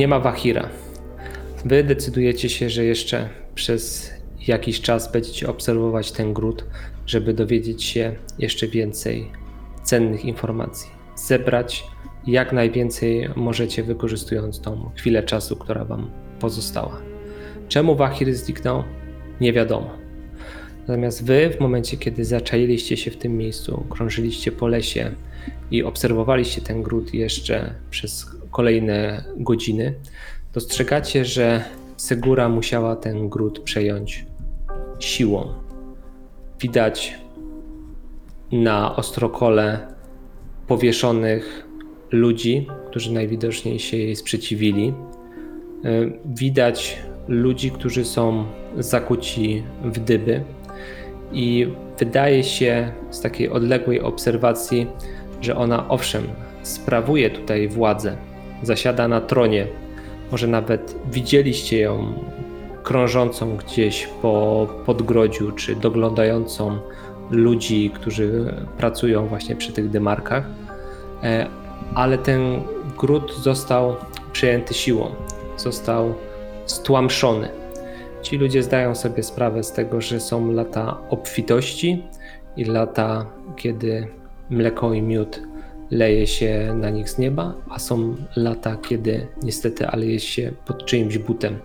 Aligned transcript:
Nie 0.00 0.08
ma 0.08 0.20
Wahira. 0.20 0.68
Wy 1.64 1.84
decydujecie 1.84 2.48
się, 2.48 2.70
że 2.70 2.84
jeszcze 2.84 3.28
przez 3.54 4.10
jakiś 4.46 4.80
czas 4.80 5.12
będziecie 5.12 5.48
obserwować 5.48 6.12
ten 6.12 6.34
gród, 6.34 6.64
żeby 7.06 7.34
dowiedzieć 7.34 7.84
się 7.84 8.14
jeszcze 8.38 8.68
więcej 8.68 9.30
cennych 9.84 10.24
informacji. 10.24 10.90
Zebrać 11.16 11.84
jak 12.26 12.52
najwięcej 12.52 13.28
możecie, 13.36 13.82
wykorzystując 13.82 14.60
tą 14.60 14.90
chwilę 14.96 15.22
czasu, 15.22 15.56
która 15.56 15.84
wam 15.84 16.10
pozostała. 16.38 17.00
Czemu 17.68 17.96
Wahir 17.96 18.34
zniknął? 18.34 18.84
Nie 19.40 19.52
wiadomo. 19.52 19.90
Natomiast 20.80 21.24
wy, 21.24 21.50
w 21.56 21.60
momencie, 21.60 21.96
kiedy 21.96 22.24
zaczailiście 22.24 22.96
się 22.96 23.10
w 23.10 23.16
tym 23.16 23.36
miejscu, 23.36 23.86
krążyliście 23.90 24.52
po 24.52 24.68
lesie 24.68 25.10
i 25.70 25.82
obserwowaliście 25.82 26.60
ten 26.60 26.82
gród 26.82 27.14
jeszcze 27.14 27.74
przez 27.90 28.39
kolejne 28.50 29.24
godziny, 29.36 29.94
dostrzegacie, 30.52 31.24
że 31.24 31.64
Segura 31.96 32.48
musiała 32.48 32.96
ten 32.96 33.28
gród 33.28 33.60
przejąć 33.60 34.26
siłą. 34.98 35.54
Widać 36.60 37.18
na 38.52 38.96
ostrokole 38.96 39.94
powieszonych 40.66 41.66
ludzi, 42.10 42.66
którzy 42.90 43.12
najwidoczniej 43.12 43.78
się 43.78 43.96
jej 43.96 44.16
sprzeciwili. 44.16 44.94
Widać 46.24 46.98
ludzi, 47.28 47.70
którzy 47.70 48.04
są 48.04 48.44
zakuci 48.78 49.62
w 49.84 49.98
dyby, 49.98 50.44
i 51.32 51.66
wydaje 51.98 52.44
się 52.44 52.92
z 53.10 53.20
takiej 53.20 53.50
odległej 53.50 54.00
obserwacji, 54.00 54.86
że 55.40 55.56
ona 55.56 55.88
owszem 55.88 56.24
sprawuje 56.62 57.30
tutaj 57.30 57.68
władzę, 57.68 58.16
zasiada 58.62 59.08
na 59.08 59.20
tronie. 59.20 59.66
Może 60.30 60.46
nawet 60.46 60.96
widzieliście 61.12 61.78
ją 61.80 62.12
krążącą 62.82 63.56
gdzieś 63.56 64.08
po 64.22 64.66
podgrodziu, 64.86 65.52
czy 65.52 65.76
doglądającą 65.76 66.78
ludzi, 67.30 67.90
którzy 67.94 68.54
pracują 68.78 69.26
właśnie 69.26 69.56
przy 69.56 69.72
tych 69.72 69.90
dymarkach, 69.90 70.44
e, 71.22 71.46
ale 71.94 72.18
ten 72.18 72.62
gród 72.98 73.34
został 73.34 73.96
przejęty 74.32 74.74
siłą, 74.74 75.10
został 75.56 76.14
stłamszony. 76.66 77.48
Ci 78.22 78.38
ludzie 78.38 78.62
zdają 78.62 78.94
sobie 78.94 79.22
sprawę 79.22 79.64
z 79.64 79.72
tego, 79.72 80.00
że 80.00 80.20
są 80.20 80.52
lata 80.52 80.96
obfitości 81.10 82.04
i 82.56 82.64
lata, 82.64 83.26
kiedy 83.56 84.06
mleko 84.50 84.94
i 84.94 85.02
miód 85.02 85.40
leje 85.90 86.26
się 86.26 86.74
na 86.74 86.90
nich 86.90 87.10
z 87.10 87.18
nieba, 87.18 87.54
a 87.68 87.78
są 87.78 88.16
lata, 88.36 88.76
kiedy 88.76 89.26
niestety 89.42 89.86
ale 89.86 90.06
jest 90.06 90.26
się 90.26 90.52
pod 90.66 90.86
czyimś 90.86 91.18
butem. 91.18 91.58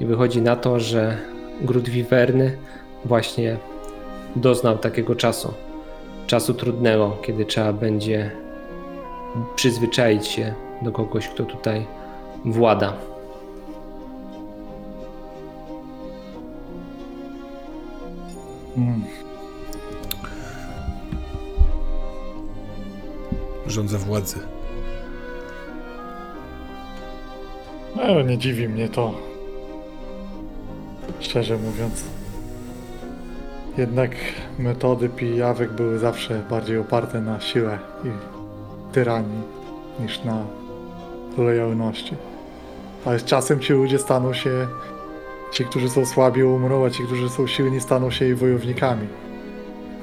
I 0.00 0.06
wychodzi 0.06 0.42
na 0.42 0.56
to, 0.56 0.80
że 0.80 1.18
gród 1.62 1.88
wiwerny 1.88 2.56
właśnie 3.04 3.56
doznał 4.36 4.78
takiego 4.78 5.14
czasu. 5.14 5.54
Czasu 6.26 6.54
trudnego, 6.54 7.16
kiedy 7.22 7.44
trzeba 7.44 7.72
będzie 7.72 8.30
przyzwyczaić 9.56 10.26
się 10.26 10.54
do 10.82 10.92
kogoś, 10.92 11.28
kto 11.28 11.44
tutaj 11.44 11.86
włada. 12.44 12.96
Mm. 18.76 19.23
Rządza 23.66 23.98
władzy. 23.98 24.36
No, 27.96 28.22
nie 28.22 28.38
dziwi 28.38 28.68
mnie 28.68 28.88
to. 28.88 29.14
Szczerze 31.20 31.56
mówiąc. 31.58 32.04
Jednak 33.78 34.10
metody 34.58 35.08
pijawek 35.08 35.72
były 35.72 35.98
zawsze 35.98 36.42
bardziej 36.50 36.78
oparte 36.78 37.20
na 37.20 37.40
siłę 37.40 37.78
i 38.04 38.08
tyranii 38.92 39.42
niż 40.00 40.24
na 40.24 40.44
lojalności. 41.38 42.16
Ale 43.04 43.18
z 43.18 43.24
czasem 43.24 43.60
ci 43.60 43.72
ludzie 43.72 43.98
staną 43.98 44.32
się 44.32 44.66
Ci, 45.54 45.64
którzy 45.64 45.90
są 45.90 46.06
słabi, 46.06 46.42
umrą, 46.42 46.84
a 46.84 46.90
ci, 46.90 47.02
którzy 47.02 47.28
są 47.28 47.46
silni, 47.46 47.80
staną 47.80 48.10
się 48.10 48.24
jej 48.24 48.34
wojownikami. 48.34 49.08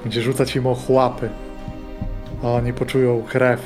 Będzie 0.04 0.22
rzucać 0.22 0.56
im 0.56 0.68
ochłapy, 0.68 1.30
a 2.44 2.48
oni 2.48 2.74
poczują 2.74 3.24
krew. 3.30 3.62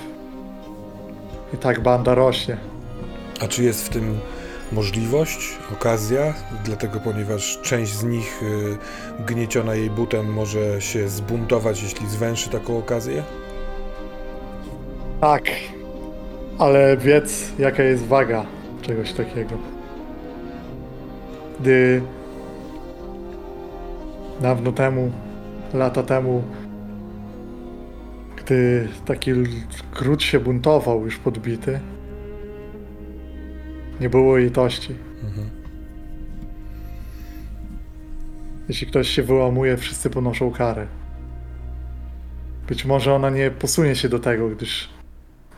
I 1.53 1.57
tak 1.57 1.79
banda 1.79 2.15
rośnie. 2.15 2.57
A 3.41 3.47
czy 3.47 3.63
jest 3.63 3.85
w 3.85 3.89
tym 3.89 4.19
możliwość, 4.71 5.57
okazja? 5.73 6.33
Dlatego, 6.63 6.99
ponieważ 6.99 7.59
część 7.61 7.93
z 7.93 8.03
nich 8.03 8.43
y, 8.43 9.23
gnieciona 9.25 9.75
jej 9.75 9.89
butem 9.89 10.33
może 10.33 10.81
się 10.81 11.09
zbuntować, 11.09 11.83
jeśli 11.83 12.07
zwęszy 12.07 12.49
taką 12.49 12.77
okazję? 12.77 13.23
Tak, 15.21 15.43
ale 16.57 16.97
wiedz, 16.97 17.51
jaka 17.59 17.83
jest 17.83 18.05
waga 18.05 18.45
czegoś 18.81 19.13
takiego 19.13 19.75
gdy 21.59 22.01
dawno 24.41 24.71
temu, 24.71 25.11
lata 25.73 26.03
temu, 26.03 26.43
gdy 28.45 28.87
taki 29.05 29.31
gród 29.93 30.23
się 30.23 30.39
buntował, 30.39 31.05
już 31.05 31.17
podbity, 31.17 31.79
nie 33.99 34.09
było 34.09 34.37
litości. 34.37 34.95
Mhm. 35.23 35.49
Jeśli 38.69 38.87
ktoś 38.87 39.09
się 39.09 39.23
wyłamuje, 39.23 39.77
wszyscy 39.77 40.09
ponoszą 40.09 40.51
karę. 40.51 40.87
Być 42.67 42.85
może 42.85 43.13
ona 43.13 43.29
nie 43.29 43.51
posunie 43.51 43.95
się 43.95 44.09
do 44.09 44.19
tego, 44.19 44.49
gdyż 44.49 44.89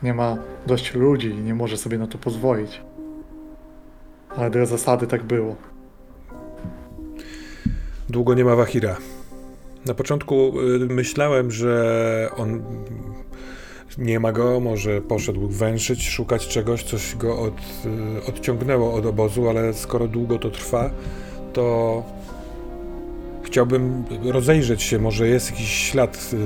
nie 0.02 0.14
ma 0.14 0.36
dość 0.66 0.94
ludzi 0.94 1.28
i 1.28 1.42
nie 1.42 1.54
może 1.54 1.76
sobie 1.76 1.98
na 1.98 2.06
to 2.06 2.18
pozwolić. 2.18 2.80
Ale 4.36 4.50
do 4.50 4.66
zasady 4.66 5.06
tak 5.06 5.24
było. 5.24 5.56
Długo 8.08 8.34
nie 8.34 8.44
ma 8.44 8.56
Wahira. 8.56 8.96
Na 9.86 9.94
początku 9.94 10.60
y, 10.60 10.78
myślałem, 10.78 11.50
że 11.50 12.30
on 12.36 12.62
nie 13.98 14.20
ma 14.20 14.32
go, 14.32 14.60
może 14.60 15.00
poszedł 15.00 15.48
węszyć, 15.48 16.08
szukać 16.08 16.48
czegoś, 16.48 16.82
coś 16.82 17.16
go 17.16 17.38
od, 17.40 17.54
y, 18.20 18.26
odciągnęło 18.28 18.94
od 18.94 19.06
obozu, 19.06 19.48
ale 19.48 19.74
skoro 19.74 20.08
długo 20.08 20.38
to 20.38 20.50
trwa, 20.50 20.90
to 21.52 22.02
chciałbym 23.42 24.04
rozejrzeć 24.24 24.82
się, 24.82 24.98
może 24.98 25.28
jest 25.28 25.50
jakiś 25.50 25.68
ślad 25.68 26.32
yy, 26.32 26.38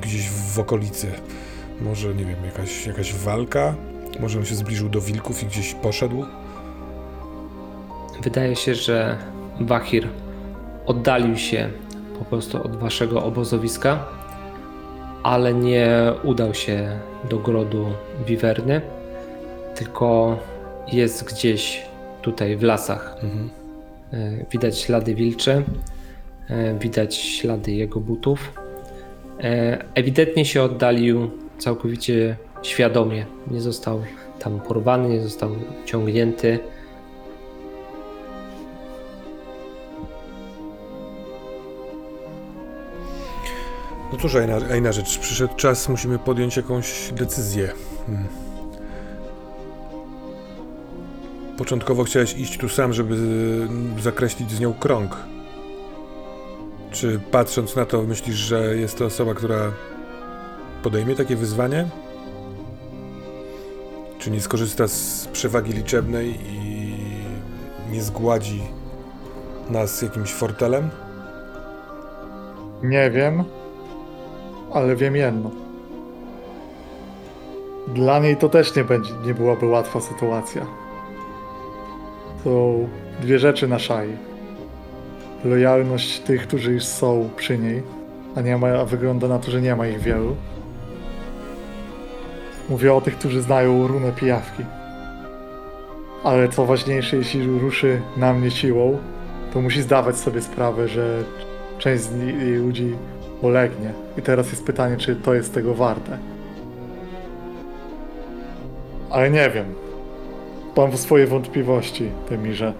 gdzieś 0.00 0.30
w 0.30 0.58
okolicy. 0.58 1.12
Może, 1.80 2.14
nie 2.14 2.24
wiem, 2.24 2.44
jakaś, 2.44 2.86
jakaś 2.86 3.14
walka? 3.14 3.74
Może 4.20 4.38
on 4.38 4.44
się 4.44 4.54
zbliżył 4.54 4.88
do 4.88 5.00
wilków 5.00 5.42
i 5.42 5.46
gdzieś 5.46 5.74
poszedł? 5.74 6.24
Wydaje 8.22 8.56
się, 8.56 8.74
że 8.74 9.18
Wahir 9.60 10.08
oddalił 10.86 11.36
się 11.36 11.70
po 12.18 12.24
prostu 12.24 12.62
od 12.62 12.76
waszego 12.76 13.24
obozowiska, 13.24 14.06
ale 15.22 15.54
nie 15.54 16.12
udał 16.22 16.54
się 16.54 16.98
do 17.30 17.38
grodu 17.38 17.86
Wiwerny, 18.26 18.80
tylko 19.74 20.38
jest 20.92 21.24
gdzieś 21.24 21.82
tutaj 22.22 22.56
w 22.56 22.62
lasach. 22.62 23.16
Mhm. 23.22 23.50
E, 24.12 24.44
widać 24.50 24.78
ślady 24.78 25.14
wilcze, 25.14 25.62
widać 26.80 27.14
ślady 27.14 27.72
jego 27.72 28.00
butów. 28.00 28.52
E, 29.40 29.84
ewidentnie 29.94 30.44
się 30.44 30.62
oddalił 30.62 31.30
całkowicie 31.58 32.36
świadomie. 32.62 33.26
Nie 33.50 33.60
został 33.60 34.02
tam 34.38 34.60
porwany, 34.60 35.08
nie 35.08 35.20
został 35.20 35.50
ciągnięty 35.84 36.58
No 44.14 44.20
cóż, 44.20 44.34
a 44.70 44.76
inna, 44.76 44.92
rzecz. 44.92 45.18
Przyszedł 45.18 45.54
czas, 45.54 45.88
musimy 45.88 46.18
podjąć 46.18 46.56
jakąś 46.56 47.12
decyzję. 47.12 47.72
Hmm. 48.06 48.28
Początkowo 51.58 52.04
chciałeś 52.04 52.34
iść 52.34 52.58
tu 52.58 52.68
sam, 52.68 52.92
żeby 52.92 53.16
zakreślić 54.02 54.50
z 54.50 54.60
nią 54.60 54.74
krąg. 54.74 55.16
Czy 56.90 57.20
patrząc 57.30 57.76
na 57.76 57.86
to, 57.86 58.02
myślisz, 58.02 58.36
że 58.36 58.76
jest 58.76 58.98
to 58.98 59.04
osoba, 59.04 59.34
która 59.34 59.72
podejmie 60.82 61.14
takie 61.14 61.36
wyzwanie? 61.36 61.88
Czy 64.18 64.30
nie 64.30 64.40
skorzysta 64.40 64.88
z 64.88 65.28
przewagi 65.32 65.72
liczebnej 65.72 66.38
i 66.46 66.96
nie 67.90 68.02
zgładzi 68.02 68.62
nas 69.70 70.02
jakimś 70.02 70.32
fortelem? 70.32 70.90
Nie 72.82 73.10
wiem 73.10 73.44
ale 74.74 74.96
wiem 74.96 75.16
jedno. 75.16 75.50
Dla 77.88 78.18
niej 78.18 78.36
to 78.36 78.48
też 78.48 78.76
nie, 78.76 78.84
będzie, 78.84 79.12
nie 79.26 79.34
byłaby 79.34 79.66
łatwa 79.66 80.00
sytuacja. 80.00 80.66
Są 82.44 82.88
dwie 83.20 83.38
rzeczy 83.38 83.68
na 83.68 83.78
szali. 83.78 84.12
Lojalność 85.44 86.20
tych, 86.20 86.46
którzy 86.46 86.72
już 86.72 86.84
są 86.84 87.28
przy 87.36 87.58
niej, 87.58 87.82
a, 88.36 88.40
nie 88.40 88.58
ma, 88.58 88.68
a 88.68 88.84
wygląda 88.84 89.28
na 89.28 89.38
to, 89.38 89.50
że 89.50 89.60
nie 89.60 89.76
ma 89.76 89.86
ich 89.86 90.00
wielu. 90.00 90.36
Mówię 92.68 92.94
o 92.94 93.00
tych, 93.00 93.18
którzy 93.18 93.42
znają 93.42 93.86
runę 93.86 94.12
pijawki. 94.12 94.64
Ale 96.24 96.48
co 96.48 96.66
ważniejsze, 96.66 97.16
jeśli 97.16 97.58
ruszy 97.58 98.00
na 98.16 98.32
mnie 98.32 98.50
siłą, 98.50 98.98
to 99.52 99.60
musi 99.60 99.82
zdawać 99.82 100.16
sobie 100.16 100.42
sprawę, 100.42 100.88
że 100.88 101.24
część 101.78 102.02
z 102.02 102.12
ludzi 102.58 102.94
ulegnie. 103.44 103.92
I 104.18 104.22
teraz 104.22 104.50
jest 104.50 104.64
pytanie, 104.64 104.96
czy 104.96 105.16
to 105.16 105.34
jest 105.34 105.54
tego 105.54 105.74
warte. 105.74 106.18
Ale 109.10 109.30
nie 109.30 109.50
wiem. 109.50 109.66
Mam 110.76 110.96
swoje 110.96 111.26
wątpliwości, 111.26 112.10
Temirze. 112.28 112.72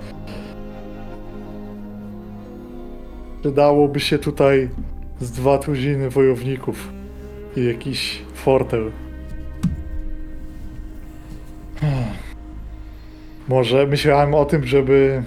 Przydałoby 3.40 4.00
się 4.00 4.18
tutaj 4.18 4.68
z 5.20 5.30
dwa 5.30 5.58
tuziny 5.58 6.10
wojowników 6.10 6.92
i 7.56 7.64
jakiś 7.64 8.22
fortel. 8.34 8.90
Może 13.48 13.86
myślałem 13.86 14.34
o 14.34 14.44
tym, 14.44 14.64
żeby 14.64 15.22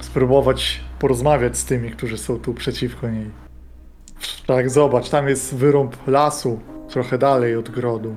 spróbować 0.00 0.80
porozmawiać 0.98 1.58
z 1.58 1.64
tymi, 1.64 1.90
którzy 1.90 2.18
są 2.18 2.38
tu 2.38 2.54
przeciwko 2.54 3.08
niej. 3.08 3.49
Tak, 4.46 4.70
zobacz, 4.70 5.10
tam 5.10 5.28
jest 5.28 5.54
wyrąb 5.54 5.96
lasu, 6.06 6.58
trochę 6.88 7.18
dalej 7.18 7.56
od 7.56 7.70
grodu. 7.70 8.16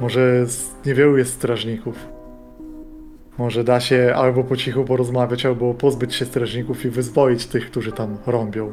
Może 0.00 0.46
z- 0.46 0.70
niewielu 0.86 1.16
jest 1.18 1.34
strażników. 1.34 1.96
Może 3.38 3.64
da 3.64 3.80
się 3.80 4.12
albo 4.16 4.44
po 4.44 4.56
cichu 4.56 4.84
porozmawiać, 4.84 5.46
albo 5.46 5.74
pozbyć 5.74 6.14
się 6.14 6.24
strażników 6.24 6.84
i 6.84 6.90
wyzwolić 6.90 7.46
tych, 7.46 7.70
którzy 7.70 7.92
tam 7.92 8.18
rąbią. 8.26 8.72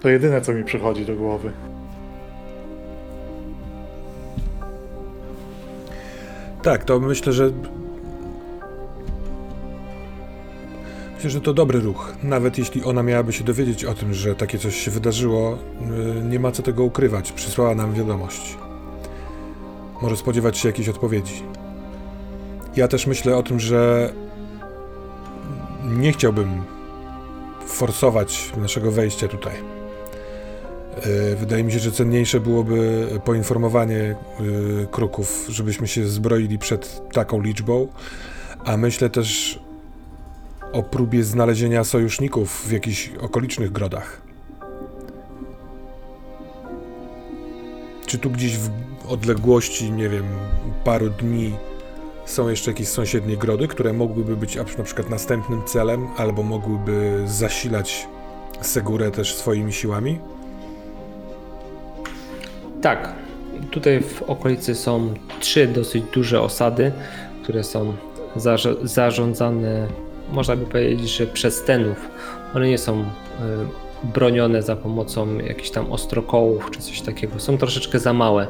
To 0.00 0.08
jedyne, 0.08 0.40
co 0.40 0.52
mi 0.52 0.64
przychodzi 0.64 1.06
do 1.06 1.16
głowy. 1.16 1.50
Tak, 6.62 6.84
to 6.84 7.00
myślę, 7.00 7.32
że. 7.32 7.50
Myślę, 11.26 11.38
że 11.38 11.44
to 11.44 11.54
dobry 11.54 11.80
ruch. 11.80 12.14
Nawet 12.22 12.58
jeśli 12.58 12.84
ona 12.84 13.02
miałaby 13.02 13.32
się 13.32 13.44
dowiedzieć 13.44 13.84
o 13.84 13.94
tym, 13.94 14.14
że 14.14 14.34
takie 14.34 14.58
coś 14.58 14.76
się 14.76 14.90
wydarzyło, 14.90 15.58
yy, 15.80 16.22
nie 16.22 16.40
ma 16.40 16.52
co 16.52 16.62
tego 16.62 16.84
ukrywać. 16.84 17.32
Przysłała 17.32 17.74
nam 17.74 17.94
wiadomość. 17.94 18.56
Może 20.02 20.16
spodziewać 20.16 20.58
się 20.58 20.68
jakiejś 20.68 20.88
odpowiedzi. 20.88 21.42
Ja 22.76 22.88
też 22.88 23.06
myślę 23.06 23.36
o 23.36 23.42
tym, 23.42 23.60
że 23.60 24.12
nie 25.84 26.12
chciałbym 26.12 26.62
forsować 27.66 28.52
naszego 28.56 28.92
wejścia 28.92 29.28
tutaj. 29.28 29.54
Yy, 30.96 31.36
Wydaje 31.36 31.64
mi 31.64 31.72
się, 31.72 31.78
że 31.78 31.92
cenniejsze 31.92 32.40
byłoby 32.40 33.08
poinformowanie 33.24 34.16
yy, 34.40 34.86
kruków, 34.90 35.46
żebyśmy 35.48 35.88
się 35.88 36.06
zbroili 36.06 36.58
przed 36.58 37.12
taką 37.12 37.40
liczbą, 37.40 37.88
a 38.64 38.76
myślę 38.76 39.10
też 39.10 39.58
o 40.76 40.82
próbie 40.82 41.24
znalezienia 41.24 41.84
sojuszników 41.84 42.66
w 42.68 42.72
jakichś 42.72 43.10
okolicznych 43.20 43.72
grodach. 43.72 44.22
Czy 48.06 48.18
tu 48.18 48.30
gdzieś 48.30 48.56
w 48.56 48.70
odległości, 49.08 49.92
nie 49.92 50.08
wiem, 50.08 50.24
paru 50.84 51.10
dni 51.10 51.52
są 52.26 52.48
jeszcze 52.48 52.70
jakieś 52.70 52.88
sąsiednie 52.88 53.36
grody, 53.36 53.68
które 53.68 53.92
mogłyby 53.92 54.36
być 54.36 54.56
na 54.56 54.84
przykład 54.84 55.10
następnym 55.10 55.64
celem, 55.64 56.06
albo 56.16 56.42
mogłyby 56.42 57.22
zasilać 57.26 58.08
Segurę 58.60 59.10
też 59.10 59.34
swoimi 59.34 59.72
siłami? 59.72 60.18
Tak, 62.82 63.12
tutaj 63.70 64.02
w 64.02 64.22
okolicy 64.22 64.74
są 64.74 65.14
trzy 65.40 65.66
dosyć 65.66 66.04
duże 66.14 66.40
osady, 66.40 66.92
które 67.42 67.64
są 67.64 67.96
zarządzane, 68.82 69.88
można 70.32 70.56
by 70.56 70.66
powiedzieć, 70.66 71.16
że 71.16 71.26
przez 71.26 71.64
tenów. 71.64 72.08
One 72.54 72.68
nie 72.68 72.78
są 72.78 73.00
y, 73.00 73.04
bronione 74.14 74.62
za 74.62 74.76
pomocą 74.76 75.38
jakichś 75.38 75.70
tam 75.70 75.92
ostrokołów 75.92 76.70
czy 76.70 76.80
coś 76.80 77.00
takiego. 77.00 77.40
Są 77.40 77.58
troszeczkę 77.58 77.98
za 77.98 78.12
małe. 78.12 78.46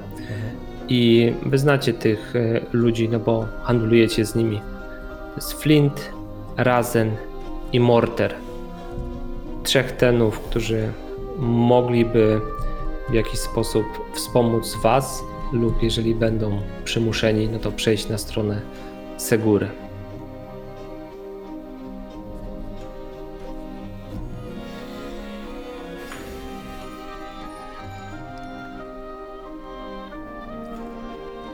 I 0.89 1.33
wy 1.47 1.59
znacie 1.59 1.93
tych 1.93 2.37
y, 2.37 2.61
ludzi, 2.73 3.09
no 3.09 3.19
bo 3.19 3.47
handlujecie 3.63 4.25
z 4.25 4.35
nimi. 4.35 4.61
To 5.31 5.37
jest 5.37 5.53
Flint, 5.53 6.11
Razen 6.57 7.11
i 7.73 7.81
Morter. 7.81 8.35
Trzech 9.63 9.93
tenów, 9.93 10.41
którzy 10.41 10.93
mogliby 11.39 12.41
w 13.11 13.15
jakiś 13.15 13.41
sposób 13.41 13.87
wspomóc 14.15 14.77
Was, 14.83 15.23
lub 15.53 15.83
jeżeli 15.83 16.15
będą 16.15 16.61
przymuszeni, 16.85 17.49
no 17.49 17.59
to 17.59 17.73
przejść 17.73 18.09
na 18.09 18.19
stronę 18.19 18.61
Segury. 19.17 19.86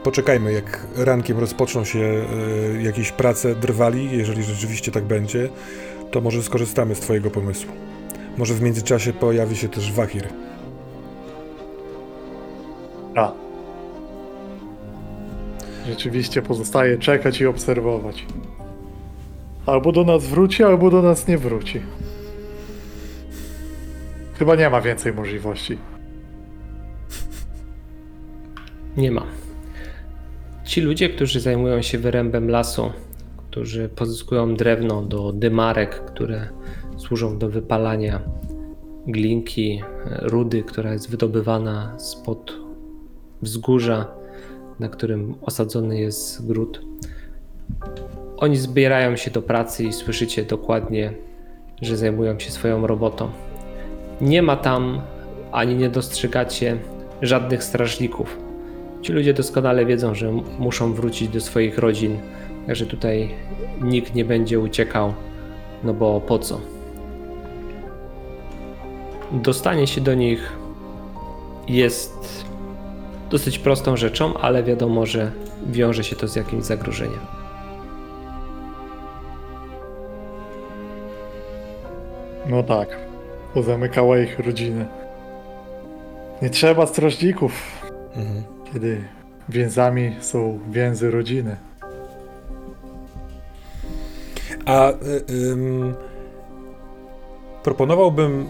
Poczekajmy, 0.03 0.53
jak 0.53 0.87
rankiem 0.95 1.39
rozpoczną 1.39 1.85
się 1.85 1.99
e, 1.99 2.81
jakieś 2.81 3.11
prace 3.11 3.55
drwali, 3.55 4.17
jeżeli 4.17 4.43
rzeczywiście 4.43 4.91
tak 4.91 5.03
będzie, 5.03 5.49
to 6.11 6.21
może 6.21 6.43
skorzystamy 6.43 6.95
z 6.95 6.99
Twojego 6.99 7.31
pomysłu. 7.31 7.71
Może 8.37 8.53
w 8.53 8.61
międzyczasie 8.61 9.13
pojawi 9.13 9.55
się 9.55 9.69
też 9.69 9.91
Wahir. 9.91 10.27
A. 13.15 13.31
Rzeczywiście 15.87 16.41
pozostaje 16.41 16.97
czekać 16.97 17.41
i 17.41 17.45
obserwować. 17.45 18.25
Albo 19.65 19.91
do 19.91 20.03
nas 20.03 20.25
wróci, 20.25 20.63
albo 20.63 20.89
do 20.89 21.01
nas 21.01 21.27
nie 21.27 21.37
wróci. 21.37 21.81
Chyba 24.39 24.55
nie 24.55 24.69
ma 24.69 24.81
więcej 24.81 25.13
możliwości. 25.13 25.77
Nie 28.97 29.11
ma. 29.11 29.42
Ci 30.63 30.81
ludzie, 30.81 31.09
którzy 31.09 31.39
zajmują 31.39 31.81
się 31.81 31.97
wyrębem 31.97 32.49
lasu, 32.49 32.91
którzy 33.37 33.89
pozyskują 33.89 34.55
drewno 34.55 35.01
do 35.01 35.31
dymarek, 35.31 36.05
które 36.05 36.49
służą 36.97 37.37
do 37.37 37.49
wypalania 37.49 38.21
glinki, 39.07 39.83
rudy, 40.21 40.63
która 40.63 40.93
jest 40.93 41.09
wydobywana 41.09 41.99
spod 41.99 42.53
wzgórza, 43.41 44.07
na 44.79 44.89
którym 44.89 45.35
osadzony 45.41 45.99
jest 45.99 46.47
gród. 46.47 46.81
Oni 48.37 48.57
zbierają 48.57 49.15
się 49.15 49.31
do 49.31 49.41
pracy 49.41 49.83
i 49.83 49.93
słyszycie 49.93 50.43
dokładnie, 50.43 51.13
że 51.81 51.97
zajmują 51.97 52.39
się 52.39 52.51
swoją 52.51 52.87
robotą. 52.87 53.29
Nie 54.21 54.41
ma 54.41 54.55
tam 54.55 55.01
ani 55.51 55.75
nie 55.75 55.89
dostrzegacie 55.89 56.77
żadnych 57.21 57.63
strażników. 57.63 58.42
Ci 59.03 59.13
ludzie 59.13 59.33
doskonale 59.33 59.85
wiedzą, 59.85 60.15
że 60.15 60.31
muszą 60.59 60.93
wrócić 60.93 61.29
do 61.29 61.41
swoich 61.41 61.77
rodzin, 61.77 62.17
także 62.67 62.85
tutaj 62.85 63.29
nikt 63.81 64.15
nie 64.15 64.25
będzie 64.25 64.59
uciekał, 64.59 65.13
no 65.83 65.93
bo 65.93 66.21
po 66.21 66.39
co? 66.39 66.61
Dostanie 69.31 69.87
się 69.87 70.01
do 70.01 70.13
nich 70.13 70.51
jest 71.67 72.45
dosyć 73.29 73.59
prostą 73.59 73.97
rzeczą, 73.97 74.37
ale 74.37 74.63
wiadomo, 74.63 75.05
że 75.05 75.31
wiąże 75.65 76.03
się 76.03 76.15
to 76.15 76.27
z 76.27 76.35
jakimś 76.35 76.63
zagrożeniem. 76.63 77.19
No 82.49 82.63
tak. 82.63 82.97
Pozamykała 83.53 84.19
ich 84.19 84.39
rodziny. 84.39 84.85
Nie 86.41 86.49
trzeba 86.49 86.85
strażników, 86.85 87.83
Mhm. 88.15 88.52
Kiedy 88.73 89.03
więzami 89.49 90.15
są 90.19 90.59
więzy 90.71 91.11
rodziny. 91.11 91.55
A 94.65 94.91
y, 94.91 94.95
ym, 95.51 95.93
proponowałbym, 97.63 98.45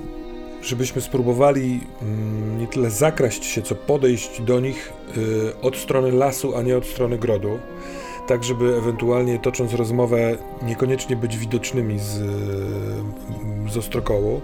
żebyśmy 0.61 1.01
spróbowali 1.01 1.81
mm, 2.01 2.59
nie 2.59 2.67
tyle 2.67 2.89
zakraść 2.89 3.45
się, 3.45 3.61
co 3.61 3.75
podejść 3.75 4.41
do 4.41 4.59
nich 4.59 4.93
y, 5.17 5.61
od 5.61 5.77
strony 5.77 6.11
lasu, 6.11 6.55
a 6.55 6.61
nie 6.61 6.77
od 6.77 6.85
strony 6.85 7.17
grodu. 7.17 7.59
Tak, 8.27 8.43
żeby 8.43 8.75
ewentualnie 8.75 9.39
tocząc 9.39 9.73
rozmowę, 9.73 10.37
niekoniecznie 10.61 11.15
być 11.15 11.37
widocznymi 11.37 11.99
z, 11.99 12.21
y, 12.21 13.71
z 13.71 13.77
ostrokołu. 13.77 14.41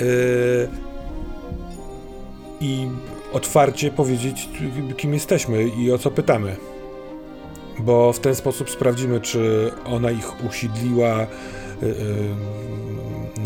Y, 0.00 0.68
I 2.60 2.88
otwarcie 3.32 3.90
powiedzieć, 3.90 4.48
kim 4.96 5.14
jesteśmy 5.14 5.68
i 5.68 5.92
o 5.92 5.98
co 5.98 6.10
pytamy. 6.10 6.56
Bo 7.78 8.12
w 8.12 8.18
ten 8.20 8.34
sposób 8.34 8.70
sprawdzimy, 8.70 9.20
czy 9.20 9.70
ona 9.86 10.10
ich 10.10 10.44
usiedliła 10.44 11.22
y, 11.22 11.26
y, 11.86 11.92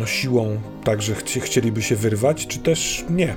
no, 0.01 0.07
siłą, 0.07 0.57
tak 0.85 1.03
że 1.03 1.13
chci- 1.15 1.41
chcieliby 1.41 1.83
się 1.83 1.97
wyrwać, 1.97 2.47
czy 2.47 2.59
też 2.59 3.05
nie. 3.11 3.37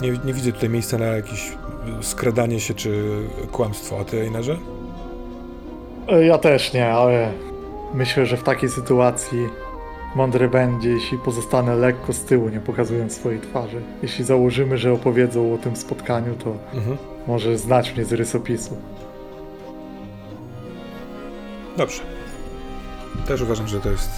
Nie, 0.00 0.10
nie 0.24 0.32
widzę 0.34 0.52
tutaj 0.52 0.68
miejsca 0.68 0.98
na 0.98 1.04
jakieś 1.06 1.50
y, 1.50 1.54
skradanie 2.04 2.60
się 2.60 2.74
czy 2.74 3.04
kłamstwo. 3.52 3.98
A 4.00 4.04
ty, 4.04 4.20
Einerze? 4.20 4.58
E, 6.08 6.24
Ja 6.26 6.38
też 6.38 6.72
nie, 6.72 6.88
ale 6.88 7.32
myślę, 7.94 8.26
że 8.26 8.36
w 8.36 8.42
takiej 8.42 8.68
sytuacji 8.70 9.48
mądre 10.14 10.48
będzie, 10.48 10.90
jeśli 10.90 11.18
pozostanę 11.18 11.76
lekko 11.76 12.12
z 12.12 12.24
tyłu, 12.24 12.48
nie 12.48 12.60
pokazując 12.60 13.12
swojej 13.16 13.40
twarzy. 13.40 13.80
Jeśli 14.02 14.24
założymy, 14.24 14.78
że 14.78 14.92
opowiedzą 14.92 15.54
o 15.54 15.58
tym 15.58 15.76
spotkaniu, 15.76 16.34
to 16.34 16.56
Mhm. 16.74 16.96
może 17.26 17.58
znać 17.58 17.94
mnie 17.94 18.04
z 18.04 18.12
rysopisu. 18.12 18.76
Dobrze. 21.76 22.02
Też 23.28 23.40
uważam, 23.42 23.68
że 23.68 23.80
to 23.80 23.90
jest 23.90 24.10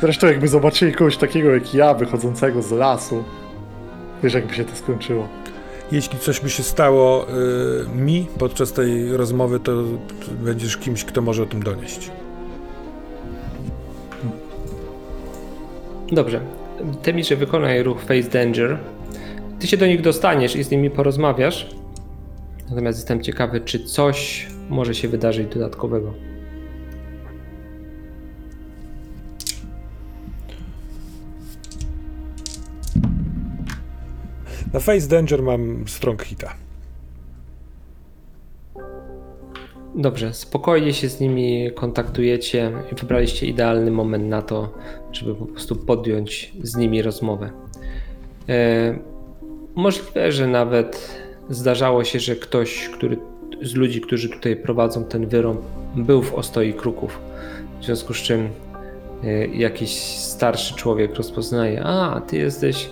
Zresztą 0.00 0.26
jakby 0.26 0.48
zobaczyli 0.48 0.92
kogoś 0.92 1.16
takiego 1.16 1.50
jak 1.50 1.74
ja, 1.74 1.94
wychodzącego 1.94 2.62
z 2.62 2.70
lasu, 2.70 3.24
wiesz 4.22 4.34
jakby 4.34 4.54
się 4.54 4.64
to 4.64 4.76
skończyło. 4.76 5.28
Jeśli 5.92 6.18
coś 6.18 6.40
by 6.40 6.50
się 6.50 6.62
stało 6.62 7.26
y, 7.28 7.96
mi 7.96 8.26
podczas 8.38 8.72
tej 8.72 9.16
rozmowy, 9.16 9.60
to 9.60 9.72
będziesz 10.30 10.76
kimś, 10.76 11.04
kto 11.04 11.20
może 11.22 11.42
o 11.42 11.46
tym 11.46 11.62
donieść. 11.62 12.10
Dobrze. 16.12 16.40
Temirze, 17.02 17.36
wykonaj 17.36 17.82
ruch 17.82 18.00
Face 18.00 18.30
Danger. 18.30 18.78
Ty 19.60 19.66
się 19.66 19.76
do 19.76 19.86
nich 19.86 20.00
dostaniesz 20.00 20.56
i 20.56 20.62
z 20.62 20.70
nimi 20.70 20.90
porozmawiasz. 20.90 21.70
Natomiast 22.70 22.98
jestem 22.98 23.22
ciekawy, 23.22 23.60
czy 23.60 23.84
coś 23.84 24.46
może 24.68 24.94
się 24.94 25.08
wydarzyć 25.08 25.54
dodatkowego. 25.54 26.14
Na 34.72 34.80
Face 34.80 35.08
Danger 35.08 35.42
mam 35.42 35.88
strong 35.88 36.22
hita. 36.22 36.54
Dobrze, 39.94 40.34
spokojnie 40.34 40.92
się 40.92 41.08
z 41.08 41.20
nimi 41.20 41.70
kontaktujecie 41.74 42.72
i 42.92 42.94
wybraliście 42.94 43.46
idealny 43.46 43.90
moment 43.90 44.28
na 44.28 44.42
to, 44.42 44.74
żeby 45.12 45.34
po 45.34 45.46
prostu 45.46 45.76
podjąć 45.76 46.52
z 46.62 46.76
nimi 46.76 47.02
rozmowę. 47.02 47.50
E, 48.48 48.98
możliwe, 49.74 50.32
że 50.32 50.46
nawet 50.46 51.20
zdarzało 51.50 52.04
się, 52.04 52.20
że 52.20 52.36
ktoś, 52.36 52.88
który 52.88 53.18
z 53.62 53.74
ludzi, 53.74 54.00
którzy 54.00 54.28
tutaj 54.28 54.56
prowadzą 54.56 55.04
ten 55.04 55.26
wyrąb, 55.26 55.60
był 55.96 56.22
w 56.22 56.34
Ostoi 56.34 56.72
Kruków. 56.72 57.20
W 57.80 57.84
związku 57.84 58.14
z 58.14 58.16
czym 58.16 58.48
e, 59.24 59.46
jakiś 59.46 59.92
starszy 60.16 60.74
człowiek 60.74 61.14
rozpoznaje, 61.14 61.82
a 61.84 62.20
ty 62.20 62.36
jesteś 62.36 62.90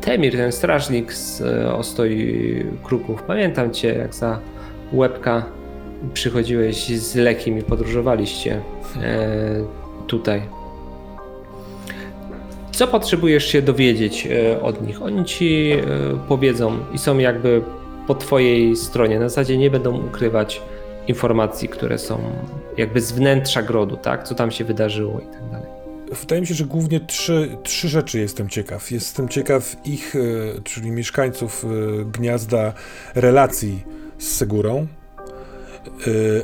Temir, 0.00 0.36
ten 0.36 0.52
strażnik 0.52 1.12
z 1.12 1.40
e, 1.40 1.74
Ostoi 1.74 2.64
Kruków. 2.84 3.22
Pamiętam 3.22 3.70
cię, 3.70 3.94
jak 3.94 4.14
za 4.14 4.40
łebka 4.92 5.55
przychodziłeś 6.14 6.98
z 7.00 7.14
Lekim 7.14 7.58
i 7.58 7.62
podróżowaliście 7.62 8.60
e, 9.02 9.64
tutaj. 10.06 10.42
Co 12.72 12.86
potrzebujesz 12.86 13.46
się 13.46 13.62
dowiedzieć 13.62 14.26
e, 14.26 14.62
od 14.62 14.86
nich? 14.86 15.02
Oni 15.02 15.24
ci 15.24 15.72
e, 15.72 15.84
powiedzą 16.28 16.78
i 16.92 16.98
są 16.98 17.18
jakby 17.18 17.62
po 18.06 18.14
twojej 18.14 18.76
stronie. 18.76 19.18
Na 19.18 19.28
zasadzie 19.28 19.58
nie 19.58 19.70
będą 19.70 20.06
ukrywać 20.06 20.62
informacji, 21.08 21.68
które 21.68 21.98
są 21.98 22.18
jakby 22.76 23.00
z 23.00 23.12
wnętrza 23.12 23.62
grodu, 23.62 23.96
tak? 23.96 24.28
Co 24.28 24.34
tam 24.34 24.50
się 24.50 24.64
wydarzyło 24.64 25.20
i 25.20 25.26
tak 25.26 25.50
dalej. 25.50 25.68
Wydaje 26.20 26.40
mi 26.40 26.46
się, 26.46 26.54
że 26.54 26.64
głównie 26.64 27.00
trzy, 27.00 27.56
trzy 27.62 27.88
rzeczy 27.88 28.18
jestem 28.18 28.48
ciekaw. 28.48 28.90
Jestem 28.90 29.28
ciekaw 29.28 29.76
ich, 29.84 30.14
czyli 30.64 30.90
mieszkańców 30.90 31.66
gniazda, 32.12 32.72
relacji 33.14 33.82
z 34.18 34.36
Segurą, 34.36 34.86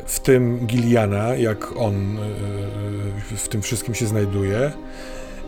w 0.07 0.21
tym 0.21 0.67
Giliana, 0.67 1.35
jak 1.35 1.77
on 1.77 2.19
e, 2.19 3.37
w 3.37 3.49
tym 3.49 3.63
wszystkim 3.63 3.95
się 3.95 4.07
znajduje. 4.07 4.73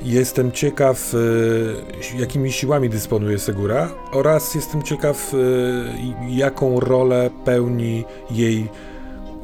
Jestem 0.03 0.53
ciekaw, 0.53 1.15
e, 1.15 2.19
jakimi 2.19 2.53
siłami 2.53 2.91
dysponuje 2.91 3.39
Segura 3.39 3.89
oraz 4.13 4.55
jestem 4.55 4.83
ciekaw, 4.83 5.35
jaką 6.29 6.81
rolę 6.81 7.31
pełni 7.45 8.05
jej 8.31 8.69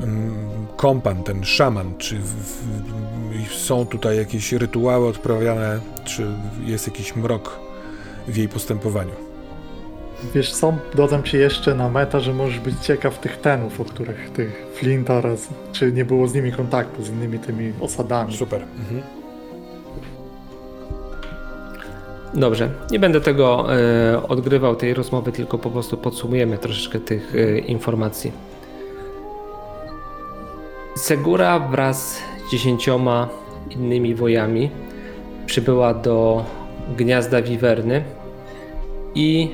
mm, 0.01 0.35
kompan, 0.77 1.23
ten 1.23 1.45
szaman, 1.45 1.95
czy 1.99 2.21
są 3.51 3.87
tutaj 3.87 4.17
jakieś 4.17 4.53
rytuały 4.53 5.09
odprawiane, 5.09 5.81
czy 6.05 6.27
jest 6.65 6.87
jakiś 6.87 7.17
mrok 7.17 7.61
w 8.29 8.37
jej 8.37 8.49
postępowaniu. 8.49 9.30
Wiesz 10.35 10.53
co, 10.53 10.75
dodam 10.95 11.23
ci 11.23 11.37
jeszcze 11.37 11.75
na 11.75 11.89
meta, 11.89 12.21
że 12.21 12.35
możesz 12.35 12.61
być 12.61 12.79
ciekaw 12.79 13.19
tych 13.19 13.37
tenów, 13.37 13.81
o 13.81 13.85
których 13.85 14.31
tych 14.31 14.67
Flint 14.75 15.11
oraz, 15.11 15.49
czy 15.73 15.93
nie 15.93 16.05
było 16.05 16.29
z 16.29 16.35
nimi 16.35 16.53
kontaktu, 16.53 17.03
z 17.03 17.09
innymi 17.09 17.39
tymi 17.39 17.73
osadami. 17.81 18.37
Super. 18.37 18.63
Mhm. 18.79 19.03
Dobrze, 22.35 22.71
nie 22.91 22.99
będę 22.99 23.21
tego 23.21 23.67
e, 23.77 24.29
odgrywał 24.29 24.77
tej 24.77 24.95
rozmowy, 24.95 25.33
tylko 25.33 25.59
po 25.59 25.71
prostu 25.71 25.97
podsumujemy 25.97 26.59
troszeczkę 26.59 27.01
tych 27.01 27.35
e, 27.35 27.59
informacji. 27.59 28.33
Segura 30.97 31.59
wraz 31.59 32.19
z 32.47 32.51
dziesięcioma 32.51 33.29
innymi 33.71 34.15
wojami 34.15 34.71
przybyła 35.47 35.95
do 35.95 36.45
gniazda 36.97 37.43
Wiwerny 37.43 38.05
i 39.15 39.51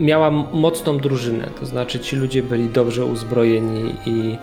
miała 0.00 0.30
mocną 0.30 0.98
drużynę, 0.98 1.50
to 1.60 1.66
znaczy 1.66 2.00
ci 2.00 2.16
ludzie 2.16 2.42
byli 2.42 2.68
dobrze 2.68 3.04
uzbrojeni 3.04 3.94
i 4.06 4.36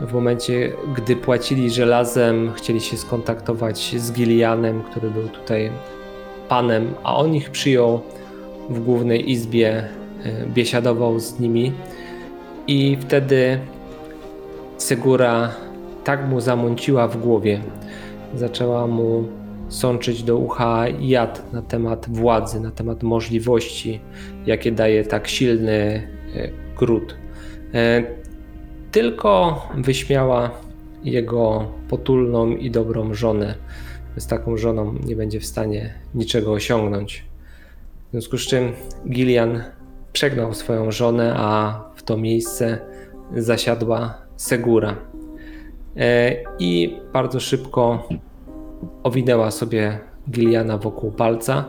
w 0.00 0.12
momencie, 0.12 0.72
gdy 0.96 1.16
płacili 1.16 1.70
żelazem, 1.70 2.52
chcieli 2.52 2.80
się 2.80 2.96
skontaktować 2.96 3.94
z 3.96 4.12
Gilianem, 4.12 4.82
który 4.82 5.10
był 5.10 5.28
tutaj 5.28 5.70
panem, 6.48 6.94
a 7.02 7.16
on 7.16 7.34
ich 7.34 7.50
przyjął 7.50 8.00
w 8.70 8.80
głównej 8.80 9.30
izbie, 9.30 9.88
e, 10.24 10.46
biesiadował 10.46 11.20
z 11.20 11.40
nimi. 11.40 11.72
I 12.66 12.98
wtedy 13.00 13.58
Segura 14.78 15.50
tak 16.04 16.28
mu 16.28 16.40
zamąciła 16.40 17.08
w 17.08 17.16
głowie, 17.16 17.60
zaczęła 18.34 18.86
mu 18.86 19.24
sączyć 19.70 20.22
do 20.22 20.36
ucha 20.36 20.84
jad 21.00 21.52
na 21.52 21.62
temat 21.62 22.06
władzy, 22.08 22.60
na 22.60 22.70
temat 22.70 23.02
możliwości, 23.02 24.00
jakie 24.46 24.72
daje 24.72 25.04
tak 25.04 25.28
silny 25.28 26.08
e, 26.36 26.48
gród. 26.76 27.16
E, 27.74 28.20
Tylko 28.92 29.62
wyśmiała 29.76 30.50
jego 31.04 31.72
potulną 31.88 32.50
i 32.50 32.70
dobrą 32.70 33.14
żonę. 33.14 33.54
Z 34.16 34.26
taką 34.26 34.56
żoną 34.56 34.94
nie 35.06 35.16
będzie 35.16 35.40
w 35.40 35.46
stanie 35.46 35.94
niczego 36.14 36.52
osiągnąć. 36.52 37.24
W 38.08 38.10
związku 38.10 38.38
z 38.38 38.46
czym 38.46 38.72
Gillian 39.08 39.62
przegnał 40.12 40.54
swoją 40.54 40.90
żonę, 40.90 41.34
a 41.36 41.80
w 41.94 42.02
to 42.02 42.16
miejsce 42.16 42.78
zasiadła 43.36 44.14
Segura. 44.36 44.96
E, 45.96 46.36
I 46.58 46.96
bardzo 47.12 47.40
szybko 47.40 48.08
owinęła 49.02 49.50
sobie 49.50 49.98
Gilliana 50.30 50.78
wokół 50.78 51.10
palca, 51.10 51.64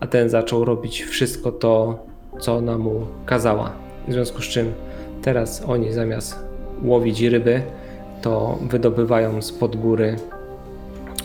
a 0.00 0.06
ten 0.06 0.28
zaczął 0.28 0.64
robić 0.64 1.02
wszystko 1.02 1.52
to, 1.52 2.04
co 2.38 2.56
ona 2.56 2.78
mu 2.78 3.06
kazała. 3.26 3.72
W 4.08 4.12
związku 4.12 4.42
z 4.42 4.44
czym 4.44 4.72
teraz 5.22 5.64
oni 5.66 5.92
zamiast 5.92 6.38
łowić 6.84 7.22
ryby, 7.22 7.62
to 8.22 8.58
wydobywają 8.62 9.42
spod 9.42 9.76
góry 9.76 10.16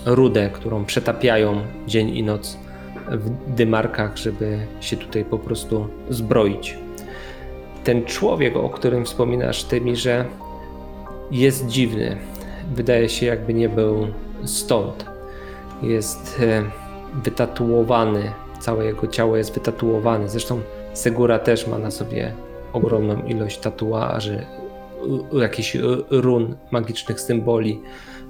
rudę, 0.05 0.49
którą 0.53 0.85
przetapiają 0.85 1.55
dzień 1.87 2.09
i 2.09 2.23
noc 2.23 2.57
w 3.11 3.53
dymarkach, 3.55 4.17
żeby 4.17 4.59
się 4.81 4.97
tutaj 4.97 5.25
po 5.25 5.39
prostu 5.39 5.87
zbroić. 6.09 6.77
Ten 7.83 8.05
człowiek, 8.05 8.57
o 8.57 8.69
którym 8.69 9.05
wspominasz, 9.05 9.63
Tymirze, 9.63 10.25
jest 11.31 11.67
dziwny. 11.67 12.17
Wydaje 12.75 13.09
się, 13.09 13.25
jakby 13.25 13.53
nie 13.53 13.69
był 13.69 14.07
stąd. 14.43 15.10
Jest 15.81 16.39
e, 16.41 16.63
wytatuowany, 17.23 18.31
całe 18.59 18.85
jego 18.85 19.07
ciało 19.07 19.37
jest 19.37 19.53
wytatuowane. 19.53 20.29
Zresztą 20.29 20.61
Segura 20.93 21.39
też 21.39 21.67
ma 21.67 21.77
na 21.77 21.91
sobie 21.91 22.33
ogromną 22.73 23.23
ilość 23.23 23.59
tatuaży, 23.59 24.45
jakichś 25.33 25.75
e, 25.75 25.79
run, 26.09 26.55
magicznych 26.71 27.21
symboli 27.21 27.81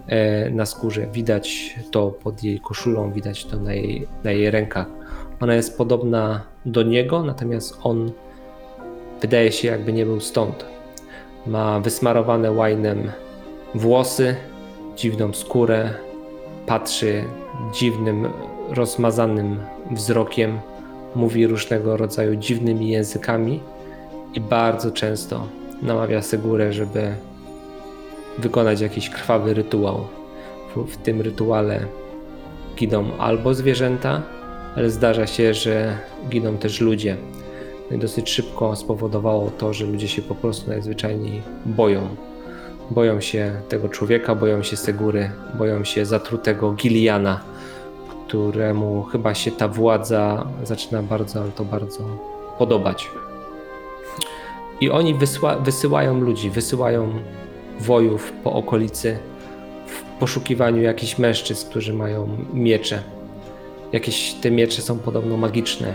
e, 0.07 0.49
na 0.49 0.65
skórze. 0.65 1.07
Widać 1.07 1.75
to 1.91 2.11
pod 2.11 2.43
jej 2.43 2.59
koszulą, 2.59 3.11
widać 3.11 3.45
to 3.45 3.57
na 3.57 3.73
jej, 3.73 4.07
na 4.23 4.31
jej 4.31 4.51
rękach. 4.51 4.87
Ona 5.41 5.55
jest 5.55 5.77
podobna 5.77 6.41
do 6.65 6.83
niego, 6.83 7.23
natomiast 7.23 7.77
on 7.83 8.11
wydaje 9.21 9.51
się, 9.51 9.67
jakby 9.67 9.93
nie 9.93 10.05
był 10.05 10.19
stąd. 10.19 10.65
Ma 11.47 11.79
wysmarowane 11.79 12.51
łajnem 12.51 13.11
włosy, 13.75 14.35
dziwną 14.95 15.33
skórę, 15.33 15.93
patrzy 16.65 17.23
dziwnym, 17.73 18.27
rozmazanym 18.69 19.59
wzrokiem, 19.91 20.59
mówi 21.15 21.47
różnego 21.47 21.97
rodzaju 21.97 22.35
dziwnymi 22.35 22.89
językami 22.89 23.59
i 24.33 24.41
bardzo 24.41 24.91
często 24.91 25.47
namawia 25.81 26.21
Segurę, 26.21 26.73
żeby 26.73 27.15
wykonać 28.37 28.81
jakiś 28.81 29.09
krwawy 29.09 29.53
rytuał. 29.53 30.07
W, 30.75 30.85
w 30.85 30.97
tym 30.97 31.21
rytuale 31.21 31.85
giną 32.75 33.05
albo 33.17 33.53
zwierzęta, 33.53 34.21
ale 34.75 34.89
zdarza 34.89 35.27
się, 35.27 35.53
że 35.53 35.97
giną 36.29 36.57
też 36.57 36.81
ludzie. 36.81 37.17
No 37.89 37.97
i 37.97 37.99
dosyć 37.99 38.29
szybko 38.29 38.75
spowodowało 38.75 39.51
to, 39.57 39.73
że 39.73 39.85
ludzie 39.85 40.07
się 40.07 40.21
po 40.21 40.35
prostu 40.35 40.69
najzwyczajniej 40.69 41.41
boją. 41.65 42.01
Boją 42.91 43.21
się 43.21 43.61
tego 43.69 43.89
człowieka, 43.89 44.35
boją 44.35 44.63
się 44.63 44.77
Segury, 44.77 45.31
boją 45.53 45.83
się 45.83 46.05
zatrutego 46.05 46.71
Giliana, 46.71 47.39
któremu 48.27 49.03
chyba 49.03 49.33
się 49.33 49.51
ta 49.51 49.67
władza 49.67 50.47
zaczyna 50.63 51.03
bardzo, 51.03 51.41
ale 51.41 51.51
to 51.51 51.65
bardzo 51.65 52.03
podobać. 52.57 53.09
I 54.81 54.89
oni 54.89 55.13
wysła, 55.13 55.55
wysyłają 55.55 56.19
ludzi, 56.19 56.49
wysyłają 56.49 57.13
wojów 57.79 58.33
po 58.43 58.53
okolicy 58.53 59.19
w 59.87 60.19
poszukiwaniu 60.19 60.81
jakichś 60.81 61.17
mężczyzn, 61.17 61.69
którzy 61.69 61.93
mają 61.93 62.37
miecze. 62.53 63.03
Jakieś 63.91 64.33
te 64.33 64.51
miecze 64.51 64.81
są 64.81 64.99
podobno 64.99 65.37
magiczne, 65.37 65.93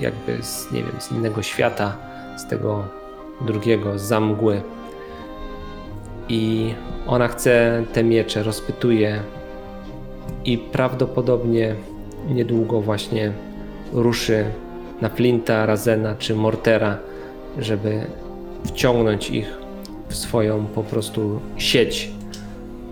jakby 0.00 0.42
z, 0.42 0.72
nie 0.72 0.82
wiem, 0.82 1.00
z 1.00 1.12
innego 1.12 1.42
świata, 1.42 1.96
z 2.36 2.48
tego 2.48 2.84
drugiego, 3.40 3.98
z 3.98 4.02
zamgły. 4.02 4.62
I 6.30 6.74
ona 7.06 7.28
chce 7.28 7.84
te 7.92 8.04
miecze, 8.04 8.42
rozpytuje 8.42 9.22
i 10.44 10.58
prawdopodobnie 10.58 11.74
niedługo 12.28 12.80
właśnie 12.80 13.32
ruszy 13.92 14.44
na 15.00 15.08
Flinta, 15.08 15.66
Razena 15.66 16.14
czy 16.18 16.34
Mortera, 16.34 16.98
żeby 17.58 18.06
wciągnąć 18.64 19.30
ich 19.30 19.58
w 20.08 20.14
swoją 20.16 20.66
po 20.66 20.84
prostu 20.84 21.40
sieć. 21.56 22.10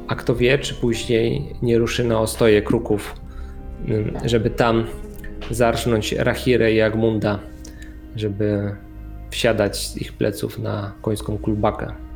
A 0.08 0.14
kto 0.14 0.34
wie, 0.34 0.58
czy 0.58 0.74
później 0.74 1.54
nie 1.62 1.78
ruszy 1.78 2.04
na 2.04 2.20
ostoje 2.20 2.62
kruków, 2.62 3.14
żeby 4.24 4.50
tam 4.50 4.86
zarżnąć 5.50 6.12
Rahirę 6.12 6.72
i 6.72 6.80
Agmunda, 6.80 7.38
żeby 8.16 8.76
wsiadać 9.30 9.76
z 9.86 9.96
ich 9.96 10.12
pleców 10.12 10.58
na 10.58 10.92
końską 11.02 11.38
kulbakę. 11.38 12.07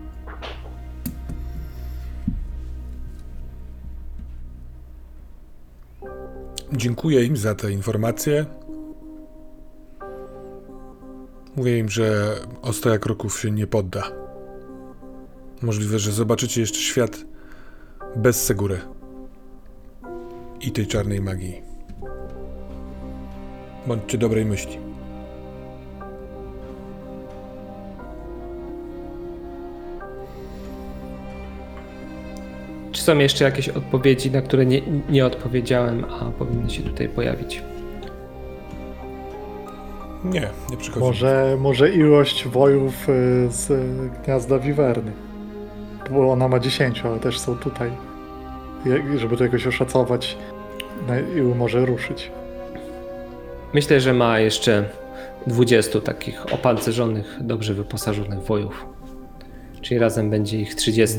Dziękuję 6.77 7.25
im 7.25 7.37
za 7.37 7.55
te 7.55 7.73
informacje. 7.73 8.47
Mówię 11.57 11.79
im, 11.79 11.89
że 11.89 12.37
ostoja 12.63 12.99
kroków 12.99 13.41
się 13.41 13.51
nie 13.51 13.67
podda. 13.67 14.03
Możliwe, 15.63 15.99
że 15.99 16.13
zobaczycie 16.13 16.61
jeszcze 16.61 16.79
świat 16.79 17.25
bez 18.17 18.45
Segury 18.45 18.81
i 20.61 20.73
tej 20.73 20.87
czarnej 20.87 21.21
magii. 21.21 21.63
Bądźcie 23.87 24.19
dobrej 24.19 24.45
myśli. 24.45 24.92
Czy 32.93 33.03
są 33.03 33.19
jeszcze 33.19 33.45
jakieś 33.45 33.69
odpowiedzi, 33.69 34.31
na 34.31 34.43
które 34.43 34.67
nie, 34.67 34.81
nie 35.11 35.27
odpowiedziałem, 35.27 36.05
a 36.05 36.25
powinny 36.25 36.71
się 36.71 36.83
tutaj 36.83 37.09
pojawić? 37.09 37.63
Nie, 40.25 40.49
nie 40.71 40.77
przychodzi. 40.77 41.07
Może, 41.07 41.57
może 41.61 41.91
ilość 41.91 42.49
wojów 42.49 43.09
y, 43.09 43.13
z 43.51 43.73
gniazda 44.25 44.59
Wiwerny. 44.59 45.13
Bo 46.11 46.33
ona 46.33 46.49
ma 46.49 46.59
10, 46.59 47.03
ale 47.05 47.19
też 47.19 47.39
są 47.39 47.57
tutaj. 47.57 47.91
Żeby 49.17 49.37
to 49.37 49.45
jakoś 49.45 49.67
oszacować, 49.67 50.37
na 51.09 51.21
ilu 51.21 51.55
może 51.55 51.87
ruszyć. 51.87 52.31
Myślę, 53.75 54.01
że 54.01 54.15
ma 54.15 54.39
jeszcze 54.39 54.89
20 55.47 56.01
takich 56.01 56.55
opancerzonych, 56.55 57.39
dobrze 57.41 57.75
wyposażonych 57.75 58.43
wojów. 58.43 58.87
Czyli 59.81 60.01
razem 60.01 60.31
będzie 60.31 60.61
ich 60.61 60.75
30. 60.75 61.19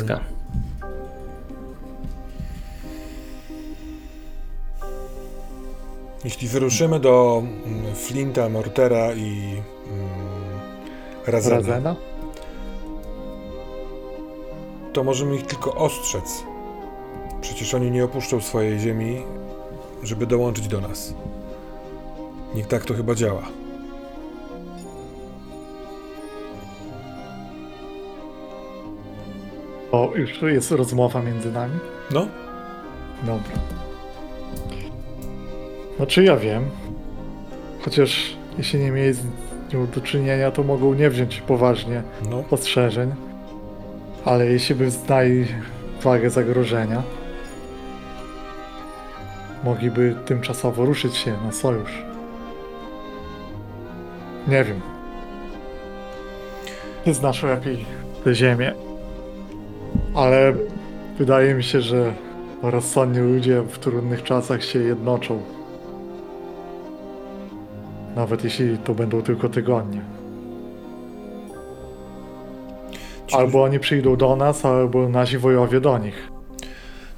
Jeśli 6.23 6.47
wyruszymy 6.47 6.99
do 6.99 7.43
mm, 7.65 7.95
Flinta, 7.95 8.49
Mortera 8.49 9.13
i 9.13 9.61
mm, 9.91 10.09
Razena, 11.27 11.55
Razena? 11.55 11.95
to 14.93 15.03
możemy 15.03 15.35
ich 15.35 15.45
tylko 15.45 15.75
ostrzec. 15.75 16.43
Przecież 17.41 17.73
oni 17.73 17.91
nie 17.91 18.05
opuszczą 18.05 18.41
swojej 18.41 18.79
ziemi, 18.79 19.21
żeby 20.03 20.27
dołączyć 20.27 20.67
do 20.67 20.81
nas. 20.81 21.13
Niech 22.55 22.67
tak 22.67 22.85
to 22.85 22.93
chyba 22.93 23.15
działa. 23.15 23.43
O, 29.91 30.11
już 30.15 30.39
tu 30.39 30.47
jest 30.47 30.71
rozmowa 30.71 31.21
między 31.21 31.51
nami. 31.51 31.79
No, 32.11 32.27
Dobra. 33.23 33.82
Znaczy 36.03 36.23
ja 36.23 36.37
wiem. 36.37 36.63
Chociaż 37.81 38.37
jeśli 38.57 38.79
nie 38.79 38.91
mieli 38.91 39.13
z 39.13 39.23
nią 39.73 39.87
do 39.87 40.01
czynienia, 40.01 40.51
to 40.51 40.63
mogą 40.63 40.93
nie 40.93 41.09
wziąć 41.09 41.41
poważnie 41.41 42.03
no, 42.29 42.43
ostrzeżeń. 42.51 43.11
Ale 44.25 44.45
jeśli 44.45 44.75
by 44.75 44.91
znali 44.91 45.45
wagę 46.01 46.29
zagrożenia, 46.29 47.03
mogliby 49.63 50.15
tymczasowo 50.25 50.85
ruszyć 50.85 51.15
się 51.15 51.37
na 51.45 51.51
sojusz. 51.51 52.03
Nie 54.47 54.63
wiem. 54.63 54.81
Nie 57.05 57.13
znasz 57.13 57.43
lepiej 57.43 57.85
tę 58.23 58.35
ziemię. 58.35 58.73
Ale 60.15 60.53
wydaje 61.17 61.53
mi 61.53 61.63
się, 61.63 61.81
że 61.81 62.13
rozsądni 62.61 63.19
ludzie 63.19 63.61
w 63.61 63.79
trudnych 63.79 64.23
czasach 64.23 64.63
się 64.63 64.79
jednoczą. 64.79 65.62
Nawet 68.15 68.43
jeśli 68.43 68.77
to 68.77 68.93
będą 68.95 69.21
tylko 69.21 69.49
tygodnie. 69.49 70.01
Albo 73.31 73.63
oni 73.63 73.79
przyjdą 73.79 74.15
do 74.15 74.35
nas, 74.35 74.65
albo 74.65 75.09
nasi 75.09 75.37
wojowie 75.37 75.81
do 75.81 75.97
nich. 75.97 76.31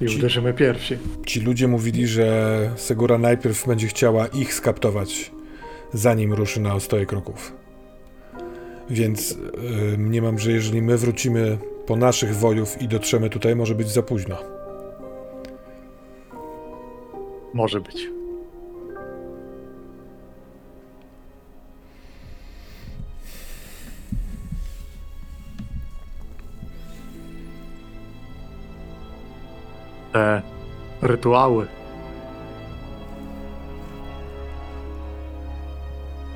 I 0.00 0.06
Ci- 0.06 0.18
uderzymy 0.18 0.54
pierwsi. 0.54 0.98
ci 1.26 1.40
ludzie 1.40 1.68
mówili, 1.68 2.06
że 2.06 2.70
Segura 2.76 3.18
najpierw 3.18 3.66
będzie 3.66 3.86
chciała 3.86 4.26
ich 4.26 4.54
skaptować, 4.54 5.30
zanim 5.92 6.32
ruszy 6.32 6.60
na 6.60 6.74
ostoje 6.74 7.06
kroków. 7.06 7.52
Więc 8.90 9.30
yy, 9.90 9.98
mniemam, 9.98 10.38
że 10.38 10.52
jeżeli 10.52 10.82
my 10.82 10.96
wrócimy 10.96 11.58
po 11.86 11.96
naszych 11.96 12.36
wojów 12.36 12.82
i 12.82 12.88
dotrzemy 12.88 13.30
tutaj, 13.30 13.56
może 13.56 13.74
być 13.74 13.88
za 13.88 14.02
późno. 14.02 14.36
Może 17.54 17.80
być. 17.80 18.15
Te 30.16 30.42
rytuały. 31.02 31.66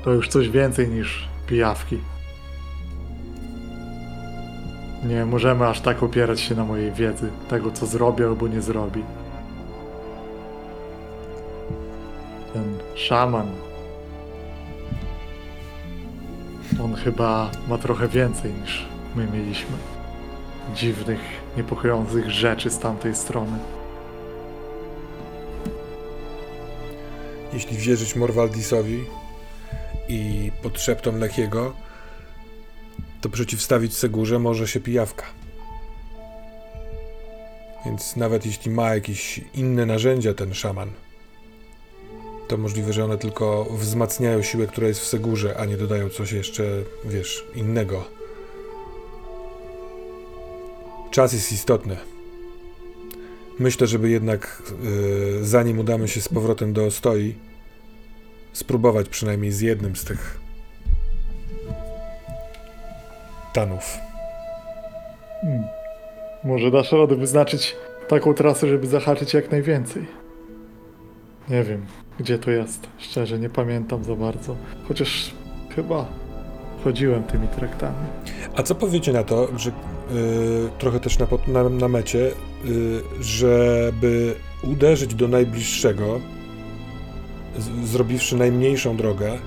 To 0.03 0.11
już 0.11 0.27
coś 0.27 0.49
więcej 0.49 0.89
niż 0.89 1.27
pijawki. 1.47 1.97
Nie 5.03 5.25
możemy 5.25 5.67
aż 5.67 5.81
tak 5.81 6.03
opierać 6.03 6.41
się 6.41 6.55
na 6.55 6.65
mojej 6.65 6.91
wiedzy, 6.91 7.29
tego 7.49 7.71
co 7.71 7.85
zrobi 7.85 8.23
albo 8.23 8.47
nie 8.47 8.61
zrobi. 8.61 9.03
ten 12.53 12.77
szaman. 12.95 13.47
On 16.83 16.95
chyba 16.95 17.51
ma 17.67 17.77
trochę 17.77 18.07
więcej 18.07 18.53
niż 18.61 18.85
my 19.15 19.27
mieliśmy. 19.27 19.77
Dziwnych, 20.75 21.40
niepokojących 21.57 22.29
rzeczy 22.29 22.69
z 22.69 22.79
tamtej 22.79 23.15
strony. 23.15 23.59
jeśli 27.53 27.77
wierzyć 27.77 28.15
Morwaldisowi 28.15 29.05
i 30.07 30.51
pod 30.63 30.79
szeptom 30.79 31.19
Lechiego, 31.19 31.73
to 33.21 33.29
przeciwstawić 33.29 33.97
Segurze 33.97 34.39
może 34.39 34.67
się 34.67 34.79
pijawka. 34.79 35.25
Więc 37.85 38.15
nawet 38.15 38.45
jeśli 38.45 38.71
ma 38.71 38.95
jakieś 38.95 39.41
inne 39.53 39.85
narzędzia 39.85 40.33
ten 40.33 40.53
szaman, 40.53 40.91
to 42.47 42.57
możliwe, 42.57 42.93
że 42.93 43.05
one 43.05 43.17
tylko 43.17 43.67
wzmacniają 43.71 44.41
siłę, 44.41 44.67
która 44.67 44.87
jest 44.87 44.99
w 44.99 45.07
Segurze, 45.07 45.57
a 45.57 45.65
nie 45.65 45.77
dodają 45.77 46.09
coś 46.09 46.31
jeszcze, 46.31 46.63
wiesz, 47.05 47.45
innego. 47.55 48.20
Czas 51.11 51.33
jest 51.33 51.51
istotny. 51.51 51.97
Myślę, 53.59 53.87
żeby 53.87 54.09
jednak, 54.09 54.63
yy, 54.83 55.45
zanim 55.45 55.79
udamy 55.79 56.07
się 56.07 56.21
z 56.21 56.29
powrotem 56.29 56.73
do 56.73 56.85
Ostoi, 56.85 57.35
spróbować 58.53 59.09
przynajmniej 59.09 59.51
z 59.51 59.61
jednym 59.61 59.95
z 59.95 60.03
tych 60.03 60.39
tanów. 63.53 63.97
Hmm. 65.41 65.63
Może 66.43 66.71
dasz 66.71 66.91
radę 66.91 67.15
wyznaczyć 67.15 67.75
taką 68.07 68.33
trasę, 68.33 68.67
żeby 68.67 68.87
zahaczyć 68.87 69.33
jak 69.33 69.51
najwięcej. 69.51 70.05
Nie 71.49 71.63
wiem, 71.63 71.85
gdzie 72.19 72.39
to 72.39 72.51
jest. 72.51 72.87
Szczerze, 72.97 73.39
nie 73.39 73.49
pamiętam 73.49 74.03
za 74.03 74.15
bardzo. 74.15 74.55
Chociaż 74.87 75.33
chyba 75.75 76.05
chodziłem 76.83 77.23
tymi 77.23 77.47
traktami. 77.47 78.07
A 78.55 78.63
co 78.63 78.75
powiecie 78.75 79.13
na 79.13 79.23
to, 79.23 79.47
że 79.57 79.69
yy, 79.69 80.69
trochę 80.77 80.99
też 80.99 81.17
na, 81.19 81.27
na, 81.47 81.69
na 81.69 81.87
mecie, 81.87 82.31
yy, 82.65 83.01
żeby 83.21 84.35
uderzyć 84.63 85.15
do 85.15 85.27
najbliższego, 85.27 86.19
z, 87.57 87.89
zrobiwszy 87.89 88.35
najmniejszą 88.35 88.97
drogę, 88.97 89.37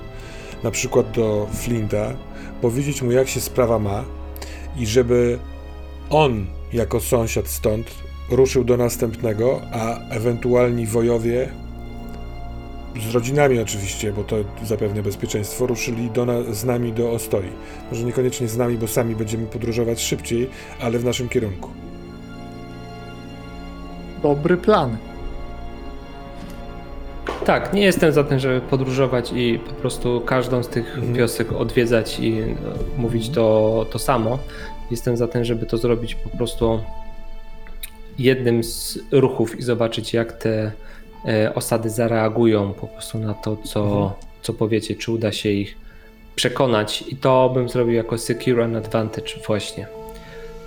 na 0.63 0.71
przykład 0.71 1.11
do 1.11 1.47
Flinta, 1.53 2.13
powiedzieć 2.61 3.01
mu, 3.01 3.11
jak 3.11 3.27
się 3.27 3.41
sprawa 3.41 3.79
ma 3.79 4.03
i 4.77 4.85
żeby 4.85 5.39
on, 6.09 6.45
jako 6.73 6.99
sąsiad 6.99 7.47
stąd, 7.47 7.91
ruszył 8.29 8.63
do 8.63 8.77
następnego, 8.77 9.61
a 9.71 9.99
ewentualni 10.09 10.87
wojowie, 10.87 11.49
z 13.01 13.13
rodzinami 13.13 13.59
oczywiście, 13.59 14.13
bo 14.13 14.23
to 14.23 14.35
zapewnia 14.63 15.03
bezpieczeństwo, 15.03 15.67
ruszyli 15.67 16.09
do 16.09 16.25
na, 16.25 16.53
z 16.53 16.65
nami 16.65 16.93
do 16.93 17.11
Ostoi. 17.11 17.49
Może 17.91 18.03
niekoniecznie 18.05 18.47
z 18.47 18.57
nami, 18.57 18.77
bo 18.77 18.87
sami 18.87 19.15
będziemy 19.15 19.47
podróżować 19.47 20.01
szybciej, 20.01 20.49
ale 20.81 20.99
w 20.99 21.05
naszym 21.05 21.29
kierunku. 21.29 21.69
Dobry 24.23 24.57
plan. 24.57 24.97
Tak, 27.45 27.73
nie 27.73 27.81
jestem 27.81 28.11
za 28.11 28.23
tym, 28.23 28.39
żeby 28.39 28.61
podróżować 28.61 29.31
i 29.35 29.59
po 29.59 29.73
prostu 29.73 30.21
każdą 30.25 30.63
z 30.63 30.67
tych 30.67 30.95
Mhm. 30.95 31.13
wiosek 31.13 31.51
odwiedzać 31.53 32.19
i 32.19 32.39
e, 32.39 32.55
mówić 32.97 33.29
to, 33.29 33.85
to 33.91 33.99
samo. 33.99 34.39
Jestem 34.91 35.17
za 35.17 35.27
tym, 35.27 35.43
żeby 35.43 35.65
to 35.65 35.77
zrobić 35.77 36.15
po 36.15 36.29
prostu 36.37 36.79
jednym 38.19 38.63
z 38.63 38.99
ruchów 39.11 39.59
i 39.59 39.63
zobaczyć, 39.63 40.13
jak 40.13 40.33
te 40.33 40.71
osady 41.55 41.89
zareagują 41.89 42.73
po 42.73 42.87
prostu 42.87 43.17
na 43.19 43.33
to, 43.33 43.57
co, 43.57 43.83
Mhm. 43.83 44.09
co 44.41 44.53
powiecie, 44.53 44.95
czy 44.95 45.11
uda 45.11 45.31
się 45.31 45.49
ich 45.49 45.77
przekonać. 46.35 47.03
I 47.07 47.15
to 47.15 47.49
bym 47.53 47.69
zrobił 47.69 47.93
jako 47.95 48.17
secure 48.17 48.63
and 48.63 48.75
advantage 48.75 49.31
właśnie. 49.47 49.87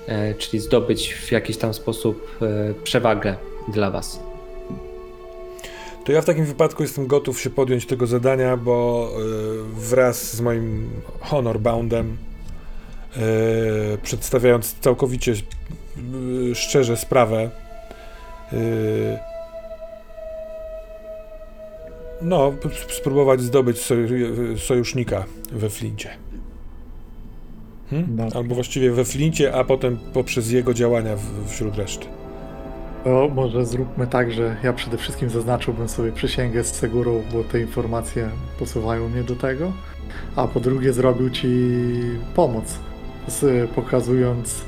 E, 0.09 0.35
czyli 0.35 0.61
zdobyć 0.61 1.15
w 1.15 1.33
jakiś 1.33 1.57
tam 1.57 1.75
sposób 1.75 2.39
e, 2.43 2.75
przewagę 2.85 3.37
dla 3.73 3.91
was. 3.91 4.21
To 6.05 6.13
ja 6.13 6.23
w 6.23 6.25
takim 6.25 6.45
wypadku 6.45 6.83
jestem 6.83 7.07
gotów 7.07 7.41
się 7.41 7.51
podjąć 7.51 7.87
tego 7.87 8.07
zadania, 8.07 8.57
bo 8.57 9.09
wraz 9.75 10.37
z 10.37 10.41
moim 10.41 10.91
honorboundem, 11.21 12.17
y, 13.95 13.99
przedstawiając 14.03 14.75
całkowicie 14.81 15.35
szczerze 16.55 16.97
sprawę, 16.97 17.51
no, 22.23 22.53
spróbować 22.89 23.41
zdobyć 23.41 23.77
soju- 23.77 24.59
sojusznika 24.59 25.25
we 25.53 25.71
Flincie. 25.71 26.11
Hmm? 27.91 28.29
Albo 28.35 28.55
właściwie 28.55 28.91
we 28.91 29.05
Flincie, 29.05 29.55
a 29.55 29.65
potem 29.65 29.99
poprzez 30.13 30.51
jego 30.51 30.75
działania 30.75 31.17
w, 31.17 31.51
wśród 31.51 31.77
reszty. 31.77 32.07
To 33.05 33.29
może 33.35 33.67
zróbmy 33.67 34.07
tak, 34.07 34.33
że 34.33 34.57
ja 34.63 34.73
przede 34.73 34.97
wszystkim 34.97 35.31
zaznaczyłbym 35.31 35.89
sobie 35.89 36.13
przysięgę 36.13 36.65
z 36.65 36.75
Segurą, 36.75 37.23
bo 37.33 37.45
te 37.45 37.61
informacje 37.61 38.29
posuwają 38.59 39.09
mnie 39.09 39.23
do 39.23 39.37
tego. 39.37 39.73
A 40.37 40.47
po 40.47 40.61
drugie 40.61 40.93
zrobił 40.93 41.31
ci 41.31 41.49
pomoc, 42.35 42.79
z, 43.29 43.71
pokazując, 43.71 44.65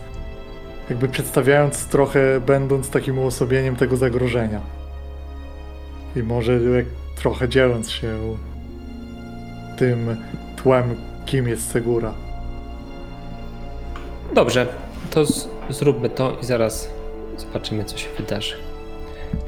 jakby 0.91 1.09
przedstawiając 1.09 1.87
trochę, 1.87 2.41
będąc 2.41 2.91
takim 2.91 3.19
uosobieniem 3.19 3.77
tego 3.77 3.97
zagrożenia. 3.97 4.61
I 6.17 6.23
może 6.23 6.53
jak, 6.53 6.87
trochę 7.21 7.49
dzieląc 7.49 7.91
się 7.91 8.19
tym 9.79 10.17
tłem, 10.63 10.97
kim 11.27 11.49
jest 11.49 11.71
Segura. 11.71 12.15
Dobrze, 14.35 14.67
to 15.11 15.27
z, 15.27 15.49
zróbmy 15.71 16.11
to 16.11 16.37
i 16.43 16.45
zaraz 16.45 16.91
zobaczymy, 17.37 17.85
co 17.85 17.99
się 17.99 18.09
wydarzy. 18.19 18.57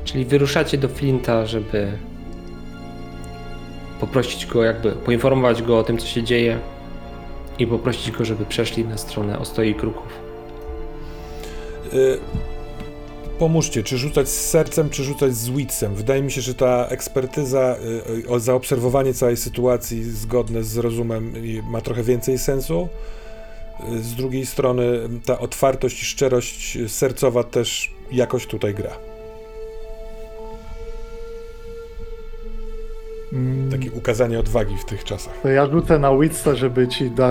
Czyli 0.05 0.25
wyruszacie 0.25 0.79
do 0.79 0.89
Flinta, 0.89 1.47
żeby 1.47 1.93
poprosić 4.01 4.47
go, 4.47 4.65
jakby 4.65 4.93
poinformować 4.93 5.63
go 5.63 5.79
o 5.79 5.85
tym, 5.85 5.99
co 5.99 6.07
się 6.07 6.23
dzieje 6.23 6.59
i 7.59 7.67
poprosić 7.67 8.11
go, 8.11 8.25
żeby 8.25 8.45
przeszli 8.45 8.85
na 8.85 8.99
stronę 8.99 9.39
Ostoi 9.39 9.75
Kruków. 9.75 10.09
Y, 11.93 12.19
Pomóżcie, 13.43 13.83
czy 13.83 13.99
rzucać 13.99 14.29
z 14.29 14.51
sercem, 14.51 14.91
czy 14.91 15.05
rzucać 15.05 15.35
z 15.35 15.51
witsem. 15.51 15.95
Wydaje 15.95 16.23
mi 16.23 16.31
się, 16.33 16.41
że 16.41 16.55
ta 16.55 16.87
ekspertyza, 16.87 17.77
y, 18.25 18.29
o 18.29 18.41
zaobserwowanie 18.41 19.15
całej 19.15 19.37
sytuacji 19.37 20.05
zgodne 20.05 20.63
z 20.65 20.77
rozumem 20.77 21.37
y, 21.37 21.63
ma 21.71 21.81
trochę 21.81 22.03
więcej 22.03 22.39
sensu. 22.39 22.89
Y, 23.95 24.03
Z 24.03 24.15
drugiej 24.15 24.47
strony 24.47 24.85
ta 25.27 25.39
otwartość 25.39 26.03
i 26.03 26.05
szczerość 26.05 26.79
sercowa 26.89 27.45
też 27.45 27.95
jakoś 28.13 28.47
tutaj 28.47 28.75
gra. 28.75 28.91
Mm, 33.33 33.71
Takie 33.71 33.93
ukazanie 33.93 34.39
odwagi 34.41 34.77
w 34.77 34.85
tych 34.85 35.05
czasach. 35.05 35.35
To 35.43 35.49
ja 35.49 35.67
rzucę 35.67 35.99
na 35.99 36.19
Witsa, 36.19 36.55
żeby 36.55 36.89
ci 36.89 37.11
da, 37.11 37.31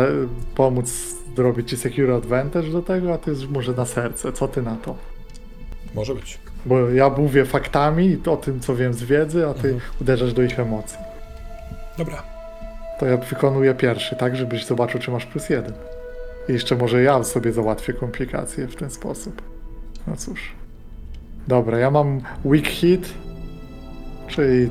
pomóc 0.55 0.93
zrobić 1.35 1.69
ci 1.69 1.77
Secure 1.77 2.15
Advantage 2.15 2.69
do 2.69 2.81
tego, 2.81 3.13
a 3.13 3.17
ty 3.17 3.31
już 3.31 3.47
może 3.47 3.73
na 3.73 3.85
serce. 3.85 4.33
Co 4.33 4.47
ty 4.47 4.61
na 4.61 4.75
to? 4.75 5.10
Może 5.95 6.15
być. 6.15 6.39
Bo 6.65 6.89
ja 6.89 7.09
mówię 7.09 7.45
faktami 7.45 8.17
o 8.27 8.37
tym, 8.37 8.59
co 8.59 8.75
wiem 8.75 8.93
z 8.93 9.03
wiedzy, 9.03 9.47
a 9.47 9.53
ty 9.53 9.67
Mhm. 9.69 9.79
uderzasz 10.01 10.33
do 10.33 10.41
ich 10.41 10.59
emocji. 10.59 10.97
Dobra. 11.97 12.23
To 12.99 13.05
ja 13.05 13.17
wykonuję 13.17 13.73
pierwszy, 13.73 14.15
tak, 14.15 14.35
żebyś 14.35 14.65
zobaczył, 14.65 14.99
czy 14.99 15.11
masz 15.11 15.25
plus 15.25 15.49
jeden. 15.49 15.73
I 16.49 16.53
jeszcze 16.53 16.75
może 16.75 17.03
ja 17.03 17.23
sobie 17.23 17.53
załatwię 17.53 17.93
komplikacje 17.93 18.67
w 18.67 18.75
ten 18.75 18.91
sposób. 18.91 19.41
No 20.07 20.15
cóż. 20.17 20.51
Dobra, 21.47 21.77
ja 21.79 21.91
mam 21.91 22.21
weak 22.45 22.67
hit, 22.67 23.13
czyli 24.27 24.69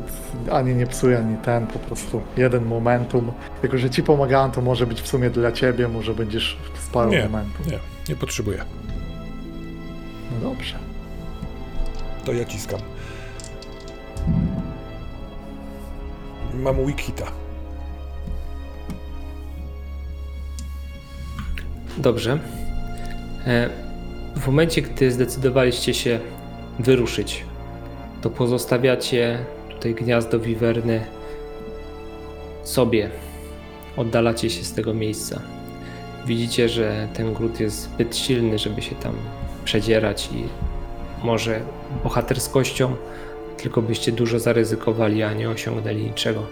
ani 0.51 0.75
nie 0.75 0.87
psuję, 0.87 1.19
ani 1.19 1.37
ten, 1.37 1.67
po 1.67 1.79
prostu 1.79 2.23
jeden 2.37 2.65
momentum. 2.65 3.33
Jako, 3.63 3.79
że 3.79 3.91
ci 3.91 4.03
pomagałem, 4.03 4.51
to 4.51 4.61
może 4.61 4.87
być 4.87 5.03
w 5.03 5.07
sumie 5.09 5.31
dla 5.31 5.53
ciebie, 5.53 5.89
może 5.89 6.15
będziesz 6.15 6.57
spalał 6.89 7.13
momentum. 7.13 7.67
nie, 7.67 7.79
nie 8.09 8.17
potrzebuję. 8.17 8.59
No 10.33 10.49
dobrze. 10.51 10.79
To 12.31 12.35
ja 12.35 12.45
ciskam. 12.45 12.81
Mam 16.55 16.77
weak 16.87 17.01
hita. 17.01 17.27
Dobrze. 21.99 22.38
E, 23.47 23.71
W 24.37 24.47
momencie, 24.47 24.83
gdy 24.83 25.11
zdecydowaliście 25.12 25.95
się 25.95 26.21
wyruszyć, 26.79 27.45
to 28.23 28.31
pozostawiacie 28.31 29.38
tutaj 29.71 29.95
gniazdo 29.95 30.40
wiwerny 30.40 31.05
sobie. 32.64 33.11
Oddalacie 33.97 34.51
się 34.51 34.64
z 34.64 34.73
tego 34.73 34.95
miejsca. 34.95 35.40
Widzicie, 36.27 36.69
że 36.69 37.09
ten 37.14 37.35
gród 37.35 37.61
jest 37.61 37.83
zbyt 37.83 38.16
silny, 38.16 38.59
żeby 38.59 38.83
się 38.83 38.95
tam 38.95 39.14
przedzierać 39.64 40.29
i 40.33 40.70
może 41.23 41.61
bohaterskością 42.05 42.97
tylko 43.57 43.83
byście 43.83 44.13
dużo 44.13 44.39
zaryzykowali, 44.39 45.23
a 45.23 45.33
nie 45.33 45.51
osiągnęli 45.51 46.03
niczego. 46.03 46.47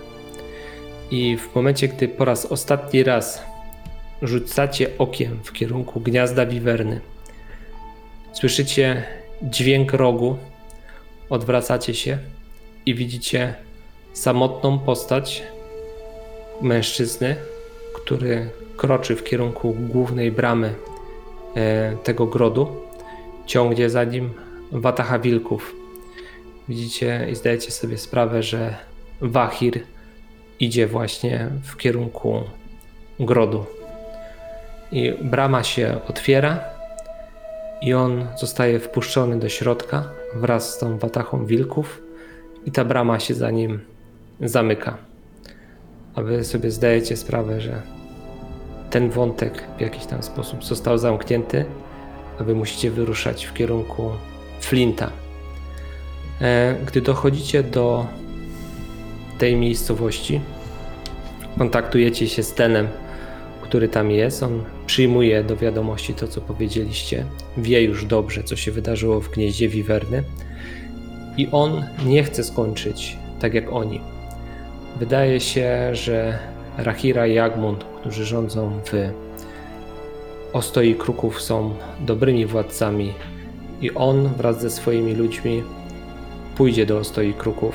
I 1.10 1.36
w 1.36 1.54
momencie, 1.54 1.88
gdy 1.88 2.08
po 2.08 2.24
raz 2.24 2.46
ostatni 2.46 3.04
raz 3.04 3.42
rzucacie 4.22 4.90
okiem 4.98 5.38
w 5.44 5.52
kierunku 5.52 6.00
gniazda 6.00 6.46
wiwerny. 6.46 7.00
Słyszycie 8.32 9.04
dźwięk 9.42 9.92
rogu, 9.92 10.36
odwracacie 11.30 11.94
się 11.94 12.18
i 12.86 12.94
widzicie 12.94 13.54
samotną 14.12 14.78
postać 14.78 15.42
mężczyzny, 16.62 17.36
który 17.94 18.50
kroczy 18.76 19.16
w 19.16 19.24
kierunku 19.24 19.76
głównej 19.78 20.32
bramy 20.32 20.74
e, 21.56 21.96
tego 22.04 22.26
grodu. 22.26 22.76
Ciągnie 23.46 23.90
za 23.90 24.04
nim 24.04 24.30
watacha 24.72 25.18
wilków. 25.18 25.76
Widzicie 26.68 27.26
i 27.30 27.34
zdajecie 27.34 27.70
sobie 27.70 27.98
sprawę, 27.98 28.42
że 28.42 28.74
Wahir 29.20 29.80
idzie 30.60 30.86
właśnie 30.86 31.48
w 31.62 31.76
kierunku 31.76 32.42
grodu. 33.20 33.66
I 34.92 35.12
brama 35.22 35.62
się 35.62 36.00
otwiera 36.08 36.60
i 37.82 37.94
on 37.94 38.26
zostaje 38.36 38.78
wpuszczony 38.78 39.38
do 39.38 39.48
środka 39.48 40.04
wraz 40.34 40.74
z 40.74 40.78
tą 40.78 40.98
watachą 40.98 41.46
wilków 41.46 42.02
i 42.66 42.72
ta 42.72 42.84
brama 42.84 43.20
się 43.20 43.34
za 43.34 43.50
nim 43.50 43.80
zamyka. 44.40 44.96
A 46.14 46.22
wy 46.22 46.44
sobie 46.44 46.70
zdajecie 46.70 47.16
sprawę, 47.16 47.60
że 47.60 47.82
ten 48.90 49.10
wątek 49.10 49.64
w 49.78 49.80
jakiś 49.80 50.06
tam 50.06 50.22
sposób 50.22 50.64
został 50.64 50.98
zamknięty, 50.98 51.64
a 52.40 52.44
wy 52.44 52.54
musicie 52.54 52.90
wyruszać 52.90 53.44
w 53.44 53.54
kierunku 53.54 54.10
Flinta. 54.60 55.10
E, 56.40 56.76
Gdy 56.86 57.00
dochodzicie 57.00 57.62
do 57.62 58.06
tej 59.38 59.56
miejscowości, 59.56 60.40
kontaktujecie 61.58 62.28
się 62.28 62.42
z 62.42 62.54
Tenem, 62.54 62.88
który 63.62 63.88
tam 63.88 64.10
jest. 64.10 64.42
On 64.42 64.64
przyjmuje 64.86 65.44
do 65.44 65.56
wiadomości 65.56 66.14
to, 66.14 66.28
co 66.28 66.40
powiedzieliście. 66.40 67.24
Wie 67.56 67.82
już 67.82 68.04
dobrze, 68.04 68.42
co 68.42 68.56
się 68.56 68.72
wydarzyło 68.72 69.20
w 69.20 69.30
gnieździe 69.30 69.68
Wiwerny. 69.68 70.24
I 71.36 71.48
on 71.52 71.84
nie 72.04 72.24
chce 72.24 72.44
skończyć 72.44 73.16
tak 73.40 73.54
jak 73.54 73.72
oni. 73.72 74.00
Wydaje 74.98 75.40
się, 75.40 75.94
że 75.94 76.38
Rahira 76.78 77.26
i 77.26 77.34
Jagmund, 77.34 77.84
którzy 78.00 78.24
rządzą 78.24 78.80
w 78.84 79.10
Ostoi 80.52 80.94
Kruków, 80.94 81.42
są 81.42 81.74
dobrymi 82.00 82.46
władcami 82.46 83.14
i 83.80 83.94
on 83.94 84.28
wraz 84.28 84.60
ze 84.60 84.70
swoimi 84.70 85.14
ludźmi 85.14 85.62
pójdzie 86.56 86.86
do 86.86 86.98
Ostoi 86.98 87.34
Kruków, 87.34 87.74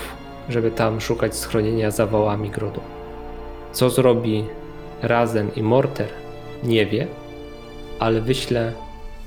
żeby 0.50 0.72
tam 0.72 1.02
szukać 1.02 1.36
schronienia 1.36 1.92
za 1.92 2.06
wałami 2.06 2.50
grodu. 2.50 2.82
Co 3.72 3.89
zrobi 3.89 4.44
Razen 5.02 5.52
i 5.56 5.63
Morter, 5.63 6.10
nie 6.63 6.86
wie, 6.86 7.08
ale 8.00 8.22
wyślę 8.22 8.74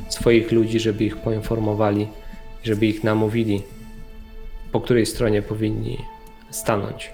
swoich 0.09 0.53
ludzi, 0.53 0.81
żeby 0.81 1.05
ich 1.05 1.17
poinformowali, 1.17 2.09
żeby 2.65 2.87
ich 2.87 3.05
namówili, 3.05 3.63
po 4.73 4.81
której 4.81 5.07
stronie 5.07 5.43
powinni 5.43 5.99
stanąć. 6.51 7.11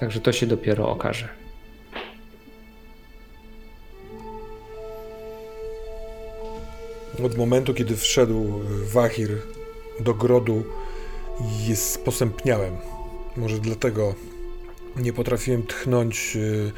Także 0.00 0.20
to 0.20 0.32
się 0.32 0.46
dopiero 0.46 0.90
okaże. 0.90 1.37
Od 7.24 7.36
momentu, 7.36 7.74
kiedy 7.74 7.96
wszedł 7.96 8.60
Wahir 8.92 9.28
do 10.00 10.14
grodu, 10.14 10.64
jest 11.66 12.04
posępniałem. 12.04 12.76
Może 13.36 13.58
dlatego 13.58 14.14
nie 14.96 15.12
potrafiłem 15.12 15.62
tchnąć 15.62 16.36
y, 16.36 16.72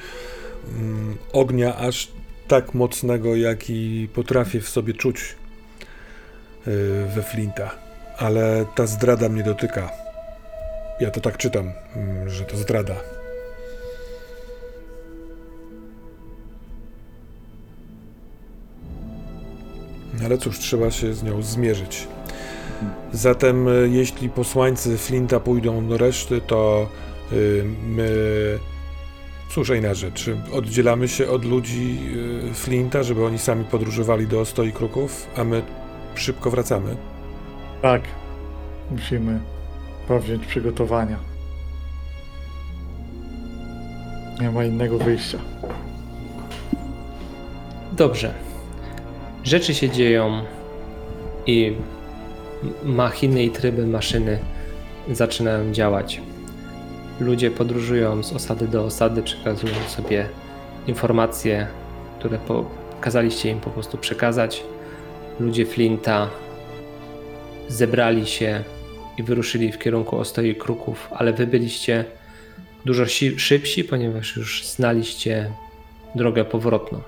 mm, 0.76 1.16
ognia 1.32 1.76
aż 1.76 2.08
tak 2.48 2.74
mocnego, 2.74 3.36
jaki 3.36 4.08
potrafię 4.14 4.60
w 4.60 4.68
sobie 4.68 4.94
czuć 4.94 5.20
y, 5.20 5.34
we 7.14 7.22
Flinta. 7.22 7.70
Ale 8.18 8.66
ta 8.74 8.86
zdrada 8.86 9.28
mnie 9.28 9.42
dotyka. 9.42 9.90
Ja 11.00 11.10
to 11.10 11.20
tak 11.20 11.36
czytam, 11.36 11.72
mm, 11.96 12.30
że 12.30 12.44
to 12.44 12.56
zdrada. 12.56 12.94
Ale 20.24 20.38
cóż, 20.38 20.58
trzeba 20.58 20.90
się 20.90 21.14
z 21.14 21.22
nią 21.22 21.42
zmierzyć. 21.42 22.08
Zatem, 23.12 23.68
e, 23.68 23.72
jeśli 23.88 24.28
posłańcy 24.28 24.98
Flinta 24.98 25.40
pójdą 25.40 25.88
do 25.88 25.98
reszty, 25.98 26.40
to 26.40 26.88
y, 27.32 27.64
my. 27.86 28.08
Cóż, 29.50 29.68
inna 29.68 29.94
rzecz. 29.94 30.30
Oddzielamy 30.52 31.08
się 31.08 31.30
od 31.30 31.44
ludzi 31.44 31.98
y, 32.50 32.54
Flinta, 32.54 33.02
żeby 33.02 33.24
oni 33.24 33.38
sami 33.38 33.64
podróżowali 33.64 34.26
do 34.26 34.40
Ostoi 34.40 34.72
Kruków, 34.72 35.26
a 35.36 35.44
my 35.44 35.62
szybko 36.14 36.50
wracamy? 36.50 36.96
Tak. 37.82 38.02
Musimy 38.90 39.40
powziąć 40.08 40.46
przygotowania. 40.46 41.16
Nie 44.40 44.50
ma 44.50 44.64
innego 44.64 44.98
wyjścia. 44.98 45.38
Dobrze. 47.92 48.49
Rzeczy 49.44 49.74
się 49.74 49.90
dzieją 49.90 50.42
i 51.46 51.72
machiny 52.82 53.44
i 53.44 53.50
tryby 53.50 53.86
maszyny 53.86 54.38
zaczynają 55.12 55.72
działać. 55.72 56.20
Ludzie 57.20 57.50
podróżują 57.50 58.22
z 58.22 58.32
osady 58.32 58.68
do 58.68 58.84
osady, 58.84 59.22
przekazują 59.22 59.74
sobie 59.88 60.26
informacje, 60.86 61.66
które 62.18 62.38
po- 62.38 62.64
kazaliście 63.00 63.50
im 63.50 63.60
po 63.60 63.70
prostu 63.70 63.98
przekazać. 63.98 64.62
Ludzie 65.40 65.66
Flinta 65.66 66.28
zebrali 67.68 68.26
się 68.26 68.64
i 69.18 69.22
wyruszyli 69.22 69.72
w 69.72 69.78
kierunku 69.78 70.16
Ostoi 70.18 70.54
Kruków, 70.54 71.08
ale 71.12 71.32
wy 71.32 71.46
byliście 71.46 72.04
dużo 72.84 73.06
si- 73.06 73.38
szybsi, 73.38 73.84
ponieważ 73.84 74.36
już 74.36 74.66
znaliście 74.66 75.50
drogę 76.14 76.44
powrotną. 76.44 77.00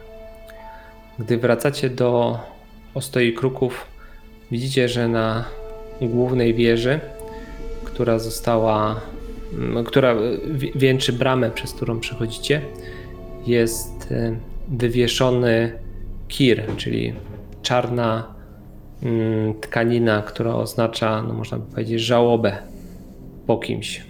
Gdy 1.18 1.38
wracacie 1.38 1.90
do 1.90 2.38
Ostoi 2.94 3.32
Kruków, 3.32 3.86
widzicie, 4.50 4.88
że 4.88 5.08
na 5.08 5.44
głównej 6.00 6.54
wieży, 6.54 7.00
która 7.84 8.18
została, 8.18 9.00
która 9.86 10.14
wi- 10.50 10.72
wieńczy 10.74 11.12
bramę, 11.12 11.50
przez 11.50 11.72
którą 11.72 12.00
przechodzicie, 12.00 12.62
jest 13.46 14.12
e, 14.12 14.36
wywieszony 14.68 15.72
kir, 16.28 16.62
czyli 16.76 17.12
czarna 17.62 18.34
tkanina, 19.60 20.22
która 20.22 20.54
oznacza, 20.54 21.22
no 21.22 21.34
można 21.34 21.58
by 21.58 21.72
powiedzieć, 21.72 22.00
żałobę 22.00 22.58
po 23.46 23.58
kimś. 23.58 24.04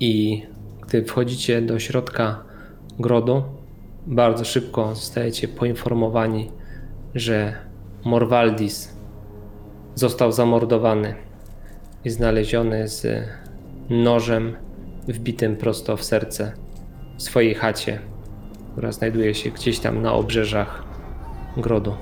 I 0.00 0.42
gdy 0.86 1.04
wchodzicie 1.04 1.62
do 1.62 1.78
środka 1.78 2.42
grodu, 2.98 3.42
bardzo 4.10 4.44
szybko 4.44 4.94
zostajecie 4.94 5.48
poinformowani, 5.48 6.50
że 7.14 7.56
Morwaldis 8.04 8.94
został 9.94 10.32
zamordowany 10.32 11.14
i 12.04 12.10
znaleziony 12.10 12.88
z 12.88 13.28
nożem 13.90 14.56
wbitym 15.08 15.56
prosto 15.56 15.96
w 15.96 16.04
serce 16.04 16.52
w 17.16 17.22
swojej 17.22 17.54
chacie, 17.54 18.00
która 18.72 18.92
znajduje 18.92 19.34
się 19.34 19.50
gdzieś 19.50 19.78
tam 19.78 20.02
na 20.02 20.12
obrzeżach 20.12 20.84
grodu. 21.56 21.94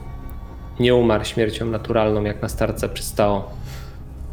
Nie 0.81 0.95
umarł 0.95 1.25
śmiercią 1.25 1.67
naturalną, 1.67 2.25
jak 2.25 2.43
na 2.43 2.49
starca 2.49 2.89
przystało, 2.89 3.51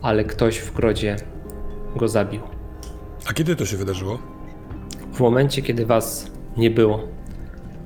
ale 0.01 0.23
ktoś 0.23 0.57
w 0.57 0.73
grodzie 0.73 1.15
go 1.95 2.07
zabił. 2.07 2.41
A 3.29 3.33
kiedy 3.33 3.55
to 3.55 3.65
się 3.65 3.77
wydarzyło? 3.77 4.19
W 5.13 5.19
momencie, 5.19 5.61
kiedy 5.61 5.85
was 5.85 6.31
nie 6.57 6.69
było. 6.71 7.15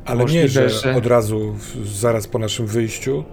Ale 0.10 0.20
Możliwe, 0.22 0.44
nie, 0.44 0.50
że, 0.50 0.70
że- 0.70 0.96
od 0.96 1.06
razu, 1.06 1.56
zaraz 1.86 2.28
po 2.28 2.40
naszym 2.40 2.66
wyjściu. 2.68 3.24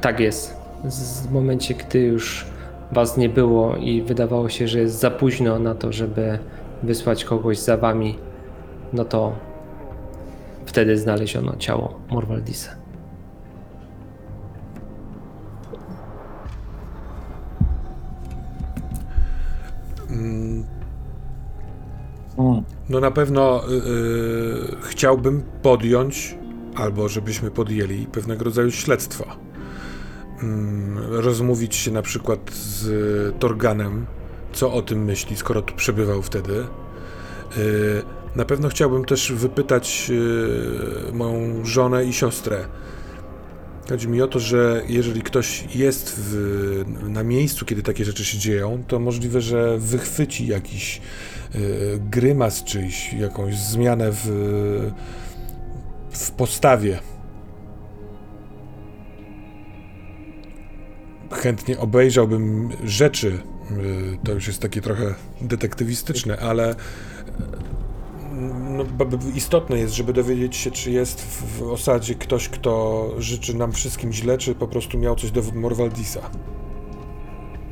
Tak 0.00 0.20
jest. 0.20 0.56
Z- 0.88 1.26
W 1.26 1.32
momencie, 1.32 1.74
gdy 1.74 1.98
już 2.00 2.46
was 2.92 3.16
nie 3.16 3.28
było 3.28 3.76
i 3.76 4.02
wydawało 4.02 4.48
się, 4.48 4.68
że 4.68 4.78
jest 4.80 4.98
za 4.98 5.10
późno 5.10 5.58
na 5.58 5.74
to, 5.74 5.92
żeby 5.92 6.38
wysłać 6.82 7.24
kogoś 7.24 7.58
za 7.58 7.76
wami, 7.76 8.18
no 8.92 9.04
to 9.04 9.32
wtedy 10.66 10.98
znaleziono 10.98 11.56
ciało 11.58 12.00
Morwaldisa. 12.10 12.70
Mm. 20.10 20.64
No 22.90 23.00
na 23.00 23.10
pewno 23.10 23.62
y, 23.68 23.72
y, 23.72 23.80
chciałbym 24.82 25.42
podjąć, 25.62 26.38
albo 26.74 27.08
żebyśmy 27.08 27.50
podjęli 27.50 28.06
pewnego 28.06 28.44
rodzaju 28.44 28.70
śledztwo. 28.70 29.26
Mm, 30.42 30.98
rozmówić 31.10 31.74
się 31.74 31.90
na 31.90 32.02
przykład 32.02 32.50
z 32.50 33.38
Torganem, 33.38 34.06
co 34.52 34.72
o 34.72 34.82
tym 34.82 35.04
myśli, 35.04 35.36
skoro 35.36 35.62
tu 35.62 35.74
przebywał 35.74 36.22
wtedy. 36.22 36.64
Y, 37.56 38.02
na 38.36 38.44
pewno 38.44 38.68
chciałbym 38.68 39.04
też 39.04 39.32
wypytać 39.32 40.10
y, 41.10 41.12
moją 41.12 41.64
żonę 41.64 42.04
i 42.04 42.12
siostrę, 42.12 42.64
Chodzi 43.90 44.08
mi 44.08 44.22
o 44.22 44.28
to, 44.28 44.38
że 44.38 44.82
jeżeli 44.88 45.22
ktoś 45.22 45.64
jest 45.74 46.14
w, 46.18 46.84
na 47.08 47.22
miejscu, 47.22 47.64
kiedy 47.64 47.82
takie 47.82 48.04
rzeczy 48.04 48.24
się 48.24 48.38
dzieją, 48.38 48.84
to 48.88 48.98
możliwe, 48.98 49.40
że 49.40 49.78
wychwyci 49.78 50.46
jakiś 50.46 51.00
y, 51.54 51.58
grymas 52.10 52.64
czyjś, 52.64 53.12
jakąś 53.12 53.58
zmianę 53.58 54.12
w, 54.12 54.26
w 56.10 56.30
postawie. 56.30 56.98
Chętnie 61.32 61.78
obejrzałbym 61.78 62.68
rzeczy. 62.84 63.38
y, 63.70 64.18
To 64.24 64.32
już 64.32 64.46
jest 64.46 64.60
takie 64.60 64.80
trochę 64.80 65.14
detektywistyczne, 65.40 66.38
ale 66.38 66.74
no, 68.84 69.18
istotne 69.34 69.78
jest, 69.78 69.94
żeby 69.94 70.12
dowiedzieć 70.12 70.56
się, 70.56 70.70
czy 70.70 70.90
jest 70.90 71.20
w, 71.20 71.58
w 71.58 71.72
osadzie 71.72 72.14
ktoś, 72.14 72.48
kto 72.48 73.06
życzy 73.18 73.56
nam 73.56 73.72
wszystkim 73.72 74.12
źle, 74.12 74.38
czy 74.38 74.54
po 74.54 74.68
prostu 74.68 74.98
miał 74.98 75.16
coś 75.16 75.30
do 75.30 75.42
Morwaldisa. 75.54 76.20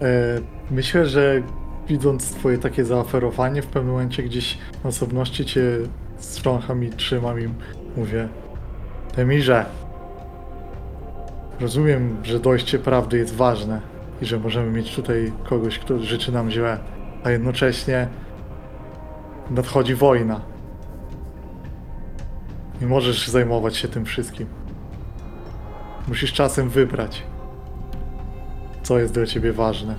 E, 0.02 0.40
Myślę, 0.70 1.06
że 1.06 1.42
widząc 1.88 2.30
twoje 2.30 2.58
takie 2.58 2.84
zaoferowanie, 2.84 3.62
w 3.62 3.66
pewnym 3.66 3.92
momencie 3.92 4.22
gdzieś 4.22 4.58
na 4.84 4.90
osobności 4.90 5.44
cię 5.44 5.62
strącham 6.18 6.84
i 6.84 6.90
trzymam 6.90 7.40
i 7.40 7.48
mówię 7.96 8.28
Temirze, 9.14 9.66
rozumiem, 11.60 12.16
że 12.22 12.40
dojście 12.40 12.78
prawdy 12.78 13.18
jest 13.18 13.34
ważne 13.34 13.80
i 14.22 14.26
że 14.26 14.38
możemy 14.38 14.70
mieć 14.70 14.96
tutaj 14.96 15.32
kogoś, 15.48 15.78
kto 15.78 15.98
życzy 15.98 16.32
nam 16.32 16.50
źle, 16.50 16.78
a 17.24 17.30
jednocześnie 17.30 18.08
nadchodzi 19.50 19.94
wojna. 19.94 20.40
Nie 22.80 22.86
możesz 22.86 23.28
zajmować 23.28 23.76
się 23.76 23.88
tym 23.88 24.04
wszystkim. 24.04 24.46
Musisz 26.08 26.32
czasem 26.32 26.68
wybrać, 26.68 27.22
co 28.82 28.98
jest 28.98 29.14
dla 29.14 29.26
ciebie 29.26 29.52
ważne. 29.52 29.94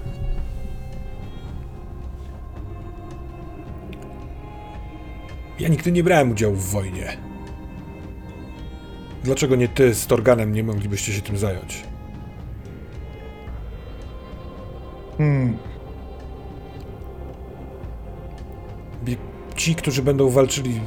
Ja 5.59 5.67
nigdy 5.69 5.91
nie 5.91 6.03
brałem 6.03 6.31
udziału 6.31 6.55
w 6.55 6.71
wojnie. 6.71 7.17
Dlaczego 9.23 9.55
nie 9.55 9.67
ty 9.67 9.93
z 9.93 10.07
Torganem 10.07 10.53
nie 10.53 10.63
moglibyście 10.63 11.13
się 11.13 11.21
tym 11.21 11.37
zająć? 11.37 11.83
Hmm, 15.17 15.57
Ci, 19.59 19.75
którzy 19.75 20.03
będą 20.03 20.29
walczyli 20.29 20.79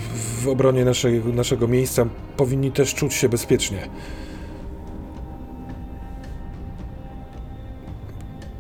w 0.42 0.48
obronie 0.48 0.84
naszej, 0.84 1.24
naszego 1.24 1.68
miejsca, 1.68 2.06
powinni 2.36 2.72
też 2.72 2.94
czuć 2.94 3.14
się 3.14 3.28
bezpiecznie. 3.28 3.78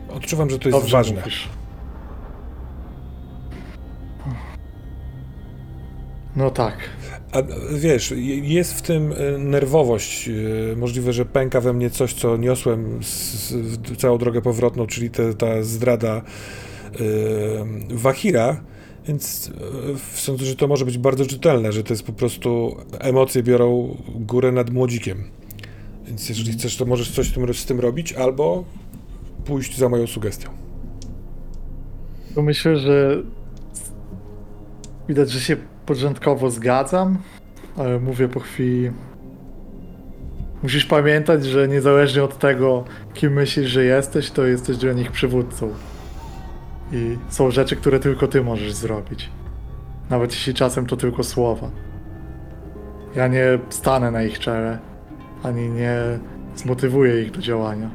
Odczuwam, 0.08 0.50
że 0.50 0.58
to 0.58 0.68
jest 0.68 0.78
dobrze 0.80 0.96
ważne. 0.96 1.16
mówisz. 1.20 1.48
No 6.36 6.50
tak. 6.50 6.74
A 7.32 7.38
wiesz, 7.74 8.10
je- 8.10 8.38
jest 8.38 8.74
w 8.74 8.82
tym 8.82 9.12
e, 9.12 9.38
nerwowość. 9.38 10.28
e, 10.28 10.76
Możliwe, 10.76 11.12
że 11.12 11.24
pęka 11.24 11.60
we 11.60 11.72
mnie 11.72 11.90
coś, 11.90 12.14
co 12.14 12.36
niosłem 12.36 13.02
z, 13.04 13.32
z, 13.50 13.98
całą 13.98 14.18
drogę 14.18 14.42
powrotną, 14.42 14.86
czyli 14.86 15.10
te, 15.10 15.34
ta 15.34 15.62
zdrada 15.62 16.16
e, 16.16 16.22
Wahira. 17.90 18.60
Więc 19.08 19.50
e, 19.94 20.18
sądzę, 20.18 20.44
że 20.44 20.56
to 20.56 20.68
może 20.68 20.84
być 20.84 20.98
bardzo 20.98 21.26
czytelne, 21.26 21.72
że 21.72 21.84
to 21.84 21.92
jest 21.92 22.06
po 22.06 22.12
prostu 22.12 22.76
emocje 22.98 23.42
biorą 23.42 23.96
górę 24.14 24.52
nad 24.52 24.70
młodzikiem. 24.70 25.24
Więc 26.06 26.28
jeżeli 26.28 26.52
chcesz, 26.52 26.76
to 26.76 26.84
możesz 26.84 27.10
coś 27.10 27.32
z 27.60 27.66
tym, 27.66 27.80
robić, 27.80 28.12
albo 28.12 28.64
pójść 29.44 29.78
za 29.78 29.88
moją 29.88 30.06
sugestią. 30.06 30.50
Myślę, 32.36 32.76
że 32.76 33.22
widać, 35.08 35.30
że 35.30 35.40
się 35.40 35.56
początkowo 35.86 36.50
zgadzam, 36.50 37.18
ale 37.76 38.00
mówię 38.00 38.28
po 38.28 38.40
chwili. 38.40 38.90
Musisz 40.62 40.86
pamiętać, 40.86 41.44
że 41.44 41.68
niezależnie 41.68 42.22
od 42.22 42.38
tego, 42.38 42.84
kim 43.14 43.32
myślisz, 43.32 43.70
że 43.70 43.84
jesteś, 43.84 44.30
to 44.30 44.46
jesteś 44.46 44.76
dla 44.76 44.92
nich 44.92 45.12
przywódcą. 45.12 45.70
I 46.92 47.18
są 47.28 47.50
rzeczy, 47.50 47.76
które 47.76 48.00
tylko 48.00 48.28
ty 48.28 48.42
możesz 48.42 48.72
zrobić. 48.72 49.30
Nawet 50.10 50.32
jeśli 50.32 50.54
czasem 50.54 50.86
to 50.86 50.96
tylko 50.96 51.22
słowa. 51.22 51.70
Ja 53.16 53.28
nie 53.28 53.58
stanę 53.68 54.10
na 54.10 54.22
ich 54.22 54.38
czele, 54.38 54.78
ani 55.42 55.68
nie 55.68 55.96
zmotywuję 56.56 57.22
ich 57.22 57.30
do 57.30 57.40
działania. 57.40 57.90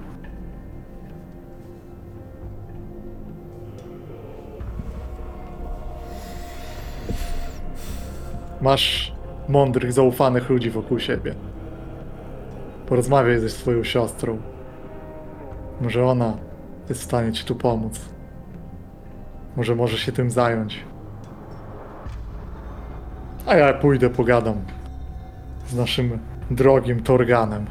Masz 8.62 9.14
mądrych, 9.50 9.94
zaufanych 9.94 10.50
ludzi 10.50 10.70
wokół 10.70 11.00
siebie. 11.00 11.36
Porozmawiaj 12.86 13.40
ze 13.40 13.50
swoją 13.50 13.84
siostrą. 13.84 14.38
Może 15.82 16.06
ona 16.06 16.38
jest 16.90 17.02
w 17.02 17.04
stanie 17.04 17.32
ci 17.32 17.46
tu 17.46 17.56
pomóc. 17.56 18.17
Może 19.58 19.76
może 19.76 19.98
się 19.98 20.12
tym 20.12 20.32
zająć. 20.32 20.80
A 23.46 23.56
ja 23.56 23.74
pójdę, 23.74 24.10
pogadam 24.10 24.56
z 25.70 25.76
naszym 25.76 26.20
drogim 26.52 27.04
Torganem. 27.04 27.66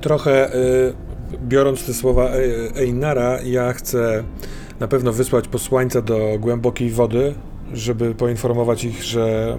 Trochę 0.00 0.54
y, 0.54 0.94
biorąc 1.42 1.86
te 1.86 1.94
słowa 1.94 2.24
E- 2.24 2.80
Einara, 2.80 3.38
ja 3.44 3.72
chcę 3.72 4.24
na 4.80 4.88
pewno 4.88 5.12
wysłać 5.12 5.48
posłańca 5.48 6.02
do 6.02 6.18
głębokiej 6.40 6.90
wody, 6.90 7.34
żeby 7.72 8.14
poinformować 8.14 8.84
ich, 8.84 9.02
że 9.02 9.56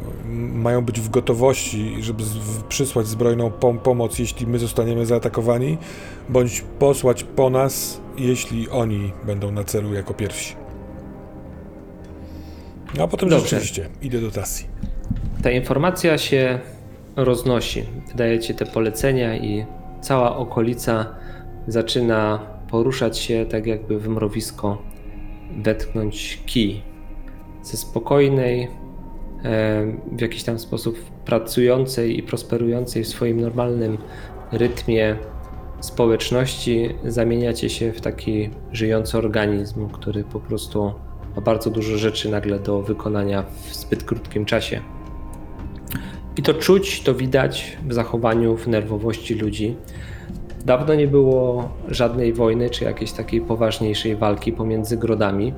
mają 0.54 0.86
być 0.86 1.02
w 1.02 1.10
gotowości, 1.10 1.96
żeby 2.00 2.24
przysłać 2.70 3.08
zbrojną 3.08 3.50
pom- 3.50 3.80
pomoc, 3.80 4.20
jeśli 4.20 4.48
my 4.48 4.60
zostaniemy 4.60 5.06
zaatakowani, 5.06 5.78
bądź 6.30 6.62
posłać 6.80 7.24
po 7.24 7.50
nas, 7.50 8.03
jeśli 8.18 8.70
oni 8.70 9.12
będą 9.26 9.52
na 9.52 9.64
celu 9.64 9.94
jako 9.94 10.14
pierwsi. 10.14 10.56
No, 12.98 13.04
a 13.04 13.08
potem 13.08 13.30
Dobrze. 13.30 13.48
rzeczywiście 13.48 13.90
idę 14.02 14.22
do 14.22 14.32
Tassi. 14.32 14.66
Ta 15.44 15.52
informacja 15.52 16.18
się 16.18 16.60
roznosi. 17.16 17.84
Wydajecie 18.12 18.54
te 18.54 18.66
polecenia 18.66 19.38
i 19.38 19.66
cała 20.02 20.38
okolica 20.38 21.16
zaczyna 21.68 22.40
poruszać 22.70 23.18
się 23.18 23.46
tak 23.46 23.68
jakby 23.68 24.00
w 24.00 24.08
mrowisko 24.08 24.82
wetknąć 25.58 26.40
kij. 26.46 26.82
Ze 27.64 27.78
spokojnej, 27.78 28.64
e, 28.64 28.68
w 30.12 30.22
jakiś 30.22 30.44
tam 30.44 30.60
sposób 30.60 31.00
pracującej 31.26 32.20
i 32.20 32.24
prosperującej 32.24 33.04
w 33.04 33.08
swoim 33.08 33.42
normalnym 33.42 33.98
rytmie 34.52 35.16
społeczności 35.84 36.90
zamieniacie 37.06 37.70
się 37.70 37.92
w 37.92 38.02
taki 38.02 38.50
żyjący 38.72 39.18
organizm, 39.18 39.88
który 39.90 40.24
po 40.24 40.40
prostu 40.40 40.94
ma 41.36 41.42
bardzo 41.42 41.70
dużo 41.70 41.98
rzeczy 41.98 42.32
nagle 42.32 42.60
do 42.60 42.82
wykonania 42.82 43.44
w 43.44 43.76
zbyt 43.76 44.04
krótkim 44.04 44.46
czasie. 44.46 44.82
I 46.38 46.42
to 46.42 46.54
czuć, 46.54 47.04
to 47.04 47.14
widać 47.14 47.78
w 47.88 47.94
zachowaniu, 47.94 48.58
w 48.58 48.68
nerwowości 48.68 49.36
ludzi. 49.36 49.76
Dawno 50.66 50.96
nie 50.96 51.08
było 51.08 51.70
żadnej 51.88 52.34
wojny 52.34 52.70
czy 52.70 52.84
jakiejś 52.84 53.12
takiej 53.12 53.42
poważniejszej 53.42 54.16
walki 54.16 54.54
pomiędzy 54.54 54.98
grodami. 54.98 55.54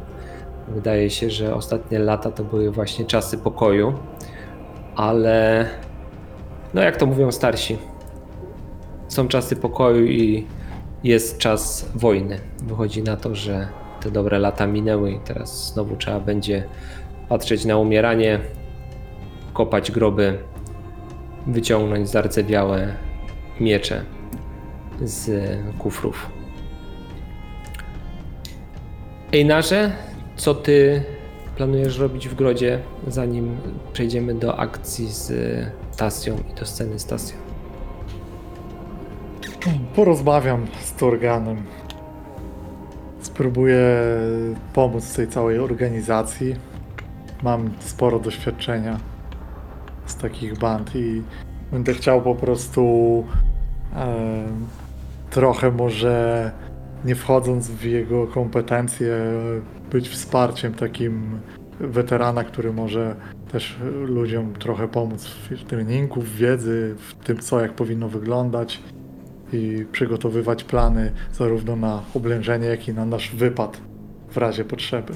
Wydaje 0.67 1.09
się, 1.09 1.29
że 1.29 1.55
ostatnie 1.55 1.99
lata 1.99 2.31
to 2.31 2.43
były 2.43 2.71
właśnie 2.71 3.05
czasy 3.05 3.37
pokoju, 3.37 3.93
ale 4.95 5.65
no 6.73 6.81
jak 6.81 6.97
to 6.97 7.05
mówią 7.05 7.31
starsi, 7.31 7.77
są 9.15 9.27
czasy 9.27 9.55
pokoju 9.55 10.05
i 10.05 10.45
jest 11.03 11.37
czas 11.37 11.89
wojny. 11.95 12.39
Wychodzi 12.63 13.03
na 13.03 13.17
to, 13.17 13.35
że 13.35 13.67
te 14.01 14.11
dobre 14.11 14.39
lata 14.39 14.67
minęły 14.67 15.11
i 15.11 15.19
teraz 15.19 15.73
znowu 15.73 15.95
trzeba 15.95 16.19
będzie 16.19 16.63
patrzeć 17.29 17.65
na 17.65 17.77
umieranie, 17.77 18.39
kopać 19.53 19.91
groby, 19.91 20.37
wyciągnąć 21.47 22.09
zardzewiałe 22.09 22.93
miecze 23.59 24.03
z 25.01 25.29
kufrów. 25.77 26.29
Ejnarze, 29.33 29.91
co 30.35 30.55
ty 30.55 31.03
planujesz 31.57 31.99
robić 31.99 32.27
w 32.27 32.35
grodzie, 32.35 32.79
zanim 33.07 33.57
przejdziemy 33.93 34.33
do 34.33 34.59
akcji 34.59 35.07
z 35.07 35.33
Tasją 35.97 36.37
i 36.51 36.59
do 36.59 36.65
sceny 36.65 36.99
z 36.99 37.05
Tasją? 37.05 37.44
Porozmawiam 39.95 40.67
z 40.81 40.93
Torganem. 40.93 41.57
Spróbuję 43.21 43.85
pomóc 44.73 45.13
tej 45.13 45.27
całej 45.27 45.59
organizacji. 45.59 46.55
Mam 47.43 47.69
sporo 47.79 48.19
doświadczenia 48.19 48.99
z 50.05 50.15
takich 50.15 50.57
band 50.59 50.95
i 50.95 51.21
Będę 51.71 51.93
chciał 51.93 52.21
po 52.21 52.35
prostu 52.35 53.23
e, 53.95 54.15
trochę 55.29 55.71
może 55.71 56.51
nie 57.05 57.15
wchodząc 57.15 57.69
w 57.69 57.83
jego 57.83 58.27
kompetencje, 58.27 59.17
być 59.91 60.09
wsparciem 60.09 60.73
takim 60.73 61.39
weterana, 61.79 62.43
który 62.43 62.73
może 62.73 63.15
też 63.51 63.75
ludziom 64.05 64.53
trochę 64.53 64.87
pomóc 64.87 65.25
w 65.25 65.63
treningu, 65.63 66.21
w 66.21 66.35
wiedzy, 66.35 66.95
w 66.97 67.25
tym 67.25 67.37
co, 67.37 67.61
jak 67.61 67.73
powinno 67.73 68.09
wyglądać 68.09 68.83
i 69.55 69.85
przygotowywać 69.91 70.63
plany 70.63 71.11
zarówno 71.33 71.75
na 71.75 72.01
oblężenie, 72.15 72.67
jak 72.67 72.87
i 72.87 72.93
na 72.93 73.05
nasz 73.05 73.35
wypad 73.35 73.77
w 74.29 74.37
razie 74.37 74.65
potrzeby. 74.65 75.13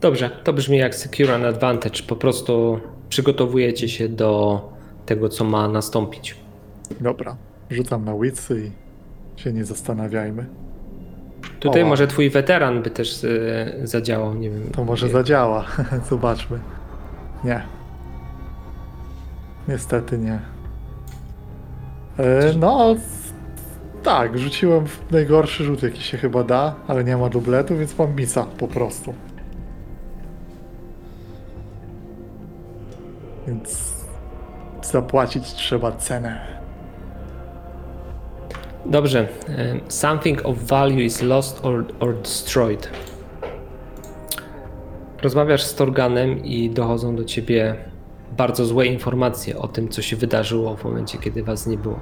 Dobrze, 0.00 0.30
to 0.44 0.52
brzmi 0.52 0.78
jak 0.78 0.94
Secure 0.94 1.34
and 1.34 1.44
Advantage. 1.44 2.02
Po 2.08 2.16
prostu 2.16 2.80
przygotowujecie 3.08 3.88
się 3.88 4.08
do 4.08 4.60
tego, 5.06 5.28
co 5.28 5.44
ma 5.44 5.68
nastąpić. 5.68 6.36
Dobra, 7.00 7.36
rzucam 7.70 8.04
na 8.04 8.18
witsy 8.18 8.70
i 9.36 9.40
się 9.40 9.52
nie 9.52 9.64
zastanawiajmy. 9.64 10.46
Tutaj 11.60 11.84
może 11.84 12.06
twój 12.06 12.30
weteran 12.30 12.82
by 12.82 12.90
też 12.90 13.24
e, 13.24 13.86
zadziałał, 13.86 14.34
nie 14.34 14.50
wiem. 14.50 14.70
To 14.72 14.84
może 14.84 15.06
nie- 15.06 15.12
zadziała. 15.12 15.64
Zobaczmy. 16.10 16.58
Nie. 17.44 17.62
Niestety 19.68 20.18
nie. 20.18 20.53
E, 22.18 22.52
no, 22.58 22.96
tak, 24.02 24.38
rzuciłem 24.38 24.86
w 24.86 25.10
najgorszy 25.10 25.64
rzut, 25.64 25.82
jaki 25.82 26.02
się 26.02 26.18
chyba 26.18 26.44
da, 26.44 26.74
ale 26.88 27.04
nie 27.04 27.16
ma 27.16 27.28
dubletu, 27.28 27.76
więc 27.76 27.98
mam 27.98 28.16
misa 28.16 28.46
po 28.58 28.68
prostu. 28.68 29.14
Więc 33.46 33.94
zapłacić 34.82 35.52
trzeba 35.52 35.92
cenę. 35.92 36.46
Dobrze. 38.86 39.28
e, 39.48 39.80
Something 39.88 40.46
of 40.46 40.58
value 40.58 41.00
is 41.00 41.22
lost 41.22 41.64
or, 41.64 41.84
or 42.00 42.14
destroyed. 42.14 42.90
Rozmawiasz 45.22 45.62
z 45.62 45.74
Torganem 45.74 46.44
i 46.44 46.70
dochodzą 46.70 47.16
do 47.16 47.24
ciebie 47.24 47.76
bardzo 48.36 48.66
złe 48.66 48.86
informacje 48.86 49.58
o 49.58 49.68
tym, 49.68 49.88
co 49.88 50.02
się 50.02 50.16
wydarzyło 50.16 50.76
w 50.76 50.84
momencie, 50.84 51.18
kiedy 51.18 51.42
was 51.42 51.66
nie 51.66 51.76
było. 51.76 52.00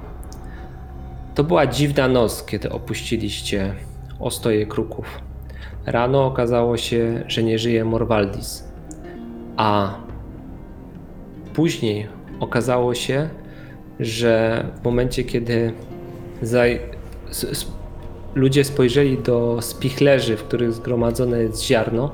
To 1.35 1.43
była 1.43 1.67
dziwna 1.67 2.07
noc, 2.07 2.45
kiedy 2.45 2.71
opuściliście 2.71 3.73
ostoje 4.19 4.65
kruków. 4.65 5.05
Rano 5.85 6.25
okazało 6.25 6.77
się, 6.77 7.23
że 7.27 7.43
nie 7.43 7.59
żyje 7.59 7.85
Morwaldis, 7.85 8.67
a 9.57 9.95
później 11.53 12.07
okazało 12.39 12.95
się, 12.95 13.29
że 13.99 14.65
w 14.81 14.85
momencie, 14.85 15.23
kiedy 15.23 15.73
Zaj... 16.43 16.79
Ludzie 18.35 18.63
spojrzeli 18.63 19.17
do 19.17 19.61
spichlerzy, 19.61 20.37
w 20.37 20.43
których 20.43 20.73
zgromadzone 20.73 21.39
jest 21.39 21.63
ziarno, 21.63 22.11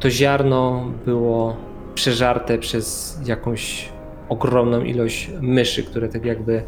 to 0.00 0.10
ziarno 0.10 0.90
było 1.06 1.56
przeżarte 1.98 2.58
przez 2.58 3.18
jakąś 3.26 3.88
ogromną 4.28 4.82
ilość 4.84 5.30
myszy, 5.40 5.82
które 5.82 6.08
tak 6.08 6.24
jakby 6.24 6.62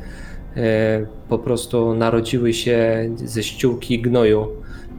e, 0.57 1.07
po 1.29 1.39
prostu 1.39 1.95
narodziły 1.95 2.53
się 2.53 3.11
ze 3.17 3.43
ściółki 3.43 4.03
gnoju 4.03 4.49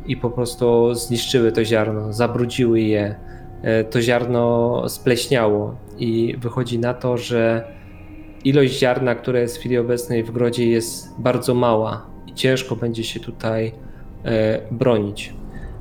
i 0.05 0.17
po 0.17 0.29
prostu 0.29 0.93
zniszczyły 0.95 1.51
to 1.51 1.65
ziarno, 1.65 2.13
zabrudziły 2.13 2.82
je. 2.82 3.15
E, 3.61 3.84
to 3.84 4.01
ziarno 4.01 4.84
spleśniało 4.89 5.75
i 5.97 6.36
wychodzi 6.38 6.79
na 6.79 6.93
to, 6.93 7.17
że 7.17 7.65
ilość 8.43 8.79
ziarna, 8.79 9.15
które 9.15 9.41
jest 9.41 9.57
w 9.57 9.59
chwili 9.59 9.77
obecnej 9.77 10.23
w 10.23 10.32
grodzie 10.32 10.69
jest 10.69 11.19
bardzo 11.19 11.53
mała 11.53 12.05
i 12.27 12.34
ciężko 12.34 12.75
będzie 12.75 13.03
się 13.03 13.19
tutaj 13.19 13.71
e, 14.25 14.59
bronić. 14.71 15.34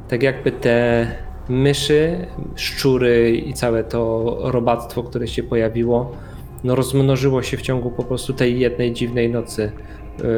Tak 0.09 0.22
jakby 0.22 0.53
te 0.53 1.07
myszy, 1.51 2.26
szczury 2.55 3.36
i 3.36 3.55
całe 3.55 3.84
to 3.84 4.36
robactwo, 4.42 5.03
które 5.03 5.28
się 5.28 5.42
pojawiło, 5.42 6.12
no 6.64 6.74
rozmnożyło 6.74 7.42
się 7.42 7.57
w 7.57 7.62
ciągu 7.62 7.90
po 7.90 8.05
prostu 8.05 8.32
tej 8.32 8.61
jednej 8.61 8.92
dziwnej 8.92 9.30
nocy, 9.30 9.72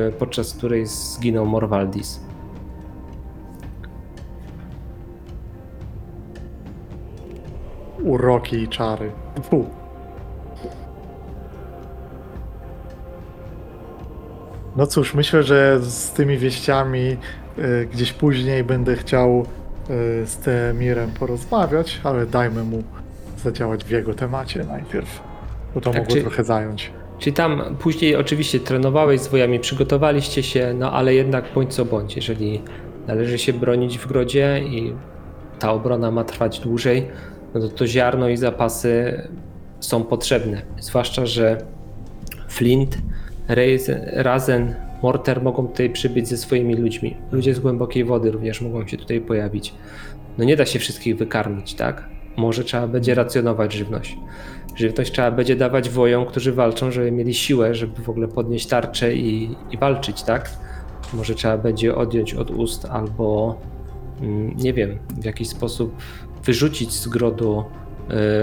e, 0.08 0.12
podczas 0.12 0.54
której 0.54 0.86
zginął 0.86 1.46
Morwaldis. 1.46 2.20
Uroki 8.04 8.56
i 8.56 8.68
czary. 8.68 9.10
Fu. 9.42 9.66
No 14.76 14.86
cóż, 14.86 15.14
myślę, 15.14 15.42
że 15.42 15.80
z 15.80 16.10
tymi 16.10 16.38
wieściami 16.38 17.16
y, 17.58 17.88
gdzieś 17.92 18.12
później 18.12 18.64
będę 18.64 18.96
chciał 18.96 19.40
y, 19.40 19.61
z 20.24 20.36
Temirem 20.36 21.10
porozmawiać, 21.10 22.00
ale 22.04 22.26
dajmy 22.26 22.64
mu 22.64 22.82
zadziałać 23.36 23.84
w 23.84 23.90
jego 23.90 24.14
temacie 24.14 24.64
najpierw, 24.64 25.20
bo 25.74 25.80
to 25.80 25.90
Tak, 25.90 25.98
mogło 26.02 26.14
czy- 26.16 26.20
trochę 26.22 26.44
zająć. 26.44 26.90
Czyli 27.18 27.32
tam 27.36 27.62
później 27.78 28.16
oczywiście 28.16 28.60
trenowałeś 28.60 29.20
z 29.20 29.28
wojami, 29.28 29.60
przygotowaliście 29.60 30.42
się, 30.42 30.74
no 30.78 30.92
ale 30.92 31.14
jednak 31.14 31.44
bądź 31.54 31.74
co 31.74 31.84
bądź, 31.84 32.16
jeżeli 32.16 32.62
należy 33.06 33.38
się 33.38 33.52
bronić 33.52 33.98
w 33.98 34.06
grodzie 34.06 34.60
i 34.66 34.92
ta 35.58 35.72
obrona 35.72 36.10
ma 36.10 36.24
trwać 36.24 36.60
dłużej, 36.60 37.06
no 37.54 37.60
to 37.60 37.68
to 37.68 37.86
ziarno 37.86 38.28
i 38.28 38.36
zapasy 38.36 39.22
są 39.80 40.04
potrzebne. 40.04 40.62
Zwłaszcza, 40.80 41.26
że 41.26 41.58
Flint, 42.48 42.98
Razen, 43.48 44.00
Razen 44.12 44.74
Morter 45.02 45.42
mogą 45.42 45.68
tutaj 45.68 45.90
przybyć 45.90 46.28
ze 46.28 46.36
swoimi 46.36 46.74
ludźmi. 46.74 47.16
Ludzie 47.32 47.54
z 47.54 47.60
głębokiej 47.60 48.04
wody 48.04 48.30
również 48.30 48.60
mogą 48.60 48.86
się 48.86 48.96
tutaj 48.96 49.20
pojawić. 49.20 49.74
No 50.38 50.44
nie 50.44 50.56
da 50.56 50.66
się 50.66 50.78
wszystkich 50.78 51.16
wykarmić, 51.16 51.74
tak? 51.74 52.08
Może 52.36 52.64
trzeba 52.64 52.86
będzie 52.86 53.14
racjonować 53.14 53.72
żywność. 53.72 54.16
Żywność 54.76 55.12
trzeba 55.12 55.30
będzie 55.30 55.56
dawać 55.56 55.90
wojom, 55.90 56.26
którzy 56.26 56.52
walczą, 56.52 56.90
żeby 56.90 57.12
mieli 57.12 57.34
siłę, 57.34 57.74
żeby 57.74 58.02
w 58.02 58.08
ogóle 58.08 58.28
podnieść 58.28 58.66
tarczę 58.66 59.14
i, 59.14 59.56
i 59.70 59.78
walczyć, 59.78 60.22
tak? 60.22 60.50
Może 61.12 61.34
trzeba 61.34 61.58
będzie 61.58 61.94
odjąć 61.94 62.34
od 62.34 62.50
ust 62.50 62.84
albo 62.84 63.56
mm, 64.20 64.56
nie 64.56 64.72
wiem, 64.72 64.98
w 65.20 65.24
jakiś 65.24 65.48
sposób 65.48 65.96
wyrzucić 66.44 66.92
z 66.92 67.08
grodu 67.08 67.64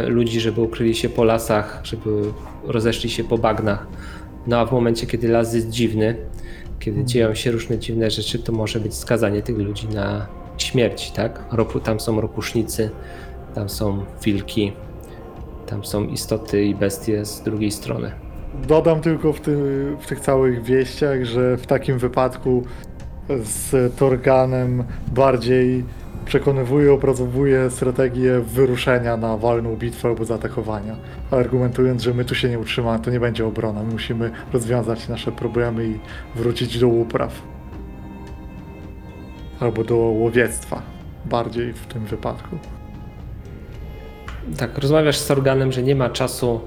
y, 0.05 0.10
ludzi, 0.10 0.39
żeby 0.39 0.62
ukryli 0.62 0.95
się 0.95 1.10
po 1.10 1.24
lasach, 1.24 1.82
żeby 1.84 2.10
rozeszli 2.64 3.10
się 3.10 3.24
po 3.24 3.38
bagnach. 3.38 3.88
No 4.47 4.60
a 4.60 4.66
w 4.66 4.72
momencie, 4.72 5.07
kiedy 5.07 5.28
las 5.28 5.53
jest 5.53 5.70
dziwny, 5.70 6.16
kiedy 6.80 7.03
dzieją 7.05 7.36
się 7.36 7.51
różne 7.51 7.77
dziwne 7.77 8.11
rzeczy, 8.11 8.39
to 8.39 8.51
może 8.51 8.80
być 8.80 8.93
skazanie 8.95 9.41
tych 9.41 9.57
ludzi 9.57 9.88
na 9.88 10.27
śmierć, 10.57 11.11
tak? 11.11 11.43
Roku, 11.51 11.80
tam 11.80 11.99
są 11.99 12.21
ropusznicy, 12.21 12.89
tam 13.55 13.69
są 13.69 14.05
wilki, 14.23 14.73
tam 15.65 15.86
są 15.86 16.07
istoty 16.07 16.65
i 16.65 16.75
bestie 16.75 17.25
z 17.25 17.41
drugiej 17.41 17.71
strony. 17.71 18.11
Dodam 18.67 19.01
tylko 19.01 19.34
w, 19.34 19.41
w 19.99 20.07
tych 20.07 20.19
całych 20.19 20.63
wieściach, 20.63 21.25
że 21.25 21.57
w 21.57 21.67
takim 21.67 21.99
wypadku 21.99 22.63
z 23.30 23.95
Torganem 23.95 24.84
bardziej 25.07 25.84
przekonywuje, 26.30 26.93
opracowuje 26.93 27.69
strategię 27.69 28.39
wyruszenia 28.39 29.17
na 29.17 29.38
walną 29.38 29.75
bitwę 29.75 30.09
albo 30.09 30.25
zaatakowania, 30.25 30.95
argumentując, 31.32 32.03
że 32.03 32.13
my 32.13 32.25
tu 32.25 32.36
się 32.36 32.49
nie 32.49 32.59
utrzymamy, 32.59 33.03
to 33.03 33.11
nie 33.11 33.19
będzie 33.19 33.45
obrona, 33.45 33.84
my 33.84 33.91
musimy 33.91 34.32
rozwiązać 34.53 35.07
nasze 35.07 35.32
problemy 35.32 35.88
i 35.88 35.99
wrócić 36.36 36.80
do 36.80 36.88
upraw. 36.88 37.41
Albo 39.59 39.84
do 39.84 39.95
łowiectwa, 39.95 40.82
bardziej 41.25 41.73
w 41.73 41.86
tym 41.86 42.05
wypadku. 42.05 42.57
Tak, 44.57 44.77
rozmawiasz 44.77 45.17
z 45.17 45.25
Sorganem, 45.25 45.71
że 45.71 45.84
nie 45.84 45.95
ma 45.95 46.09
czasu 46.09 46.59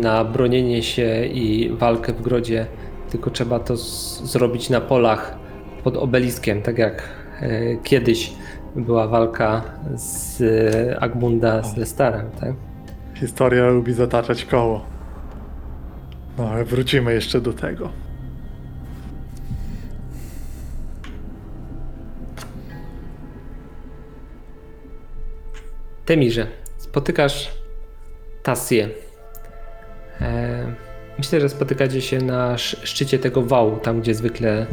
na 0.00 0.24
bronienie 0.24 0.82
się 0.82 1.24
i 1.24 1.70
walkę 1.70 2.12
w 2.12 2.22
grodzie, 2.22 2.66
tylko 3.10 3.30
trzeba 3.30 3.60
to 3.60 3.76
zrobić 3.76 4.70
na 4.70 4.80
polach 4.80 5.38
pod 5.84 5.96
obeliskiem, 5.96 6.62
tak 6.62 6.78
jak 6.78 7.02
e, 7.40 7.76
kiedyś 7.76 8.32
była 8.76 9.06
walka 9.08 9.62
z 9.94 10.40
e, 10.40 11.00
Agmunda 11.00 11.62
z 11.62 11.76
Lestarem, 11.76 12.30
tak? 12.40 12.52
Historia 13.14 13.66
lubi 13.68 13.92
zataczać 13.92 14.44
koło. 14.44 14.86
No 16.38 16.48
ale 16.48 16.64
wrócimy 16.64 17.14
jeszcze 17.14 17.40
do 17.40 17.52
tego. 17.52 17.88
Temirze, 26.04 26.46
spotykasz 26.78 27.50
Tasję. 28.42 28.88
E, 30.20 30.72
myślę, 31.18 31.40
że 31.40 31.48
spotykacie 31.48 32.00
się 32.00 32.18
na 32.18 32.54
sz- 32.54 32.80
szczycie 32.88 33.18
tego 33.18 33.42
wału, 33.42 33.76
tam 33.76 34.00
gdzie 34.00 34.14
zwykle 34.14 34.66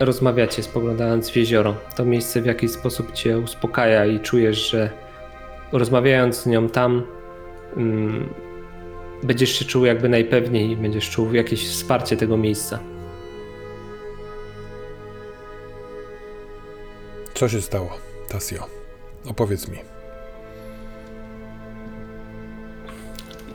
rozmawiacie, 0.00 0.62
spoglądając 0.62 1.30
w 1.30 1.36
jezioro. 1.36 1.74
To 1.96 2.04
miejsce 2.04 2.42
w 2.42 2.46
jakiś 2.46 2.70
sposób 2.70 3.12
cię 3.12 3.38
uspokaja 3.38 4.06
i 4.06 4.20
czujesz, 4.20 4.70
że 4.70 4.90
rozmawiając 5.72 6.36
z 6.36 6.46
nią 6.46 6.68
tam, 6.68 7.06
mm, 7.76 8.28
będziesz 9.22 9.58
się 9.58 9.64
czuł 9.64 9.84
jakby 9.84 10.08
najpewniej 10.08 10.70
i 10.70 10.76
będziesz 10.76 11.10
czuł 11.10 11.34
jakieś 11.34 11.68
wsparcie 11.68 12.16
tego 12.16 12.36
miejsca. 12.36 12.78
Co 17.34 17.48
się 17.48 17.60
stało, 17.60 17.98
Tasio? 18.28 18.66
Opowiedz 19.26 19.68
mi. 19.68 19.94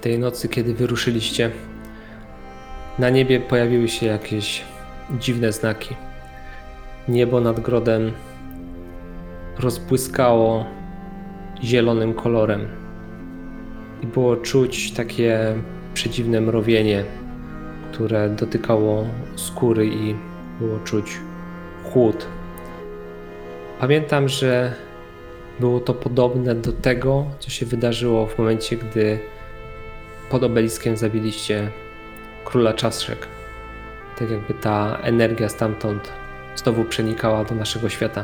tej 0.01 0.19
nocy, 0.19 0.49
kiedy 0.49 0.73
wyruszyliście, 0.73 1.51
na 2.99 3.09
niebie 3.09 3.39
pojawiły 3.39 3.87
się 3.87 4.05
jakieś 4.05 4.61
dziwne 5.19 5.51
znaki. 5.51 5.95
Niebo 7.09 7.41
nad 7.41 7.59
grodem 7.59 8.11
rozbłyskało 9.59 10.65
zielonym 11.63 12.13
kolorem 12.13 12.67
i 14.03 14.07
było 14.07 14.35
czuć 14.35 14.91
takie 14.91 15.55
przedziwne 15.93 16.41
mrowienie, 16.41 17.03
które 17.91 18.29
dotykało 18.29 19.05
skóry 19.35 19.87
i 19.87 20.15
było 20.59 20.79
czuć 20.79 21.17
chłód. 21.83 22.27
Pamiętam, 23.79 24.29
że 24.29 24.73
było 25.59 25.79
to 25.79 25.93
podobne 25.93 26.55
do 26.55 26.71
tego, 26.71 27.25
co 27.39 27.49
się 27.49 27.65
wydarzyło 27.65 28.27
w 28.27 28.37
momencie, 28.37 28.77
gdy 28.77 29.19
pod 30.29 30.43
obeliskiem 30.43 30.97
zabiliście 30.97 31.71
króla 32.45 32.73
czaszek. 32.73 33.27
Tak 34.19 34.31
jakby 34.31 34.53
ta 34.53 34.97
energia 35.01 35.49
stamtąd 35.49 36.18
znowu 36.55 36.85
przenikała 36.85 37.43
do 37.43 37.55
naszego 37.55 37.89
świata. 37.89 38.23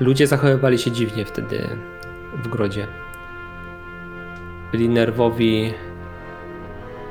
Ludzie 0.00 0.26
zachowywali 0.26 0.78
się 0.78 0.90
dziwnie 0.90 1.24
wtedy 1.24 1.68
w 2.42 2.48
grodzie. 2.48 2.86
Byli 4.72 4.88
nerwowi, 4.88 5.74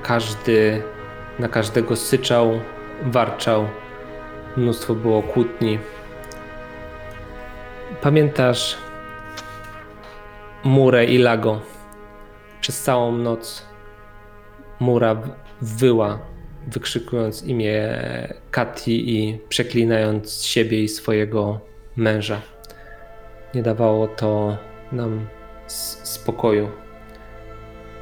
każdy 0.03 0.83
na 1.39 1.47
każdego 1.47 1.95
syczał, 1.95 2.59
warczał, 3.03 3.67
mnóstwo 4.57 4.95
było 4.95 5.23
kłótni. 5.23 5.79
Pamiętasz 8.01 8.77
Murę 10.63 11.05
i 11.05 11.17
Lago? 11.17 11.61
Przez 12.61 12.81
całą 12.81 13.11
noc 13.11 13.65
Mura 14.79 15.15
wyła, 15.61 16.19
wykrzykując 16.71 17.43
imię 17.43 17.97
Kati 18.51 19.15
i 19.15 19.39
przeklinając 19.49 20.43
siebie 20.43 20.83
i 20.83 20.87
swojego 20.87 21.59
męża. 21.95 22.41
Nie 23.55 23.63
dawało 23.63 24.07
to 24.07 24.57
nam 24.91 25.27
spokoju. 26.03 26.69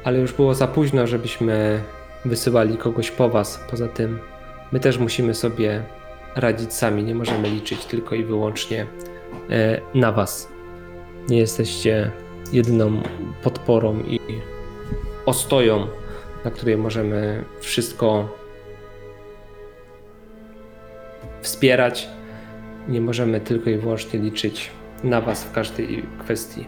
Ale 0.04 0.18
już 0.18 0.32
było 0.32 0.54
za 0.54 0.66
późno, 0.66 1.06
żebyśmy 1.06 1.80
wysyłali 2.24 2.76
kogoś 2.76 3.10
po 3.10 3.28
was. 3.28 3.60
Poza 3.70 3.88
tym, 3.88 4.18
my 4.72 4.80
też 4.80 4.98
musimy 4.98 5.34
sobie 5.34 5.82
radzić 6.36 6.74
sami. 6.74 7.04
Nie 7.04 7.14
możemy 7.14 7.50
liczyć 7.50 7.84
tylko 7.84 8.14
i 8.14 8.24
wyłącznie 8.24 8.86
e, 9.50 9.80
na 9.94 10.12
was. 10.12 10.48
Nie 11.28 11.38
jesteście 11.38 12.10
jedyną 12.52 13.02
podporą 13.42 14.00
i 14.00 14.20
ostoją, 15.26 15.86
na 16.44 16.50
której 16.50 16.76
możemy 16.76 17.44
wszystko 17.60 18.38
wspierać. 21.42 22.08
Nie 22.88 23.00
możemy 23.00 23.40
tylko 23.40 23.70
i 23.70 23.76
wyłącznie 23.76 24.20
liczyć 24.20 24.70
na 25.04 25.20
Was 25.20 25.44
w 25.44 25.52
każdej 25.52 26.02
kwestii. 26.18 26.64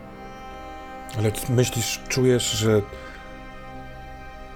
Ale 1.18 1.32
myślisz, 1.48 2.00
czujesz, 2.08 2.50
że 2.50 2.82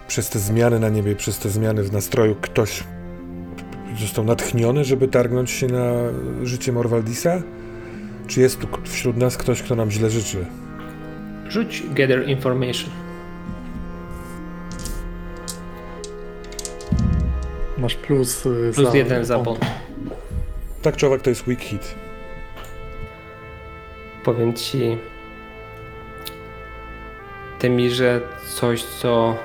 przez 0.08 0.30
te 0.30 0.38
zmiany 0.38 0.78
na 0.78 0.88
niebie, 0.88 1.16
przez 1.16 1.38
te 1.38 1.48
zmiany 1.48 1.82
w 1.82 1.92
nastroju 1.92 2.36
ktoś 2.40 2.84
został 4.00 4.24
natchniony, 4.24 4.84
żeby 4.84 5.08
targnąć 5.08 5.50
się 5.50 5.66
na 5.66 5.92
życie 6.42 6.72
Morwaldisa? 6.72 7.42
Czy 8.26 8.40
jest 8.40 8.60
tu 8.60 8.68
wśród 8.84 9.16
nas 9.16 9.36
ktoś, 9.36 9.62
kto 9.62 9.74
nam 9.74 9.90
źle 9.90 10.10
życzy? 10.10 10.46
Rzuć 11.48 11.82
Gather 11.94 12.28
Information. 12.28 12.90
Masz 17.78 17.94
plus, 17.94 18.46
y, 18.46 18.72
Plus 18.74 18.90
za... 18.90 18.96
jeden 18.96 19.24
za 19.24 19.36
o, 19.36 19.42
bon. 19.42 19.56
Tak 20.84 20.96
czy 20.96 21.06
owak 21.06 21.22
to 21.22 21.30
jest 21.30 21.46
weak 21.46 21.60
hit. 21.60 21.94
Powiem 24.24 24.54
Ci, 24.54 24.98
Temirze, 27.58 28.20
coś, 28.46 28.84
co 28.84 29.36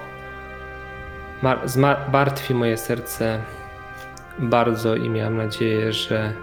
martwi 2.12 2.54
moje 2.54 2.78
serce 2.78 3.42
bardzo 4.40 4.96
i 4.96 5.10
miałem 5.10 5.38
nadzieję, 5.38 5.94
że 5.94 6.34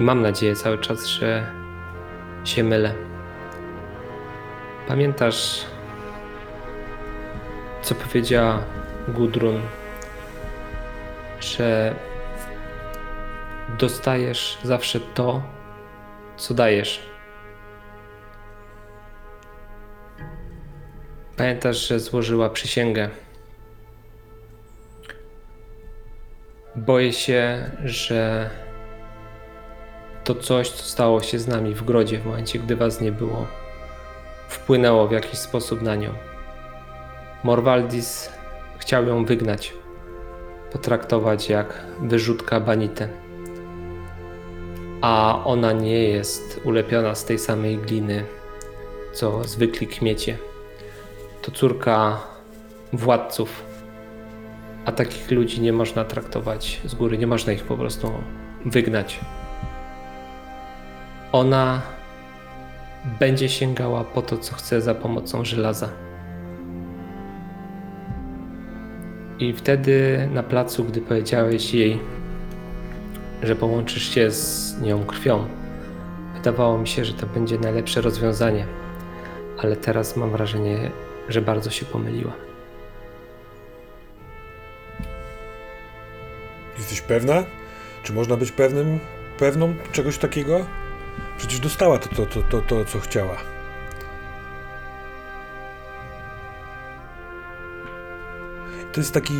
i 0.00 0.02
mam 0.02 0.22
nadzieję 0.22 0.56
cały 0.56 0.78
czas, 0.78 1.06
że 1.06 1.46
się 2.44 2.64
mylę. 2.64 2.94
Pamiętasz, 4.88 5.64
co 7.82 7.94
powiedziała 7.94 8.58
Gudrun, 9.08 9.60
że 11.40 11.94
dostajesz 13.80 14.58
zawsze 14.62 15.00
to, 15.00 15.42
co 16.36 16.54
dajesz. 16.54 17.00
Pamiętasz, 21.36 21.88
że 21.88 22.00
złożyła 22.00 22.50
przysięgę. 22.50 23.10
Boję 26.76 27.12
się, 27.12 27.70
że 27.84 28.50
to 30.24 30.34
coś, 30.34 30.70
co 30.70 30.82
stało 30.82 31.22
się 31.22 31.38
z 31.38 31.48
nami 31.48 31.74
w 31.74 31.82
grodzie 31.82 32.18
w 32.18 32.26
momencie, 32.26 32.58
gdy 32.58 32.76
was 32.76 33.00
nie 33.00 33.12
było, 33.12 33.46
wpłynęło 34.48 35.08
w 35.08 35.12
jakiś 35.12 35.38
sposób 35.38 35.82
na 35.82 35.96
nią. 35.96 36.14
Morwaldis 37.44 38.30
chciał 38.78 39.06
ją 39.06 39.24
wygnać, 39.24 39.74
potraktować 40.72 41.48
jak 41.48 41.86
wyrzutka 42.00 42.60
banitę. 42.60 43.29
A 45.00 45.42
ona 45.44 45.72
nie 45.72 45.98
jest 45.98 46.60
ulepiona 46.64 47.14
z 47.14 47.24
tej 47.24 47.38
samej 47.38 47.78
gliny, 47.78 48.24
co 49.12 49.44
zwykli 49.44 49.86
kmiecie 49.86 50.38
to 51.42 51.50
córka 51.50 52.20
władców. 52.92 53.64
A 54.84 54.92
takich 54.92 55.30
ludzi 55.30 55.60
nie 55.60 55.72
można 55.72 56.04
traktować 56.04 56.80
z 56.84 56.94
góry, 56.94 57.18
nie 57.18 57.26
można 57.26 57.52
ich 57.52 57.64
po 57.64 57.76
prostu 57.76 58.12
wygnać. 58.64 59.20
Ona 61.32 61.82
będzie 63.18 63.48
sięgała 63.48 64.04
po 64.04 64.22
to, 64.22 64.38
co 64.38 64.54
chce 64.54 64.80
za 64.80 64.94
pomocą 64.94 65.44
żelaza. 65.44 65.88
I 69.38 69.52
wtedy 69.52 70.28
na 70.32 70.42
placu, 70.42 70.84
gdy 70.84 71.00
powiedziałeś 71.00 71.74
jej, 71.74 71.98
że 73.42 73.56
połączysz 73.56 74.14
się 74.14 74.30
z 74.30 74.80
nią 74.80 75.04
krwią, 75.04 75.48
wydawało 76.34 76.78
mi 76.78 76.88
się, 76.88 77.04
że 77.04 77.12
to 77.14 77.26
będzie 77.26 77.58
najlepsze 77.58 78.00
rozwiązanie. 78.00 78.66
Ale 79.58 79.76
teraz 79.76 80.16
mam 80.16 80.30
wrażenie, 80.30 80.90
że 81.28 81.42
bardzo 81.42 81.70
się 81.70 81.86
pomyliła. 81.86 82.32
Jesteś 86.78 87.00
pewna? 87.00 87.44
Czy 88.02 88.12
można 88.12 88.36
być 88.36 88.52
pewnym, 88.52 88.98
pewną 89.38 89.74
czegoś 89.92 90.18
takiego? 90.18 90.66
Przecież 91.38 91.60
dostała 91.60 91.98
to, 91.98 92.08
to, 92.08 92.26
to, 92.26 92.42
to, 92.42 92.60
to 92.60 92.84
co 92.84 93.00
chciała. 93.00 93.36
To 98.92 99.00
jest 99.00 99.14
taki, 99.14 99.34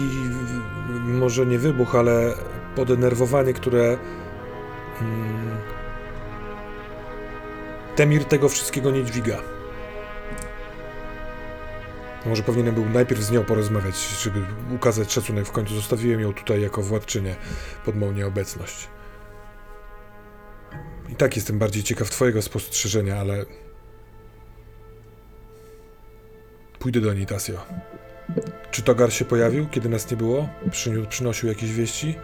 może 1.05 1.47
nie 1.47 1.59
wybuch, 1.59 1.95
ale 1.95 2.35
podenerwowanie, 2.81 3.53
które. 3.53 3.99
Mm, 5.01 5.57
Temir 7.97 8.25
tego 8.25 8.49
wszystkiego 8.49 8.91
nie 8.91 9.05
dźwiga. 9.05 9.37
Może 12.27 12.43
powinienem 12.43 12.75
był 12.75 12.89
najpierw 12.89 13.21
z 13.21 13.31
nią 13.31 13.45
porozmawiać, 13.45 14.09
żeby 14.23 14.41
ukazać 14.75 15.13
szacunek. 15.13 15.47
W 15.47 15.53
końcu 15.53 15.75
zostawiłem 15.75 16.21
ją 16.21 16.35
tutaj 16.35 16.63
jako 16.63 16.83
władczynię 16.83 17.37
pod 17.85 17.97
mą 17.97 18.13
nieobecność. 18.13 18.89
I 21.09 21.15
tak 21.15 21.37
jestem 21.37 21.59
bardziej 21.59 21.83
ciekaw 21.83 22.11
Twojego 22.11 22.43
spostrzeżenia, 22.43 23.17
ale. 23.17 23.45
Pójdę 26.79 27.01
do 27.01 27.15
niej, 27.15 27.27
Tasio. 27.27 27.67
Czy 28.71 28.83
Togar 28.83 29.13
się 29.13 29.25
pojawił, 29.25 29.69
kiedy 29.69 29.89
nas 29.89 30.11
nie 30.11 30.17
było? 30.17 30.49
Przyniósł, 30.71 31.09
przynosił 31.09 31.49
jakieś 31.49 31.73
wieści? 31.73 32.15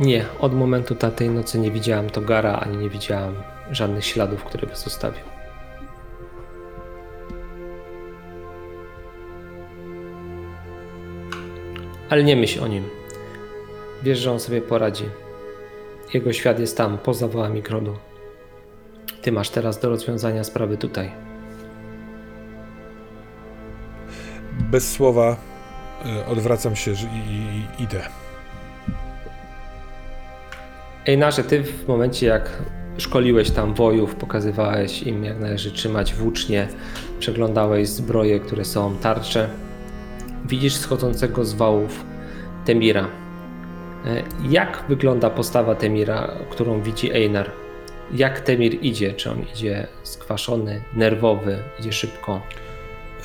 Nie, 0.00 0.24
od 0.40 0.54
momentu 0.54 0.94
tej 0.94 1.30
nocy 1.30 1.58
nie 1.58 1.70
widziałam 1.70 2.10
Togara, 2.10 2.52
ani 2.52 2.76
nie 2.76 2.90
widziałam 2.90 3.34
żadnych 3.70 4.04
śladów, 4.04 4.44
które 4.44 4.66
by 4.66 4.76
zostawił. 4.76 5.24
Ale 12.10 12.24
nie 12.24 12.36
myśl 12.36 12.64
o 12.64 12.66
nim. 12.66 12.84
Wiesz, 14.02 14.18
że 14.18 14.32
on 14.32 14.40
sobie 14.40 14.62
poradzi. 14.62 15.04
Jego 16.14 16.32
świat 16.32 16.58
jest 16.58 16.76
tam, 16.76 16.98
poza 16.98 17.28
wołami 17.28 17.62
grodu. 17.62 17.96
Ty 19.22 19.32
masz 19.32 19.50
teraz 19.50 19.80
do 19.80 19.88
rozwiązania 19.88 20.44
sprawy 20.44 20.76
tutaj. 20.76 21.12
Bez 24.70 24.92
słowa 24.92 25.36
e, 26.04 26.26
odwracam 26.26 26.76
się 26.76 26.90
i, 26.90 26.94
i, 26.94 27.80
i 27.80 27.82
idę. 27.82 28.23
Ejnarze, 31.06 31.44
ty 31.44 31.62
w 31.62 31.88
momencie 31.88 32.26
jak 32.26 32.62
szkoliłeś 32.98 33.50
tam 33.50 33.74
wojów, 33.74 34.14
pokazywałeś 34.14 35.02
im 35.02 35.24
jak 35.24 35.40
należy 35.40 35.72
trzymać 35.72 36.14
włócznie, 36.14 36.68
przeglądałeś 37.18 37.88
zbroje, 37.88 38.40
które 38.40 38.64
są 38.64 38.96
tarcze, 38.96 39.48
widzisz 40.44 40.74
schodzącego 40.74 41.44
z 41.44 41.54
wałów 41.54 42.04
Temira. 42.64 43.08
E, 44.06 44.22
Jak 44.48 44.84
wygląda 44.88 45.30
postawa 45.30 45.74
Temira, 45.74 46.30
którą 46.50 46.82
widzi 46.82 47.12
Einar? 47.12 47.50
Jak 48.14 48.40
Temir 48.40 48.78
idzie? 48.84 49.12
Czy 49.12 49.30
on 49.30 49.42
idzie 49.54 49.86
skwaszony, 50.02 50.82
nerwowy, 50.94 51.58
idzie 51.80 51.92
szybko? 51.92 52.40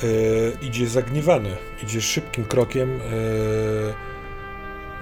Y, 0.02 0.52
idzie 0.62 0.86
zagniewany, 0.86 1.48
idzie 1.82 2.00
szybkim 2.00 2.44
krokiem, 2.44 2.90
y, 2.90 3.00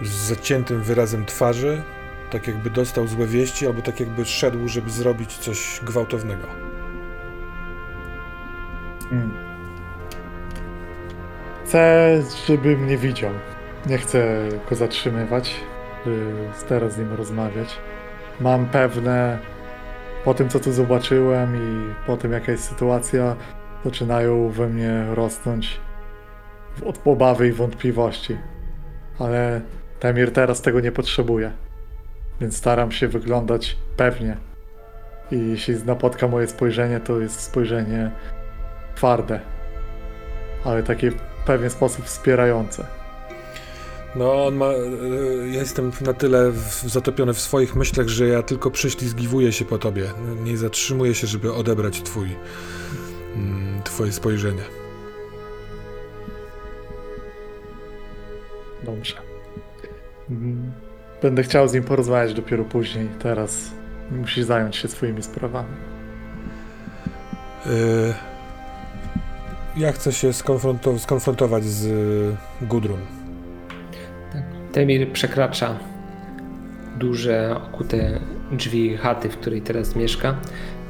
z 0.06 0.10
zaciętym 0.10 0.82
wyrazem 0.82 1.24
twarzy, 1.24 1.82
tak 2.30 2.46
jakby 2.46 2.70
dostał 2.70 3.06
złe 3.06 3.26
wieści, 3.26 3.66
albo 3.66 3.82
tak 3.82 4.00
jakby 4.00 4.24
szedł, 4.24 4.68
żeby 4.68 4.90
zrobić 4.90 5.32
coś 5.32 5.80
gwałtownego. 5.84 6.46
Hmm. 9.10 9.30
Chcę, 11.64 12.22
żeby 12.46 12.76
mnie 12.76 12.96
widział. 12.96 13.32
Nie 13.86 13.98
chcę 13.98 14.48
go 14.70 14.76
zatrzymywać, 14.76 15.54
by 16.04 16.34
teraz 16.68 16.92
z 16.92 16.98
nim 16.98 17.12
rozmawiać. 17.12 17.78
Mam 18.40 18.66
pewne, 18.66 19.38
po 20.24 20.34
tym 20.34 20.48
co 20.48 20.60
tu 20.60 20.72
zobaczyłem 20.72 21.56
i 21.56 21.94
po 22.06 22.16
tym 22.16 22.32
jaka 22.32 22.52
jest 22.52 22.64
sytuacja, 22.64 23.36
zaczynają 23.84 24.48
we 24.48 24.68
mnie 24.68 25.06
rosnąć 25.10 25.80
od 26.86 27.00
obawy 27.04 27.48
i 27.48 27.52
wątpliwości. 27.52 28.38
Ale 29.18 29.60
Temir 30.00 30.32
teraz 30.32 30.62
tego 30.62 30.80
nie 30.80 30.92
potrzebuje. 30.92 31.52
Więc 32.40 32.56
staram 32.56 32.92
się 32.92 33.08
wyglądać 33.08 33.76
pewnie. 33.96 34.36
I 35.30 35.48
jeśli 35.48 35.74
napotka 35.84 36.28
moje 36.28 36.46
spojrzenie, 36.48 37.00
to 37.00 37.20
jest 37.20 37.40
spojrzenie 37.40 38.10
twarde, 38.94 39.40
ale 40.64 40.82
takie 40.82 41.10
w 41.10 41.14
pewien 41.46 41.70
sposób 41.70 42.04
wspierające. 42.04 42.86
No, 44.16 44.46
on 44.46 44.54
ma. 44.56 44.66
y, 44.72 45.48
Ja 45.52 45.60
jestem 45.60 45.92
na 46.00 46.12
tyle 46.12 46.50
w, 46.50 46.82
zatopiony 46.88 47.34
w 47.34 47.40
swoich 47.40 47.76
myślach, 47.76 48.08
że 48.08 48.26
ja 48.28 48.42
tylko 48.42 48.70
prześlizgiwuję 48.70 49.52
się 49.52 49.64
po 49.64 49.78
tobie. 49.78 50.04
Nie 50.44 50.56
zatrzymuję 50.56 51.14
się, 51.14 51.26
żeby 51.26 51.52
odebrać 51.54 52.02
twój. 52.02 52.28
mm, 53.36 53.82
Twoje 53.82 54.12
spojrzenie. 54.12 54.62
Dobrze. 58.82 59.14
Mm, 60.30 60.72
Będę 61.22 61.42
chciał 61.42 61.68
z 61.68 61.74
nim 61.74 61.82
porozmawiać 61.84 62.34
dopiero 62.34 62.64
później. 62.64 63.08
Teraz 63.18 63.70
musisz 64.10 64.44
zająć 64.44 64.76
się 64.76 64.88
swoimi 64.88 65.22
sprawami. 65.22 65.68
Y, 67.66 68.14
Ja 69.76 69.92
chcę 69.92 70.12
się 70.12 70.28
skonfronto- 70.32 70.98
skonfrontować 70.98 71.64
z 71.64 71.86
y, 71.86 72.66
Gudrun. 72.66 73.00
Temir 74.72 75.12
przekracza 75.12 75.74
duże, 76.96 77.56
okute 77.56 78.20
drzwi 78.52 78.96
chaty, 78.96 79.28
w 79.28 79.36
której 79.36 79.62
teraz 79.62 79.96
mieszka. 79.96 80.34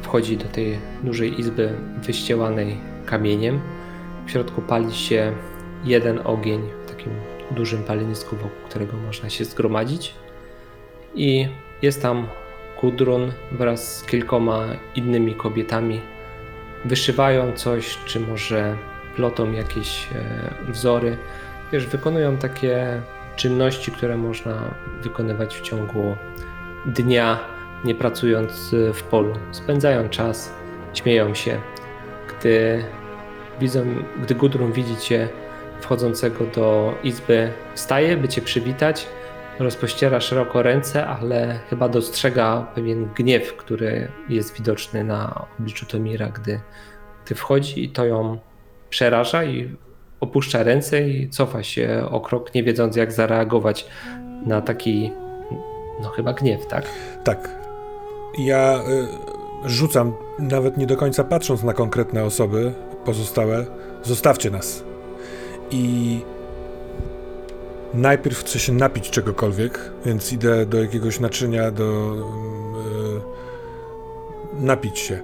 Wchodzi 0.02 0.36
do 0.36 0.44
tej 0.44 0.78
dużej 1.02 1.40
izby 1.40 1.72
wyściełanej 2.02 2.76
kamieniem. 3.06 3.60
W 4.26 4.30
środku 4.30 4.62
pali 4.62 4.94
się 4.94 5.32
jeden 5.84 6.20
ogień 6.24 6.60
dużym 7.50 7.82
palenisku, 7.82 8.36
wokół 8.36 8.68
którego 8.68 8.96
można 8.96 9.30
się 9.30 9.44
zgromadzić. 9.44 10.14
I 11.14 11.48
jest 11.82 12.02
tam 12.02 12.26
Gudrun 12.80 13.32
wraz 13.52 13.96
z 13.96 14.04
kilkoma 14.04 14.64
innymi 14.94 15.34
kobietami. 15.34 16.00
Wyszywają 16.84 17.52
coś, 17.52 17.98
czy 18.06 18.20
może 18.20 18.76
plotą 19.16 19.52
jakieś 19.52 20.08
e, 20.14 20.72
wzory. 20.72 21.16
Wiesz, 21.72 21.86
wykonują 21.86 22.36
takie 22.36 23.02
czynności, 23.36 23.92
które 23.92 24.16
można 24.16 24.74
wykonywać 25.02 25.56
w 25.56 25.60
ciągu 25.60 26.16
dnia, 26.86 27.38
nie 27.84 27.94
pracując 27.94 28.72
y, 28.72 28.92
w 28.92 29.02
polu. 29.02 29.34
Spędzają 29.52 30.08
czas, 30.08 30.52
śmieją 30.94 31.34
się. 31.34 31.60
Gdy 32.28 32.84
widzą, 33.60 33.84
gdy 34.22 34.34
Gudrun 34.34 34.72
widzi 34.72 34.96
cię 34.96 35.28
wchodzącego 35.80 36.44
do 36.46 36.94
izby, 37.02 37.52
wstaje, 37.74 38.16
by 38.16 38.28
cię 38.28 38.42
przywitać, 38.42 39.06
rozpościera 39.58 40.20
szeroko 40.20 40.62
ręce, 40.62 41.06
ale 41.06 41.58
chyba 41.70 41.88
dostrzega 41.88 42.66
pewien 42.74 43.08
gniew, 43.14 43.56
który 43.56 44.08
jest 44.28 44.54
widoczny 44.54 45.04
na 45.04 45.46
obliczu 45.58 45.86
Tomira, 45.86 46.28
gdy, 46.28 46.60
gdy 47.24 47.34
wchodzi 47.34 47.84
i 47.84 47.88
to 47.88 48.04
ją 48.04 48.38
przeraża 48.90 49.44
i 49.44 49.76
opuszcza 50.20 50.62
ręce 50.62 51.08
i 51.08 51.28
cofa 51.28 51.62
się 51.62 52.04
o 52.10 52.20
krok, 52.20 52.54
nie 52.54 52.62
wiedząc 52.62 52.96
jak 52.96 53.12
zareagować 53.12 53.86
na 54.46 54.60
taki, 54.60 55.12
no 56.02 56.08
chyba 56.08 56.32
gniew, 56.32 56.66
tak? 56.66 56.84
Tak. 57.24 57.58
Ja 58.38 58.80
y, 59.64 59.68
rzucam, 59.68 60.12
nawet 60.38 60.76
nie 60.76 60.86
do 60.86 60.96
końca 60.96 61.24
patrząc 61.24 61.62
na 61.62 61.72
konkretne 61.72 62.24
osoby 62.24 62.72
pozostałe, 63.04 63.66
zostawcie 64.02 64.50
nas. 64.50 64.87
I 65.70 66.20
najpierw 67.94 68.38
chcę 68.38 68.58
się 68.58 68.72
napić 68.72 69.10
czegokolwiek, 69.10 69.90
więc 70.06 70.32
idę 70.32 70.66
do 70.66 70.82
jakiegoś 70.82 71.20
naczynia, 71.20 71.70
do 71.70 72.14
y, 74.56 74.62
napić 74.62 74.98
się. 74.98 75.20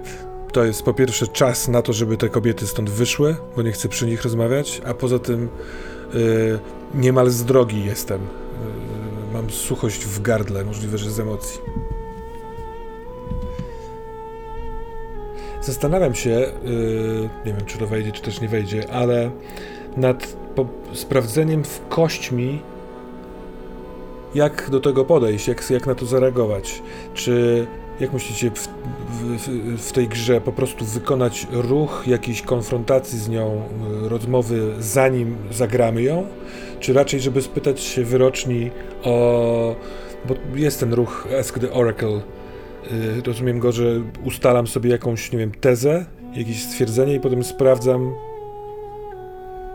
To 0.51 0.63
jest 0.63 0.83
po 0.83 0.93
pierwsze 0.93 1.27
czas 1.27 1.67
na 1.67 1.81
to, 1.81 1.93
żeby 1.93 2.17
te 2.17 2.29
kobiety 2.29 2.67
stąd 2.67 2.89
wyszły, 2.89 3.35
bo 3.55 3.61
nie 3.61 3.71
chcę 3.71 3.89
przy 3.89 4.05
nich 4.05 4.23
rozmawiać, 4.23 4.81
a 4.85 4.93
poza 4.93 5.19
tym 5.19 5.49
y, 6.15 6.59
niemal 6.93 7.29
z 7.29 7.45
drogi 7.45 7.85
jestem. 7.85 8.21
Y, 8.21 9.33
mam 9.33 9.49
suchość 9.49 10.05
w 10.05 10.21
gardle, 10.21 10.65
możliwe, 10.65 10.97
że 10.97 11.11
z 11.11 11.19
emocji. 11.19 11.59
Zastanawiam 15.61 16.15
się, 16.15 16.29
yy, 16.29 17.29
nie 17.45 17.53
wiem 17.53 17.65
czy 17.65 17.77
to 17.77 17.87
wejdzie, 17.87 18.11
czy 18.11 18.21
też 18.21 18.41
nie 18.41 18.47
wejdzie, 18.47 18.91
ale 18.91 19.31
nad 19.97 20.35
sprawdzeniem 20.93 21.63
w 21.63 21.81
kośćmi, 21.89 22.61
jak 24.35 24.69
do 24.69 24.79
tego 24.79 25.05
podejść, 25.05 25.47
jak, 25.47 25.69
jak 25.69 25.87
na 25.87 25.95
to 25.95 26.05
zareagować. 26.05 26.81
Czy, 27.13 27.67
jak 27.99 28.13
myślicie, 28.13 28.51
w, 28.51 28.67
w, 29.19 29.47
w 29.87 29.91
tej 29.91 30.07
grze 30.07 30.41
po 30.41 30.51
prostu 30.51 30.85
wykonać 30.85 31.47
ruch 31.51 32.03
jakiejś 32.07 32.41
konfrontacji 32.41 33.19
z 33.19 33.29
nią, 33.29 33.61
yy, 34.01 34.09
rozmowy 34.09 34.73
zanim 34.79 35.37
zagramy 35.51 36.03
ją? 36.03 36.27
Czy 36.79 36.93
raczej, 36.93 37.19
żeby 37.19 37.41
spytać 37.41 37.81
się 37.81 38.03
wyroczni 38.03 38.71
o... 39.03 39.75
Bo 40.27 40.35
jest 40.55 40.79
ten 40.79 40.93
ruch 40.93 41.27
Ask 41.39 41.59
the 41.59 41.71
Oracle, 41.71 42.21
Y, 42.91 43.21
rozumiem 43.25 43.59
go, 43.59 43.71
że 43.71 44.01
ustalam 44.25 44.67
sobie 44.67 44.89
jakąś, 44.89 45.31
nie 45.31 45.39
wiem, 45.39 45.51
tezę, 45.51 46.05
jakieś 46.33 46.63
stwierdzenie 46.63 47.15
i 47.15 47.19
potem 47.19 47.43
sprawdzam. 47.43 48.13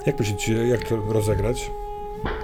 Jak 0.06 0.18
myślicie, 0.18 0.66
jak 0.66 0.84
to 0.88 0.96
rozegrać? 1.08 1.70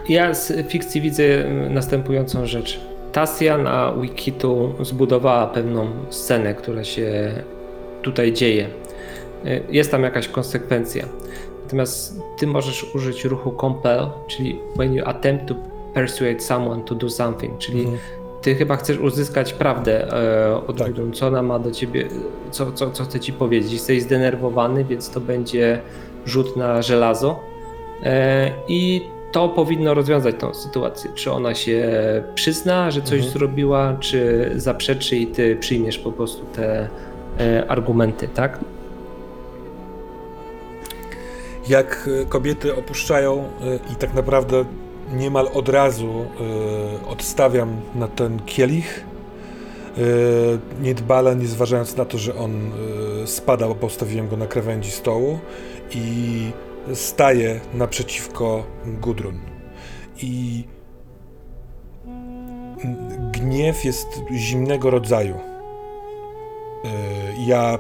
Ja 0.09 0.34
z 0.34 0.68
fikcji 0.68 1.00
widzę 1.00 1.22
y, 1.22 1.70
następującą 1.70 2.46
rzecz. 2.46 2.80
Tasja 3.12 3.59
na 3.59 3.92
Wikitu 4.00 4.74
zbudowała 4.80 5.46
pewną 5.46 5.86
scenę, 6.11 6.54
która 6.54 6.84
się 6.84 7.32
tutaj 8.02 8.32
dzieje. 8.32 8.68
Y, 9.46 9.62
Jest 9.70 9.90
tam 9.90 10.02
jakaś 10.02 10.28
konsekwencja. 10.28 11.04
Natomiast 11.64 12.20
ty 12.38 12.46
możesz 12.46 12.94
użyć 12.94 13.24
ruchu 13.24 13.54
compel, 13.61 14.07
czyli 14.26 14.59
when 14.76 14.94
you 14.94 15.04
attempt 15.07 15.46
to 15.48 15.54
persuade 15.94 16.40
someone 16.40 16.82
to 16.84 16.94
do 16.94 17.11
something, 17.11 17.59
czyli 17.59 17.80
Mhm. 17.80 17.98
ty 18.42 18.54
chyba 18.54 18.76
chcesz 18.76 18.98
uzyskać 18.98 19.52
prawdę 19.52 20.12
e, 20.12 20.66
od 20.66 20.78
Tak. 20.78 20.92
Co 21.14 21.26
ona 21.26 21.42
ma 21.42 21.59
do 21.59 21.70
ciebie, 21.70 22.09
co, 22.50 22.72
co, 22.72 22.90
co 22.90 23.04
chce 23.04 23.20
ci 23.20 23.32
powiedzieć. 23.32 23.72
Jesteś 23.72 24.02
zdenerwowany, 24.02 24.84
więc 24.84 25.11
to 25.11 25.20
będzie 25.20 25.80
rzut 26.26 26.56
na 26.56 26.82
żelazo 26.82 27.40
e, 28.02 28.50
i 28.68 29.06
to 29.32 29.48
powinno 29.48 29.94
rozwiązać 29.94 30.34
tą 30.38 30.54
sytuację. 30.54 31.10
Czy 31.14 31.32
ona 31.32 31.54
się 31.54 31.84
przyzna, 32.34 32.90
że 32.90 33.02
coś 33.02 33.18
Mhm. 33.18 33.32
zrobiła, 33.32 33.96
czy 34.00 34.50
zaprzeczy 34.56 35.16
i 35.16 35.26
ty 35.26 35.56
przyjmiesz 35.56 35.98
po 35.98 36.12
prostu 36.12 36.44
te 36.46 36.88
e, 37.40 37.70
argumenty, 37.70 38.28
tak? 38.28 38.58
Jak 41.68 42.08
y, 42.08 42.26
kobiety 42.28 42.76
opuszczają 42.76 43.44
i 43.92 43.96
tak 43.96 44.14
naprawdę 44.14 44.64
niemal 45.12 45.48
od 45.54 45.68
razu 45.68 46.26
odstawiam 47.08 47.76
na 47.94 48.08
ten 48.08 48.40
kielich. 48.46 49.04
Niedbale, 50.82 51.36
nie 51.36 51.46
zważając 51.46 51.96
na 51.96 52.04
to, 52.04 52.18
że 52.18 52.36
on 52.36 52.72
y, 53.22 53.26
spada, 53.26 53.68
bo 53.68 53.74
postawiłem 53.74 54.28
go 54.28 54.36
na 54.36 54.46
krawędzi 54.46 54.90
stołu 54.90 55.38
i 55.91 56.53
staję 56.95 57.61
naprzeciwko 57.74 58.64
Gudrun. 58.87 59.41
I 60.22 60.64
gniew 63.32 63.84
jest 63.84 64.09
zimnego 64.32 64.91
rodzaju. 64.91 65.34
Y, 65.34 66.89
Ja 67.47 67.78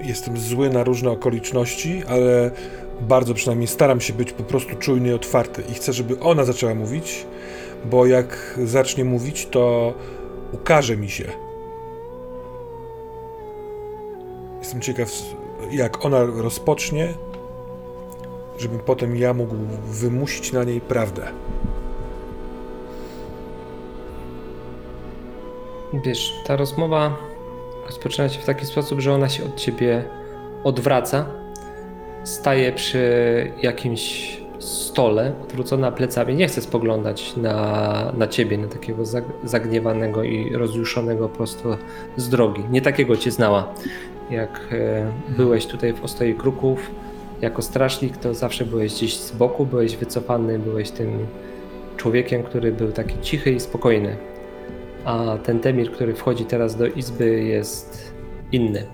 jestem 0.00 0.38
zły 0.38 0.70
na 0.70 0.84
różne 0.84 1.10
okoliczności, 1.10 2.02
ale 2.08 2.50
bardzo 3.00 3.34
przynajmniej 3.34 3.68
staram 3.68 4.00
się 4.00 4.12
być 4.12 4.32
po 4.32 4.42
prostu 4.42 4.76
czujny 4.76 5.08
i 5.08 5.12
otwarty 5.12 5.62
i 5.70 5.74
chcę, 5.74 5.92
żeby 5.92 6.20
ona 6.20 6.44
zaczęła 6.44 6.74
mówić, 6.74 7.26
bo 7.84 8.06
jak 8.06 8.58
zacznie 8.64 9.04
mówić, 9.04 9.46
to 9.46 9.94
ukaże 10.52 10.96
mi 10.96 11.10
się. 11.10 11.24
Jestem 14.58 14.80
ciekaw, 14.80 15.08
jak 15.72 16.04
ona 16.04 16.24
rozpocznie, 16.24 17.14
żebym 18.58 18.78
potem 18.78 19.16
ja 19.16 19.34
mógł 19.34 19.54
wymusić 19.84 20.52
na 20.52 20.64
niej 20.64 20.80
prawdę. 20.80 21.28
Wiesz, 26.04 26.34
ta 26.46 26.56
rozmowa 26.56 27.16
rozpoczyna 27.86 28.28
się 28.28 28.40
w 28.40 28.44
taki 28.44 28.66
sposób, 28.66 29.00
że 29.00 29.14
ona 29.14 29.28
się 29.28 29.44
od 29.44 29.56
ciebie 29.56 30.04
odwraca, 30.64 31.26
staje 32.24 32.72
przy 32.72 33.02
jakimś 33.62 34.36
stole, 34.58 35.32
odwrócona 35.42 35.92
plecami, 35.92 36.34
nie 36.34 36.48
chce 36.48 36.60
spoglądać 36.60 37.36
na, 37.36 38.12
na 38.16 38.28
ciebie, 38.28 38.58
na 38.58 38.68
takiego 38.68 39.02
zag- 39.02 39.32
zagniewanego 39.44 40.22
i 40.22 40.56
rozjuszonego 40.56 41.28
prosto 41.28 41.76
z 42.16 42.28
drogi. 42.28 42.64
Nie 42.70 42.82
takiego 42.82 43.16
cię 43.16 43.30
znała. 43.30 43.74
Jak 44.32 44.60
e, 44.72 45.12
byłeś 45.36 45.66
tutaj 45.66 45.92
w 45.92 46.04
Ostoi 46.04 46.34
Kruków 46.34 46.90
jako 47.40 47.62
strażnik, 47.62 48.16
to 48.16 48.34
zawsze 48.34 48.64
byłeś 48.64 48.94
gdzieś 48.94 49.16
z 49.16 49.32
boku, 49.32 49.66
byłeś 49.66 49.96
wycofany, 49.96 50.58
byłeś 50.58 50.90
tym 50.90 51.26
człowiekiem, 51.96 52.42
który 52.42 52.72
był 52.72 52.92
taki 52.92 53.20
cichy 53.20 53.50
i 53.52 53.60
spokojny 53.60 54.16
a 55.04 55.38
ten 55.44 55.60
Temir, 55.60 55.92
który 55.92 56.14
wchodzi 56.14 56.44
teraz 56.44 56.76
do 56.76 56.86
izby, 56.86 57.42
jest 57.42 58.12
inny. 58.52 58.86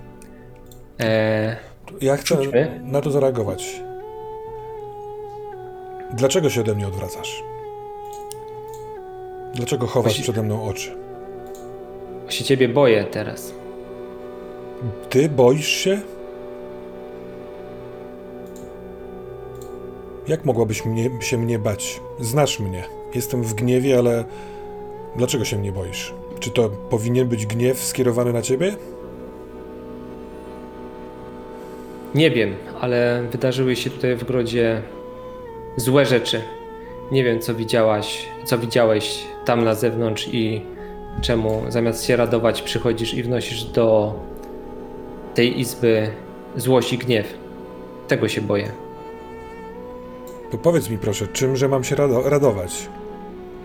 E, 0.99 1.55
Ja 2.01 2.17
chcę 2.17 2.43
Rzućmy. 2.43 2.81
na 2.83 3.01
to 3.01 3.11
zareagować. 3.11 3.81
Dlaczego 6.13 6.49
się 6.49 6.61
ode 6.61 6.75
mnie 6.75 6.87
odwracasz? 6.87 7.43
Dlaczego 9.55 9.87
chowasz 9.87 10.03
Właśnie- 10.11 10.23
przede 10.23 10.43
mną 10.43 10.63
oczy? 10.63 10.91
się 12.29 12.43
ciebie 12.43 12.69
boję 12.69 13.03
teraz. 13.03 13.53
Ty 15.09 15.29
boisz 15.29 15.67
się? 15.67 16.01
Jak 20.27 20.45
mogłabyś 20.45 20.85
mnie, 20.85 21.09
się 21.21 21.37
mnie 21.37 21.59
bać? 21.59 22.01
Znasz 22.19 22.59
mnie. 22.59 22.83
Jestem 23.15 23.43
w 23.43 23.53
gniewie, 23.53 23.97
ale 23.97 24.25
dlaczego 25.15 25.45
się 25.45 25.57
mnie 25.57 25.71
boisz? 25.71 26.13
Czy 26.39 26.51
to 26.51 26.69
powinien 26.69 27.27
być 27.27 27.45
gniew 27.45 27.83
skierowany 27.83 28.33
na 28.33 28.41
ciebie? 28.41 28.75
Nie 32.15 32.31
wiem, 32.31 32.55
ale 32.81 33.23
wydarzyły 33.31 33.75
się 33.75 33.89
tutaj 33.89 34.15
w 34.15 34.23
grodzie 34.23 34.81
złe 35.77 36.05
rzeczy. 36.05 36.41
Nie 37.11 37.23
wiem, 37.23 37.39
co 37.39 37.55
widziałaś, 37.55 38.25
co 38.45 38.57
widziałeś 38.57 39.23
tam 39.45 39.63
na 39.63 39.75
zewnątrz 39.75 40.29
i 40.33 40.61
czemu 41.21 41.63
zamiast 41.69 42.05
się 42.05 42.15
radować 42.15 42.61
przychodzisz 42.61 43.13
i 43.13 43.23
wnosisz 43.23 43.63
do 43.63 44.13
tej 45.39 45.59
izby 45.59 46.11
złość 46.55 46.93
i 46.93 46.97
gniew. 46.97 47.33
Tego 48.07 48.27
się 48.27 48.41
boję. 48.41 48.71
To 50.51 50.57
powiedz 50.57 50.89
mi 50.89 50.97
proszę, 50.97 51.27
czymże 51.27 51.67
mam 51.67 51.83
się 51.83 51.95
rado- 51.95 52.29
radować? 52.29 52.89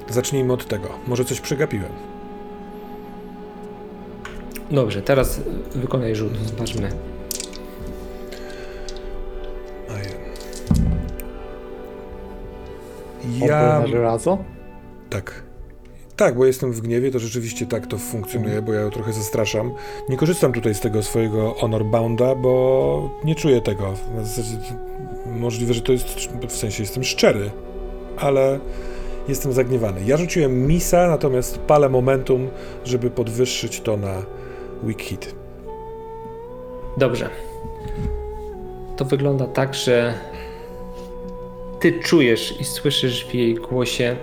Zacznijmy 0.08 0.52
od 0.52 0.66
tego. 0.66 0.88
Może 1.06 1.24
coś 1.24 1.40
przegapiłem. 1.40 1.92
Dobrze, 4.70 5.02
teraz 5.02 5.40
wykonaj 5.74 6.14
rzut, 6.16 6.36
zobaczmy. 6.36 6.88
Ja... 13.40 13.86
Żelazo? 13.86 14.38
Tak. 15.10 15.42
Tak, 16.16 16.34
bo 16.34 16.46
jestem 16.46 16.72
w 16.72 16.80
gniewie, 16.80 17.10
to 17.10 17.18
rzeczywiście 17.18 17.66
tak 17.66 17.86
to 17.86 17.98
funkcjonuje, 17.98 18.62
bo 18.62 18.72
ja 18.72 18.80
ją 18.80 18.90
trochę 18.90 19.12
zastraszam. 19.12 19.72
Nie 20.08 20.16
korzystam 20.16 20.52
tutaj 20.52 20.74
z 20.74 20.80
tego 20.80 21.02
swojego 21.02 21.54
honor 21.54 21.84
bounda, 21.84 22.34
bo 22.34 23.10
nie 23.24 23.34
czuję 23.34 23.60
tego. 23.60 23.94
Możliwe, 25.26 25.74
że 25.74 25.80
to 25.80 25.92
jest, 25.92 26.06
w 26.48 26.56
sensie 26.56 26.82
jestem 26.82 27.04
szczery, 27.04 27.50
ale 28.16 28.60
jestem 29.28 29.52
zagniewany. 29.52 30.00
Ja 30.06 30.16
rzuciłem 30.16 30.66
misa, 30.66 31.08
natomiast 31.08 31.58
palę 31.58 31.88
momentum, 31.88 32.48
żeby 32.84 33.10
podwyższyć 33.10 33.80
to 33.80 33.96
na 33.96 34.22
weak 34.82 35.02
hit. 35.02 35.34
Dobrze. 36.96 37.30
To 38.96 39.04
wygląda 39.04 39.46
tak, 39.46 39.74
że 39.74 40.14
ty 41.80 42.00
czujesz 42.00 42.60
i 42.60 42.64
słyszysz 42.64 43.26
w 43.26 43.34
jej 43.34 43.54
głosie, 43.54 44.16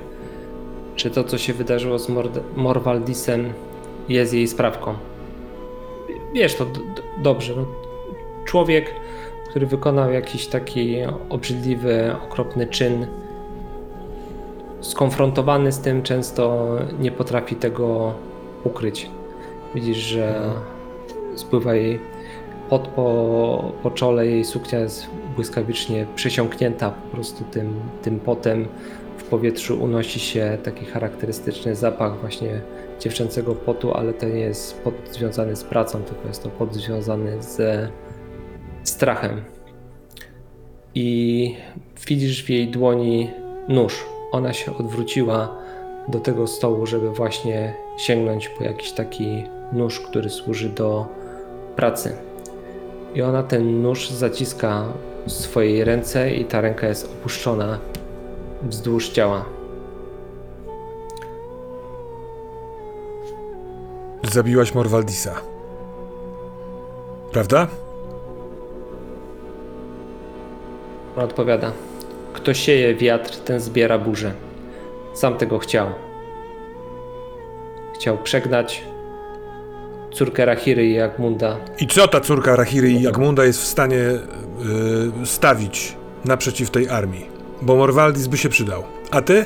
że 1.01 1.09
to, 1.09 1.23
co 1.23 1.37
się 1.37 1.53
wydarzyło 1.53 1.99
z 1.99 2.09
Mord- 2.09 2.39
Morwaldisem, 2.55 3.53
jest 4.09 4.33
jej 4.33 4.47
sprawką. 4.47 4.93
Wiesz 6.33 6.55
to 6.55 6.65
d- 6.65 6.79
dobrze. 7.23 7.53
No. 7.57 7.65
Człowiek, 8.45 8.95
który 9.49 9.65
wykonał 9.67 10.11
jakiś 10.11 10.47
taki 10.47 10.97
obrzydliwy, 11.29 12.15
okropny 12.25 12.67
czyn, 12.67 13.07
skonfrontowany 14.81 15.71
z 15.71 15.79
tym, 15.79 16.03
często 16.03 16.67
nie 16.99 17.11
potrafi 17.11 17.55
tego 17.55 18.13
ukryć. 18.63 19.09
Widzisz, 19.75 19.97
że 19.97 20.41
spływa 21.35 21.75
jej 21.75 21.99
pot 22.69 22.87
po, 22.87 23.71
po 23.83 23.91
czole, 23.91 24.27
jej 24.27 24.45
suknia 24.45 24.79
jest 24.79 25.07
błyskawicznie 25.35 26.05
przesiąknięta 26.15 26.89
po 26.91 27.15
prostu 27.15 27.43
tym, 27.51 27.73
tym 28.01 28.19
potem. 28.19 28.67
Powietrzu 29.31 29.83
unosi 29.83 30.19
się 30.19 30.57
taki 30.63 30.85
charakterystyczny 30.85 31.75
zapach 31.75 32.19
właśnie 32.19 32.61
dziewczęcego 32.99 33.55
potu, 33.55 33.93
ale 33.93 34.13
to 34.13 34.25
nie 34.25 34.39
jest 34.39 34.81
pot 34.81 34.93
związany 35.11 35.55
z 35.55 35.63
pracą, 35.63 36.03
tylko 36.03 36.27
jest 36.27 36.43
to 36.43 36.49
pot 36.49 36.75
związany 36.75 37.41
ze 37.43 37.89
strachem. 38.83 39.41
I 40.95 41.55
widzisz 42.07 42.43
w 42.43 42.49
jej 42.49 42.67
dłoni 42.67 43.29
nóż. 43.67 44.05
Ona 44.31 44.53
się 44.53 44.77
odwróciła 44.77 45.57
do 46.07 46.19
tego 46.19 46.47
stołu, 46.47 46.85
żeby 46.85 47.11
właśnie 47.11 47.73
sięgnąć 47.97 48.49
po 48.49 48.63
jakiś 48.63 48.91
taki 48.91 49.43
nóż, 49.73 49.99
który 49.99 50.29
służy 50.29 50.69
do 50.69 51.05
pracy. 51.75 52.15
I 53.15 53.21
ona 53.21 53.43
ten 53.43 53.81
nóż 53.81 54.09
zaciska 54.09 54.93
w 55.25 55.31
swojej 55.31 55.83
ręce 55.83 56.33
i 56.33 56.45
ta 56.45 56.61
ręka 56.61 56.87
jest 56.87 57.05
opuszczona 57.05 57.79
wzdłuż 58.63 59.09
ciała. 59.09 59.45
Zabiłaś 64.31 64.73
Morwaldisa. 64.73 65.41
Prawda? 67.31 67.67
Ona 71.15 71.25
odpowiada: 71.25 71.71
Kto 72.33 72.53
sieje 72.53 72.95
wiatr, 72.95 73.37
ten 73.37 73.59
zbiera 73.59 73.99
burzę. 73.99 74.31
Sam 75.13 75.37
tego 75.37 75.59
chciał. 75.59 75.87
Chciał 77.95 78.17
przegnać 78.17 78.83
córkę 80.13 80.45
Rahiry 80.45 80.85
i 80.85 80.93
Jagmunda. 80.93 81.57
I 81.79 81.87
co 81.87 82.07
ta 82.07 82.19
córka 82.19 82.55
Rahiry 82.55 82.91
i 82.91 83.01
Jagmunda 83.01 83.45
jest 83.45 83.61
w 83.61 83.65
stanie 83.65 83.97
yy, 83.97 85.25
stawić 85.25 85.95
naprzeciw 86.25 86.69
tej 86.69 86.89
armii? 86.89 87.40
Bo 87.61 87.75
Morwaldis 87.75 88.27
by 88.27 88.37
się 88.37 88.49
przydał. 88.49 88.83
A 89.11 89.21
ty? 89.21 89.45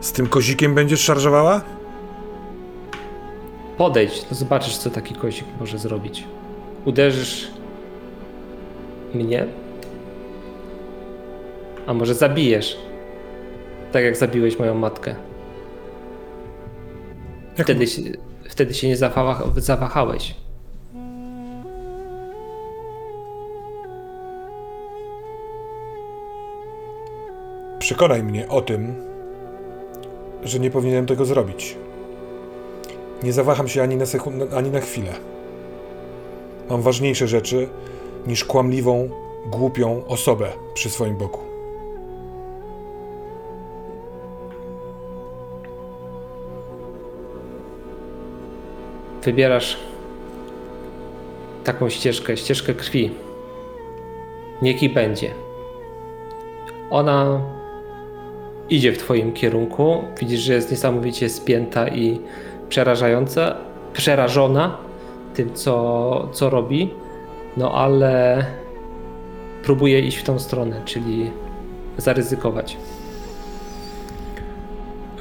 Z 0.00 0.12
tym 0.12 0.26
kozikiem 0.26 0.74
będziesz 0.74 1.00
szarżowała? 1.00 1.60
Podejdź, 3.78 4.22
to 4.24 4.34
zobaczysz, 4.34 4.76
co 4.76 4.90
taki 4.90 5.14
kozik 5.14 5.44
może 5.60 5.78
zrobić. 5.78 6.24
Uderzysz 6.84 7.48
mnie? 9.14 9.46
A 11.86 11.94
może 11.94 12.14
zabijesz? 12.14 12.76
Tak 13.92 14.04
jak 14.04 14.16
zabiłeś 14.16 14.58
moją 14.58 14.74
matkę. 14.74 15.14
Jak- 17.58 17.66
Wtedy 17.66 17.86
się, 17.86 18.02
wtedy 18.50 18.74
się 18.74 18.88
nie 18.88 18.96
zawaha, 18.96 19.44
zawahałeś. 19.56 20.34
Przekonaj 27.84 28.22
mnie 28.22 28.48
o 28.48 28.62
tym, 28.62 28.94
że 30.42 30.58
nie 30.58 30.70
powinienem 30.70 31.06
tego 31.06 31.24
zrobić. 31.24 31.76
Nie 33.22 33.32
zawaham 33.32 33.68
się 33.68 33.82
ani 33.82 33.96
na 33.96 34.06
sekundę, 34.06 34.46
ani 34.56 34.70
na 34.70 34.80
chwilę. 34.80 35.12
Mam 36.70 36.82
ważniejsze 36.82 37.28
rzeczy 37.28 37.68
niż 38.26 38.44
kłamliwą, 38.44 39.08
głupią 39.46 40.06
osobę 40.06 40.52
przy 40.74 40.90
swoim 40.90 41.16
boku. 41.16 41.40
Wybierasz 49.22 49.76
taką 51.64 51.88
ścieżkę, 51.88 52.36
ścieżkę 52.36 52.74
krwi. 52.74 53.14
Niech 54.62 54.82
i 54.82 54.88
będzie. 54.88 55.34
Ona 56.90 57.40
idzie 58.70 58.92
w 58.92 58.98
Twoim 58.98 59.32
kierunku. 59.32 60.04
Widzisz, 60.20 60.40
że 60.40 60.54
jest 60.54 60.70
niesamowicie 60.70 61.28
spięta 61.28 61.88
i 61.88 62.20
przerażająca, 62.68 63.56
przerażona 63.92 64.76
tym, 65.34 65.54
co, 65.54 66.28
co 66.32 66.50
robi. 66.50 66.90
No 67.56 67.72
ale 67.72 68.44
próbuje 69.64 70.00
iść 70.00 70.18
w 70.18 70.22
tą 70.22 70.38
stronę, 70.38 70.82
czyli 70.84 71.30
zaryzykować. 71.96 72.76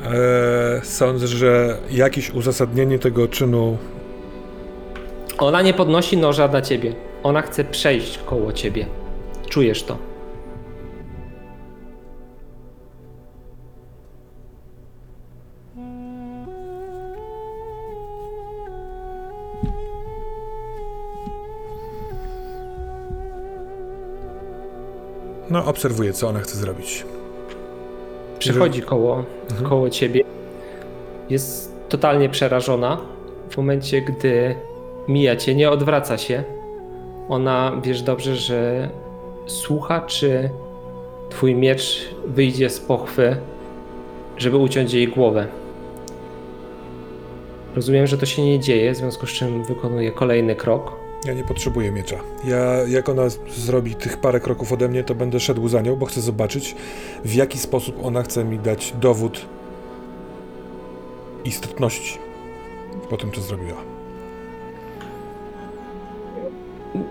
Eee, 0.05 0.11
sądzę, 0.83 1.27
że 1.27 1.77
jakieś 1.91 2.29
uzasadnienie 2.29 2.99
tego 2.99 3.27
czynu 3.27 3.77
Ona 5.37 5.61
nie 5.61 5.73
podnosi 5.73 6.17
noża 6.17 6.47
na 6.47 6.61
ciebie. 6.61 6.93
Ona 7.23 7.41
chce 7.41 7.63
przejść 7.63 8.17
koło 8.17 8.53
ciebie. 8.53 8.85
Czujesz 9.49 9.83
to. 9.83 10.12
No, 25.53 25.65
obserwuję, 25.65 26.13
co 26.13 26.27
ona 26.27 26.39
chce 26.39 26.57
zrobić. 26.57 27.05
Przechodzi 28.39 28.81
koło, 28.81 29.23
koło 29.63 29.89
ciebie. 29.89 30.23
Jest 31.29 31.75
totalnie 31.89 32.29
przerażona. 32.29 32.97
W 33.49 33.57
momencie, 33.57 34.01
gdy 34.01 34.55
mija 35.07 35.35
cię, 35.35 35.55
nie 35.55 35.69
odwraca 35.69 36.17
się. 36.17 36.43
Ona 37.29 37.81
wiesz 37.83 38.01
dobrze, 38.01 38.35
że 38.35 38.89
słucha, 39.45 40.01
czy 40.01 40.49
twój 41.29 41.55
miecz 41.55 42.09
wyjdzie 42.25 42.69
z 42.69 42.79
pochwy, 42.79 43.37
żeby 44.37 44.57
uciąć 44.57 44.93
jej 44.93 45.07
głowę. 45.07 45.47
Rozumiem, 47.75 48.07
że 48.07 48.17
to 48.17 48.25
się 48.25 48.41
nie 48.41 48.59
dzieje, 48.59 48.93
w 48.93 48.97
związku 48.97 49.27
z 49.27 49.29
czym 49.29 49.63
wykonuje 49.63 50.11
kolejny 50.11 50.55
krok. 50.55 51.02
Ja 51.25 51.33
nie 51.33 51.43
potrzebuję 51.43 51.91
miecza. 51.91 52.15
Ja, 52.45 52.57
jak 52.87 53.09
ona 53.09 53.23
zrobi 53.55 53.95
tych 53.95 54.17
parę 54.17 54.39
kroków 54.39 54.71
ode 54.71 54.87
mnie, 54.89 55.03
to 55.03 55.15
będę 55.15 55.39
szedł 55.39 55.67
za 55.67 55.81
nią, 55.81 55.95
bo 55.95 56.05
chcę 56.05 56.21
zobaczyć, 56.21 56.75
w 57.25 57.33
jaki 57.33 57.57
sposób 57.57 57.95
ona 58.05 58.23
chce 58.23 58.43
mi 58.43 58.59
dać 58.59 58.93
dowód 59.01 59.45
istotności 61.45 62.17
po 63.09 63.17
tym, 63.17 63.31
co 63.31 63.41
zrobiła. 63.41 63.77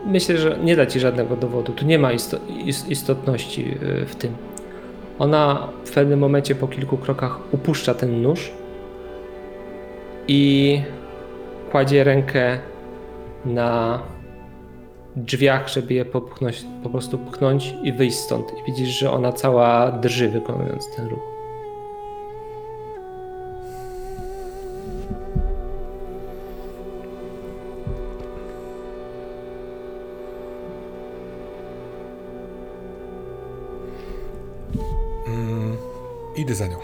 Myślę, 0.06 0.38
że 0.38 0.58
nie 0.62 0.76
da 0.76 0.86
ci 0.86 1.00
żadnego 1.00 1.36
dowodu. 1.36 1.72
Tu 1.72 1.84
nie 1.86 1.98
ma 1.98 2.12
isto- 2.12 2.38
is- 2.64 2.88
istotności 2.88 3.78
y, 4.02 4.06
w 4.06 4.14
tym. 4.14 4.34
Ona 5.18 5.68
w 5.84 5.90
pewnym 5.90 6.18
momencie 6.18 6.54
po 6.54 6.68
kilku 6.68 6.96
krokach 6.98 7.38
upuszcza 7.52 7.94
ten 7.94 8.22
nóż 8.22 8.50
i 10.28 10.80
kładzie 11.70 12.04
rękę 12.04 12.58
na 13.44 14.02
drzwiach, 15.16 15.68
żeby 15.68 15.94
je 15.94 16.04
popchnąć, 16.04 16.64
po 16.82 16.90
prostu 16.90 17.18
pchnąć 17.18 17.74
i 17.82 17.92
wyjść 17.92 18.16
stąd. 18.16 18.52
I 18.58 18.62
widzisz, 18.66 18.88
że 18.88 19.10
ona 19.10 19.32
cała 19.32 19.92
drży 19.92 20.28
wykonując 20.28 20.96
ten 20.96 21.08
ruch. 21.08 21.32
Idę 36.36 36.54
za 36.54 36.66
nią. 36.66 36.76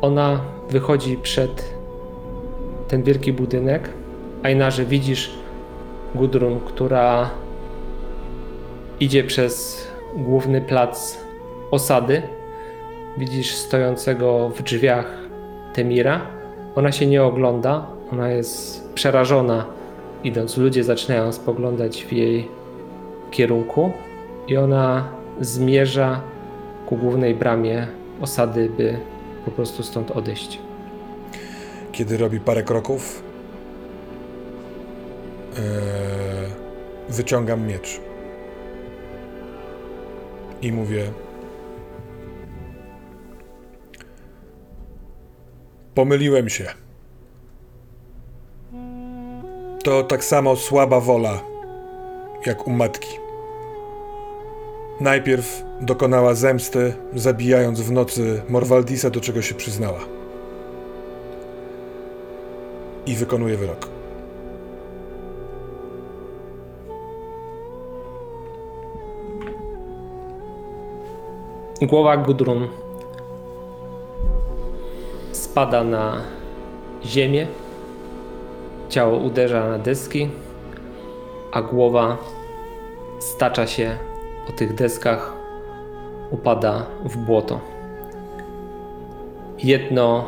Ona 0.00 0.40
wychodzi 0.70 1.16
przed 1.16 1.75
ten 2.88 3.02
wielki 3.02 3.32
budynek, 3.32 3.88
a 4.42 4.46
Einarze 4.46 4.84
widzisz 4.84 5.30
Gudrun, 6.14 6.60
która 6.60 7.30
idzie 9.00 9.24
przez 9.24 9.86
główny 10.16 10.60
plac 10.60 11.18
osady. 11.70 12.22
Widzisz 13.18 13.54
stojącego 13.54 14.48
w 14.48 14.62
drzwiach 14.62 15.18
Temira. 15.74 16.20
Ona 16.74 16.92
się 16.92 17.06
nie 17.06 17.22
ogląda, 17.22 17.86
ona 18.12 18.28
jest 18.30 18.88
przerażona 18.94 19.64
idąc. 20.24 20.56
Ludzie 20.56 20.84
zaczynają 20.84 21.32
spoglądać 21.32 22.04
w 22.04 22.12
jej 22.12 22.48
kierunku 23.30 23.92
i 24.48 24.56
ona 24.56 25.08
zmierza 25.40 26.20
ku 26.86 26.96
głównej 26.96 27.34
bramie 27.34 27.86
osady, 28.20 28.70
by 28.76 28.98
po 29.44 29.50
prostu 29.50 29.82
stąd 29.82 30.10
odejść. 30.10 30.65
Kiedy 31.96 32.16
robi 32.16 32.40
parę 32.40 32.62
kroków, 32.62 33.22
eee, 35.56 35.62
wyciągam 37.08 37.66
miecz 37.66 38.00
i 40.62 40.72
mówię: 40.72 41.12
Pomyliłem 45.94 46.48
się. 46.48 46.66
To 49.84 50.02
tak 50.02 50.24
samo 50.24 50.56
słaba 50.56 51.00
wola, 51.00 51.40
jak 52.46 52.66
u 52.66 52.70
matki. 52.70 53.18
Najpierw 55.00 55.64
dokonała 55.80 56.34
zemsty, 56.34 56.92
zabijając 57.14 57.80
w 57.80 57.92
nocy 57.92 58.42
Morwaldisa, 58.48 59.10
do 59.10 59.20
czego 59.20 59.42
się 59.42 59.54
przyznała. 59.54 60.15
I 63.06 63.14
wykonuje 63.14 63.56
wyrok. 63.56 63.88
Głowa 71.82 72.16
Gudrun 72.16 72.68
spada 75.32 75.84
na 75.84 76.22
ziemię, 77.04 77.46
ciało 78.88 79.16
uderza 79.18 79.68
na 79.68 79.78
deski, 79.78 80.28
a 81.52 81.62
głowa 81.62 82.16
stacza 83.18 83.66
się 83.66 83.98
po 84.46 84.52
tych 84.52 84.74
deskach, 84.74 85.32
upada 86.30 86.86
w 87.04 87.16
błoto. 87.16 87.60
Jedno 89.58 90.24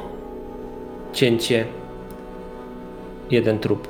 cięcie, 1.13 1.67
jeden 3.31 3.59
trup. 3.59 3.89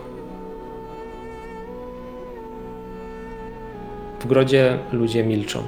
W 4.21 4.27
grodzie 4.27 4.79
ludzie 4.93 5.25
milczą. 5.25 5.63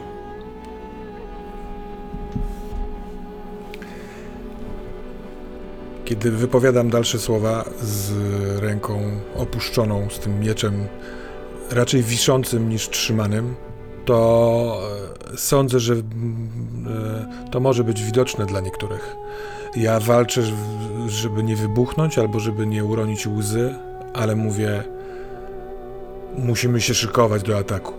Kiedy 6.05 6.31
wypowiadam 6.31 6.91
dalsze 6.91 7.19
słowa 7.19 7.65
z 7.83 8.13
ręką 8.61 9.01
opuszczoną, 9.37 10.09
z 10.11 10.19
tym 10.19 10.41
mieczem 10.41 10.87
raczej 11.71 12.03
wiszącym 12.03 12.69
niż 12.69 12.89
trzymanym, 12.89 13.55
to 14.05 14.81
e, 15.33 15.37
sądzę, 15.37 15.81
że 15.81 15.93
mm, 15.93 16.05
e, 17.47 17.51
to 17.51 17.61
może 17.61 17.85
być 17.85 18.03
widoczne 18.03 18.47
dla 18.47 18.61
niektórych. 18.61 19.17
Ja 19.77 20.01
walczę, 20.01 20.43
żeby 21.07 21.43
nie 21.43 21.57
wybuchnąć 21.57 22.19
albo 22.19 22.41
żeby 22.41 22.67
nie 22.67 22.85
uronić 22.85 23.27
łzy, 23.27 23.75
ale 24.15 24.37
mówię, 24.37 24.83
musimy 26.39 26.81
się 26.81 26.95
szykować 26.95 27.43
do 27.43 27.59
ataku. 27.59 27.93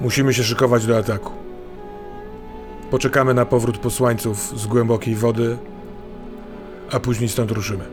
Musimy 0.00 0.34
się 0.34 0.44
szykować 0.44 0.86
do 0.86 0.98
ataku. 0.98 1.32
Poczekamy 2.90 3.34
na 3.34 3.46
powrót 3.46 3.78
posłańców 3.78 4.60
z 4.60 4.66
głębokiej 4.66 5.14
wody, 5.14 5.58
a 6.90 7.00
później 7.00 7.28
stąd 7.28 7.50
ruszymy. 7.50 7.84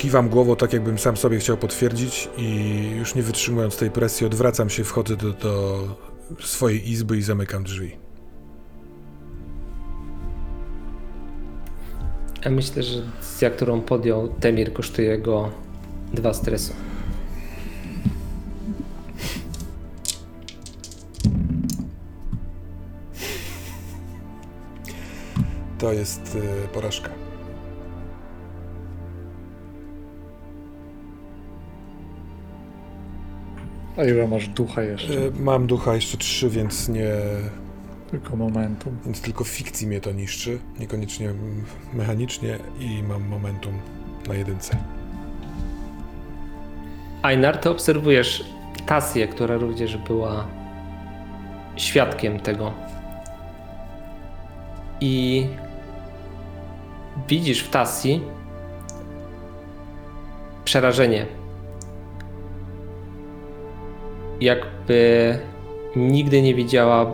kiwam 0.00 0.28
głową, 0.28 0.56
tak 0.56 0.72
jakbym 0.72 0.98
sam 0.98 1.16
sobie 1.16 1.38
chciał 1.38 1.56
potwierdzić 1.56 2.28
i 2.36 2.90
już 2.96 3.14
nie 3.14 3.22
wytrzymując 3.22 3.76
tej 3.76 3.90
presji, 3.90 4.26
odwracam 4.26 4.70
się, 4.70 4.84
wchodzę 4.84 5.16
do, 5.16 5.32
do 5.32 5.82
swojej 6.40 6.90
izby 6.90 7.18
i 7.18 7.22
zamykam 7.22 7.64
drzwi. 7.64 7.96
Ja 12.44 12.50
myślę, 12.50 12.82
że 12.82 13.02
decyzja, 13.02 13.50
którą 13.50 13.80
podjął 13.80 14.28
Temir, 14.28 14.72
kosztuje 14.72 15.18
go 15.18 15.50
dwa 16.12 16.34
stresu. 16.34 16.72
To 25.78 25.92
jest 25.92 26.36
e, 26.64 26.68
porażka. 26.68 27.29
A 33.96 34.04
ile 34.04 34.28
masz 34.28 34.48
ducha 34.48 34.82
jeszcze? 34.82 35.12
E, 35.14 35.30
Mam 35.40 35.66
ducha 35.66 35.94
jeszcze 35.94 36.16
trzy, 36.16 36.50
więc 36.50 36.88
nie. 36.88 37.10
Tylko 38.10 38.36
momentum. 38.36 38.98
Więc 39.04 39.20
tylko 39.20 39.44
w 39.44 39.48
fikcji 39.48 39.86
mnie 39.86 40.00
to 40.00 40.12
niszczy, 40.12 40.58
niekoniecznie 40.78 41.32
mechanicznie 41.94 42.58
i 42.80 43.02
mam 43.02 43.22
momentum 43.28 43.78
na 44.28 44.34
jedynce. 44.34 44.76
Einar, 47.22 47.58
ty 47.58 47.70
obserwujesz 47.70 48.44
Tasję, 48.86 49.28
która 49.28 49.56
również 49.56 49.96
była 49.96 50.46
świadkiem 51.76 52.40
tego. 52.40 52.72
I 55.00 55.46
widzisz 57.28 57.60
w 57.62 57.70
Tasji 57.70 58.22
przerażenie. 60.64 61.26
Jakby 64.40 65.38
nigdy 65.96 66.42
nie 66.42 66.54
widziała 66.54 67.06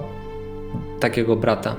takiego 1.01 1.37
brata. 1.37 1.77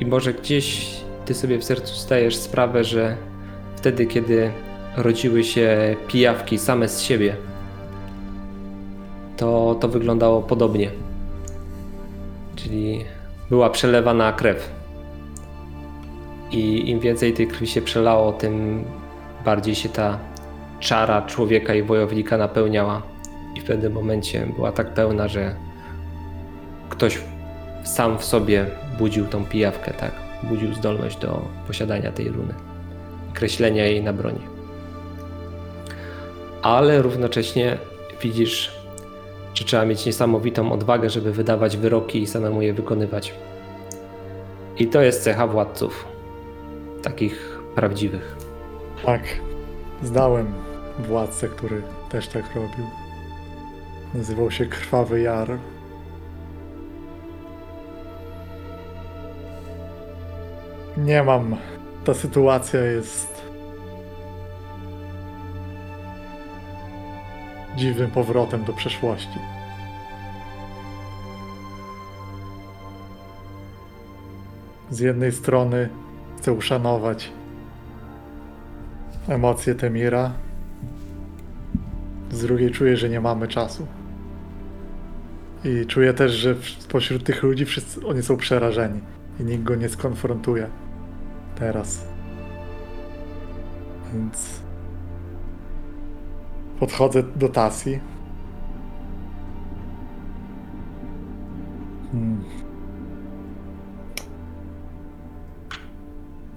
I 0.00 0.06
może 0.06 0.34
gdzieś 0.34 0.96
ty 1.24 1.34
sobie 1.34 1.58
w 1.58 1.64
sercu 1.64 1.94
zdajesz 1.94 2.36
sprawę, 2.36 2.84
że 2.84 3.16
wtedy, 3.76 4.06
kiedy 4.06 4.50
rodziły 4.96 5.44
się 5.44 5.96
pijawki 6.08 6.58
same 6.58 6.88
z 6.88 7.00
siebie, 7.00 7.36
to 9.36 9.76
to 9.80 9.88
wyglądało 9.88 10.42
podobnie. 10.42 10.90
Czyli 12.56 13.04
była 13.50 13.70
przelewana 13.70 14.32
krew. 14.32 14.70
I 16.50 16.90
im 16.90 17.00
więcej 17.00 17.32
tej 17.32 17.46
krwi 17.46 17.66
się 17.66 17.82
przelało, 17.82 18.32
tym 18.32 18.84
bardziej 19.44 19.74
się 19.74 19.88
ta 19.88 20.18
czara 20.80 21.22
człowieka 21.22 21.74
i 21.74 21.82
wojownika 21.82 22.38
napełniała. 22.38 23.02
I 23.56 23.60
w 23.60 23.64
pewnym 23.64 23.92
momencie 23.92 24.46
była 24.56 24.72
tak 24.72 24.94
pełna, 24.94 25.28
że 25.28 25.54
ktoś 26.88 27.18
sam 27.84 28.18
w 28.18 28.24
sobie 28.24 28.66
budził 28.98 29.26
tą 29.26 29.44
pijawkę, 29.44 29.92
tak? 29.92 30.12
Budził 30.42 30.74
zdolność 30.74 31.18
do 31.18 31.48
posiadania 31.66 32.12
tej 32.12 32.28
runy, 32.28 32.54
kreślenia 33.34 33.84
jej 33.84 34.02
na 34.02 34.12
broni 34.12 34.56
ale 36.66 37.02
równocześnie 37.02 37.78
widzisz, 38.22 38.72
że 39.54 39.64
trzeba 39.64 39.84
mieć 39.84 40.06
niesamowitą 40.06 40.72
odwagę, 40.72 41.10
żeby 41.10 41.32
wydawać 41.32 41.76
wyroki 41.76 42.22
i 42.22 42.26
samemu 42.26 42.62
je 42.62 42.74
wykonywać. 42.74 43.34
I 44.78 44.86
to 44.86 45.02
jest 45.02 45.22
cecha 45.22 45.46
władców, 45.46 46.04
takich 47.02 47.60
prawdziwych. 47.74 48.36
Tak. 49.04 49.22
Znałem 50.02 50.52
władcę, 50.98 51.48
który 51.48 51.82
też 52.08 52.28
tak 52.28 52.54
robił. 52.54 53.05
Nazywał 54.14 54.50
się 54.50 54.66
Krwawy 54.66 55.20
Jar. 55.20 55.58
Nie 60.96 61.22
mam. 61.22 61.56
Ta 62.04 62.14
sytuacja 62.14 62.80
jest 62.80 63.42
dziwnym 67.76 68.10
powrotem 68.10 68.64
do 68.64 68.72
przeszłości. 68.72 69.38
Z 74.90 75.00
jednej 75.00 75.32
strony 75.32 75.88
chcę 76.38 76.52
uszanować 76.52 77.32
emocje 79.28 79.74
Temira, 79.74 80.32
z 82.30 82.42
drugiej 82.42 82.70
czuję, 82.70 82.96
że 82.96 83.08
nie 83.08 83.20
mamy 83.20 83.48
czasu. 83.48 83.86
I 85.64 85.86
czuję 85.86 86.14
też, 86.14 86.32
że 86.32 86.54
spośród 86.78 87.24
tych 87.24 87.42
ludzi 87.42 87.64
wszyscy 87.64 88.06
oni 88.06 88.22
są 88.22 88.36
przerażeni 88.36 89.00
i 89.40 89.44
nikt 89.44 89.62
go 89.62 89.74
nie 89.74 89.88
skonfrontuje 89.88 90.70
teraz. 91.58 92.06
Więc 94.14 94.60
podchodzę 96.80 97.22
do 97.22 97.48
Tasji. 97.48 98.00
Hmm. 102.12 102.44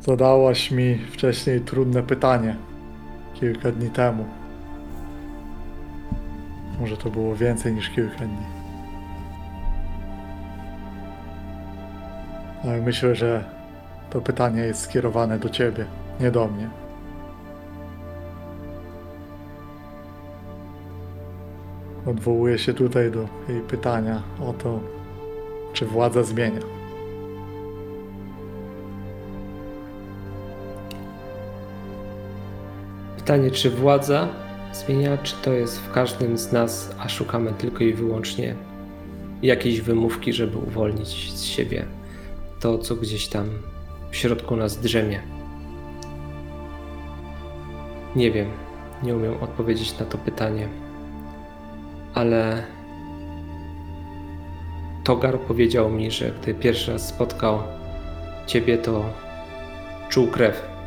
Zadałaś 0.02 0.72
mi 0.72 0.98
wcześniej 0.98 1.62
trudne 1.62 2.04
pytanie 2.04 2.56
kilka 3.34 3.72
dni 3.72 3.90
temu. 3.90 4.39
Może 6.80 6.98
to 6.98 7.10
było 7.10 7.36
więcej 7.36 7.74
niż 7.74 7.90
kilka 7.90 8.18
dni. 8.18 8.46
Ale 12.64 12.82
myślę, 12.82 13.16
że 13.16 13.44
to 14.10 14.22
pytanie 14.22 14.62
jest 14.62 14.82
skierowane 14.82 15.40
do 15.40 15.50
ciebie, 15.50 15.86
nie 16.20 16.32
do 16.32 16.48
mnie. 16.48 16.70
Odwołuję 22.06 22.58
się 22.58 22.74
tutaj 22.74 23.12
do 23.12 23.28
jej 23.50 23.62
pytania 23.62 24.22
o 24.40 24.54
to, 24.54 24.80
czy 25.74 25.86
władza 25.86 26.24
zmienia. 26.24 26.62
Pytanie, 33.18 33.52
czy 33.52 33.70
władza 33.70 34.28
zmienia, 34.74 35.18
czy 35.18 35.36
to 35.36 35.54
jest 35.54 35.80
w 35.80 35.92
każdym 35.92 36.38
z 36.38 36.52
nas, 36.52 36.96
a 37.00 37.10
szukamy 37.10 37.54
tylko 37.54 37.84
i 37.84 37.94
wyłącznie 37.94 38.56
jakiejś 39.42 39.82
wymówki, 39.82 40.34
żeby 40.34 40.58
uwolnić 40.58 41.34
z 41.34 41.44
siebie 41.44 41.86
to, 42.60 42.78
co 42.78 42.96
gdzieś 42.96 43.28
tam 43.28 43.50
w 44.12 44.16
środku 44.16 44.56
nas 44.56 44.78
drzemie. 44.78 45.22
Nie 48.16 48.32
wiem, 48.32 48.48
nie 49.04 49.16
umiem 49.16 49.44
odpowiedzieć 49.44 50.00
na 50.00 50.06
to 50.06 50.18
pytanie, 50.18 50.68
ale 52.14 52.64
Togar 55.04 55.40
powiedział 55.40 55.90
mi, 55.90 56.12
że 56.12 56.32
gdy 56.32 56.54
pierwszy 56.54 56.92
raz 56.92 57.08
spotkał 57.08 57.60
ciebie, 58.48 58.78
to 58.78 59.04
czuł 60.10 60.28
krew. 60.28 60.79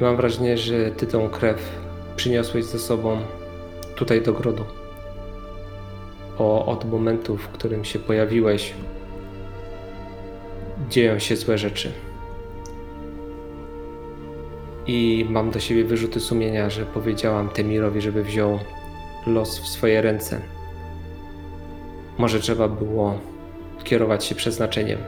I 0.00 0.04
mam 0.04 0.16
wrażenie, 0.16 0.58
że 0.58 0.90
ty 0.90 1.06
tą 1.06 1.28
krew 1.28 1.80
przyniosłeś 2.16 2.64
ze 2.64 2.78
sobą 2.78 3.18
tutaj 3.96 4.22
do 4.22 4.32
grodu. 4.32 4.64
Bo 6.38 6.66
od 6.66 6.90
momentu, 6.90 7.36
w 7.36 7.48
którym 7.48 7.84
się 7.84 7.98
pojawiłeś, 7.98 8.74
dzieją 10.90 11.18
się 11.18 11.36
złe 11.36 11.58
rzeczy. 11.58 11.92
I 14.86 15.26
mam 15.30 15.50
do 15.50 15.60
siebie 15.60 15.84
wyrzuty 15.84 16.20
sumienia, 16.20 16.70
że 16.70 16.86
powiedziałam 16.86 17.48
Temirowi, 17.48 18.00
żeby 18.00 18.24
wziął 18.24 18.58
los 19.26 19.58
w 19.58 19.68
swoje 19.68 20.02
ręce. 20.02 20.40
Może 22.18 22.40
trzeba 22.40 22.68
było 22.68 23.18
kierować 23.84 24.24
się 24.24 24.34
przeznaczeniem. 24.34 24.98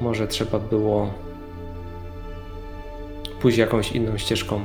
Może 0.00 0.26
trzeba 0.26 0.58
było 0.58 1.10
pójść 3.40 3.58
jakąś 3.58 3.92
inną 3.92 4.18
ścieżką. 4.18 4.60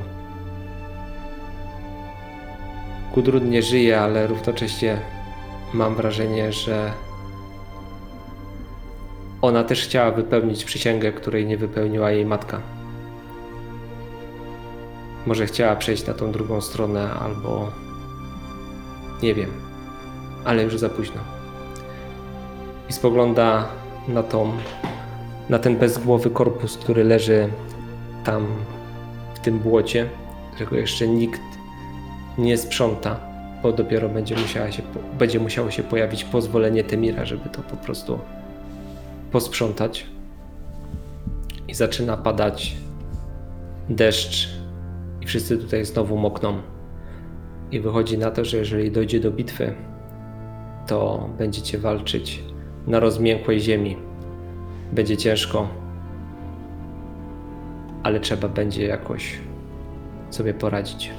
Gudrun 3.14 3.50
nie 3.50 3.62
żyje, 3.62 4.00
ale 4.00 4.26
równocześnie 4.26 4.98
mam 5.72 5.94
wrażenie, 5.94 6.52
że 6.52 6.92
ona 9.42 9.64
też 9.64 9.84
chciała 9.84 10.10
wypełnić 10.10 10.64
przysięgę, 10.64 11.12
której 11.12 11.46
nie 11.46 11.56
wypełniła 11.56 12.10
jej 12.10 12.26
matka. 12.26 12.60
Może 15.26 15.46
chciała 15.46 15.76
przejść 15.76 16.06
na 16.06 16.14
tą 16.14 16.32
drugą 16.32 16.60
stronę, 16.60 17.10
albo 17.10 17.72
nie 19.22 19.34
wiem, 19.34 19.50
ale 20.44 20.62
już 20.62 20.78
za 20.78 20.88
późno. 20.88 21.20
I 22.90 22.92
spogląda 22.92 23.68
na 24.08 24.22
tą, 24.22 24.52
na 25.48 25.58
ten 25.58 25.76
bezgłowy 25.76 26.30
korpus, 26.30 26.78
który 26.78 27.04
leży 27.04 27.48
tam 28.24 28.46
w 29.34 29.40
tym 29.40 29.58
błocie, 29.58 30.08
którego 30.54 30.76
jeszcze 30.76 31.08
nikt 31.08 31.40
nie 32.38 32.58
sprząta, 32.58 33.20
bo 33.62 33.72
dopiero 33.72 34.08
będzie, 34.08 34.36
musiała 34.36 34.72
się, 34.72 34.82
będzie 35.18 35.40
musiało 35.40 35.70
się 35.70 35.82
pojawić 35.82 36.24
pozwolenie 36.24 36.84
Temira, 36.84 37.24
żeby 37.24 37.48
to 37.50 37.62
po 37.62 37.76
prostu 37.76 38.18
posprzątać. 39.32 40.06
I 41.68 41.74
zaczyna 41.74 42.16
padać 42.16 42.76
deszcz 43.88 44.48
i 45.20 45.26
wszyscy 45.26 45.58
tutaj 45.58 45.84
znowu 45.84 46.16
mokną. 46.16 46.62
I 47.70 47.80
wychodzi 47.80 48.18
na 48.18 48.30
to, 48.30 48.44
że 48.44 48.56
jeżeli 48.56 48.90
dojdzie 48.90 49.20
do 49.20 49.30
bitwy, 49.30 49.74
to 50.86 51.28
będziecie 51.38 51.78
walczyć 51.78 52.42
na 52.86 53.00
rozmiękłej 53.00 53.60
ziemi. 53.60 53.96
Będzie 54.92 55.16
ciężko, 55.16 55.68
ale 58.04 58.20
trzeba 58.20 58.48
będzie 58.48 58.86
jakoś 58.86 59.38
sobie 60.30 60.54
poradzić. 60.54 61.10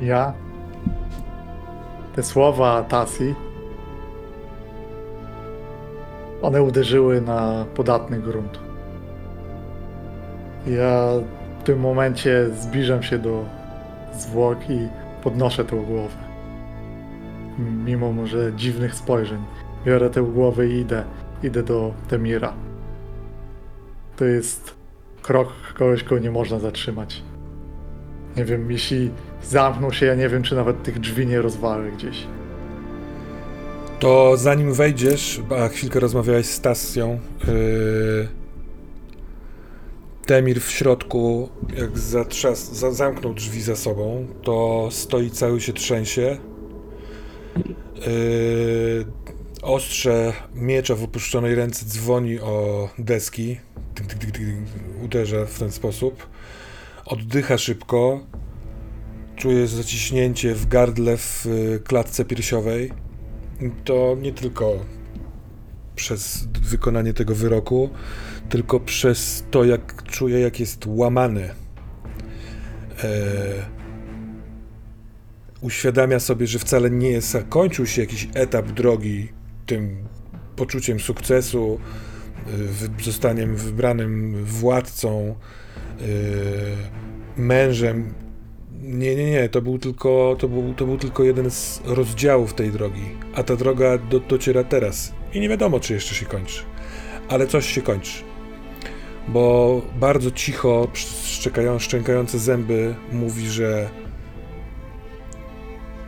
Ja. 0.00 0.32
Te 2.16 2.22
słowa 2.22 2.82
Tasi. 2.82 3.34
One 6.42 6.62
uderzyły 6.62 7.20
na 7.20 7.64
podatny 7.74 8.20
grunt. 8.20 8.58
Ja 10.66 11.08
w 11.60 11.62
tym 11.62 11.80
momencie 11.80 12.50
zbliżam 12.50 13.02
się 13.02 13.18
do 13.18 13.44
zwłok 14.12 14.70
i 14.70 14.88
podnoszę 15.22 15.64
tę 15.64 15.76
głowę. 15.76 16.16
Mimo 17.58 18.12
może 18.12 18.52
dziwnych 18.56 18.94
spojrzeń. 18.94 19.42
Biorę 19.84 20.10
tę 20.10 20.22
głowę 20.22 20.68
i 20.68 20.72
idę. 20.72 21.04
Idę 21.42 21.62
do 21.62 21.94
Temira. 22.08 22.54
To 24.16 24.24
jest 24.24 24.74
krok 25.22 25.48
kogoś, 25.78 26.02
kogo 26.02 26.18
nie 26.18 26.30
można 26.30 26.58
zatrzymać. 26.58 27.22
Nie 28.36 28.44
wiem, 28.44 28.70
jeśli 28.70 29.10
zamknął 29.42 29.92
się, 29.92 30.06
ja 30.06 30.14
nie 30.14 30.28
wiem, 30.28 30.42
czy 30.42 30.54
nawet 30.54 30.82
tych 30.82 30.98
drzwi 30.98 31.26
nie 31.26 31.42
rozwalę 31.42 31.90
gdzieś. 31.90 32.26
To 33.98 34.36
zanim 34.36 34.72
wejdziesz, 34.72 35.40
a 35.64 35.68
chwilkę 35.68 36.00
rozmawiałeś 36.00 36.46
z 36.46 36.60
Tassią, 36.60 37.18
yy, 37.46 38.28
Temir 40.26 40.60
w 40.60 40.70
środku, 40.70 41.48
jak 41.76 41.98
zatrzas, 41.98 42.72
za, 42.72 42.90
zamknął 42.90 43.34
drzwi 43.34 43.62
za 43.62 43.76
sobą, 43.76 44.26
to 44.42 44.88
stoi 44.90 45.30
cały 45.30 45.60
się 45.60 45.72
trzęsie. 45.72 46.36
Yy, 47.96 49.04
ostrze 49.62 50.32
miecza 50.54 50.94
w 50.94 51.04
opuszczonej 51.04 51.54
ręce 51.54 51.86
dzwoni 51.86 52.40
o 52.40 52.88
deski. 52.98 53.58
Uderza 55.04 55.46
w 55.46 55.58
ten 55.58 55.72
sposób. 55.72 56.26
Oddycha 57.06 57.58
szybko. 57.58 58.26
Czuje 59.36 59.66
zaciśnięcie 59.66 60.54
w 60.54 60.66
gardle 60.66 61.16
w 61.16 61.46
y, 61.46 61.80
klatce 61.84 62.24
piersiowej. 62.24 62.92
To 63.84 64.16
nie 64.20 64.32
tylko 64.32 64.72
przez 65.96 66.48
wykonanie 66.62 67.14
tego 67.14 67.34
wyroku, 67.34 67.90
tylko 68.48 68.80
przez 68.80 69.44
to, 69.50 69.64
jak 69.64 70.02
czuje, 70.02 70.40
jak 70.40 70.60
jest 70.60 70.86
łamany. 70.86 71.54
E, 73.04 73.14
uświadamia 75.60 76.20
sobie, 76.20 76.46
że 76.46 76.58
wcale 76.58 76.90
nie 76.90 77.10
jest, 77.10 77.36
się 77.84 78.00
jakiś 78.00 78.28
etap 78.34 78.66
drogi 78.66 79.39
tym 79.70 80.08
poczuciem 80.56 81.00
sukcesu, 81.00 81.80
y, 83.00 83.04
zostaniem 83.04 83.56
wybranym 83.56 84.44
władcą, 84.44 85.34
y, 86.00 86.06
mężem. 87.36 88.14
Nie, 88.82 89.16
nie, 89.16 89.30
nie, 89.30 89.48
to 89.48 89.62
był 89.62 89.78
tylko, 89.78 90.36
to 90.38 90.48
był, 90.48 90.74
to 90.74 90.86
był 90.86 90.98
tylko 90.98 91.24
jeden 91.24 91.50
z 91.50 91.82
rozdziałów 91.84 92.54
tej 92.54 92.70
drogi, 92.70 93.02
a 93.34 93.42
ta 93.42 93.56
droga 93.56 93.98
do, 93.98 94.20
dociera 94.20 94.64
teraz 94.64 95.12
i 95.34 95.40
nie 95.40 95.48
wiadomo, 95.48 95.80
czy 95.80 95.94
jeszcze 95.94 96.14
się 96.14 96.26
kończy, 96.26 96.62
ale 97.28 97.46
coś 97.46 97.66
się 97.66 97.82
kończy. 97.82 98.22
Bo 99.28 99.82
bardzo 100.00 100.30
cicho, 100.30 100.88
szczekają, 101.24 101.78
szczękające 101.78 102.38
zęby 102.38 102.94
mówi, 103.12 103.48
że 103.48 103.90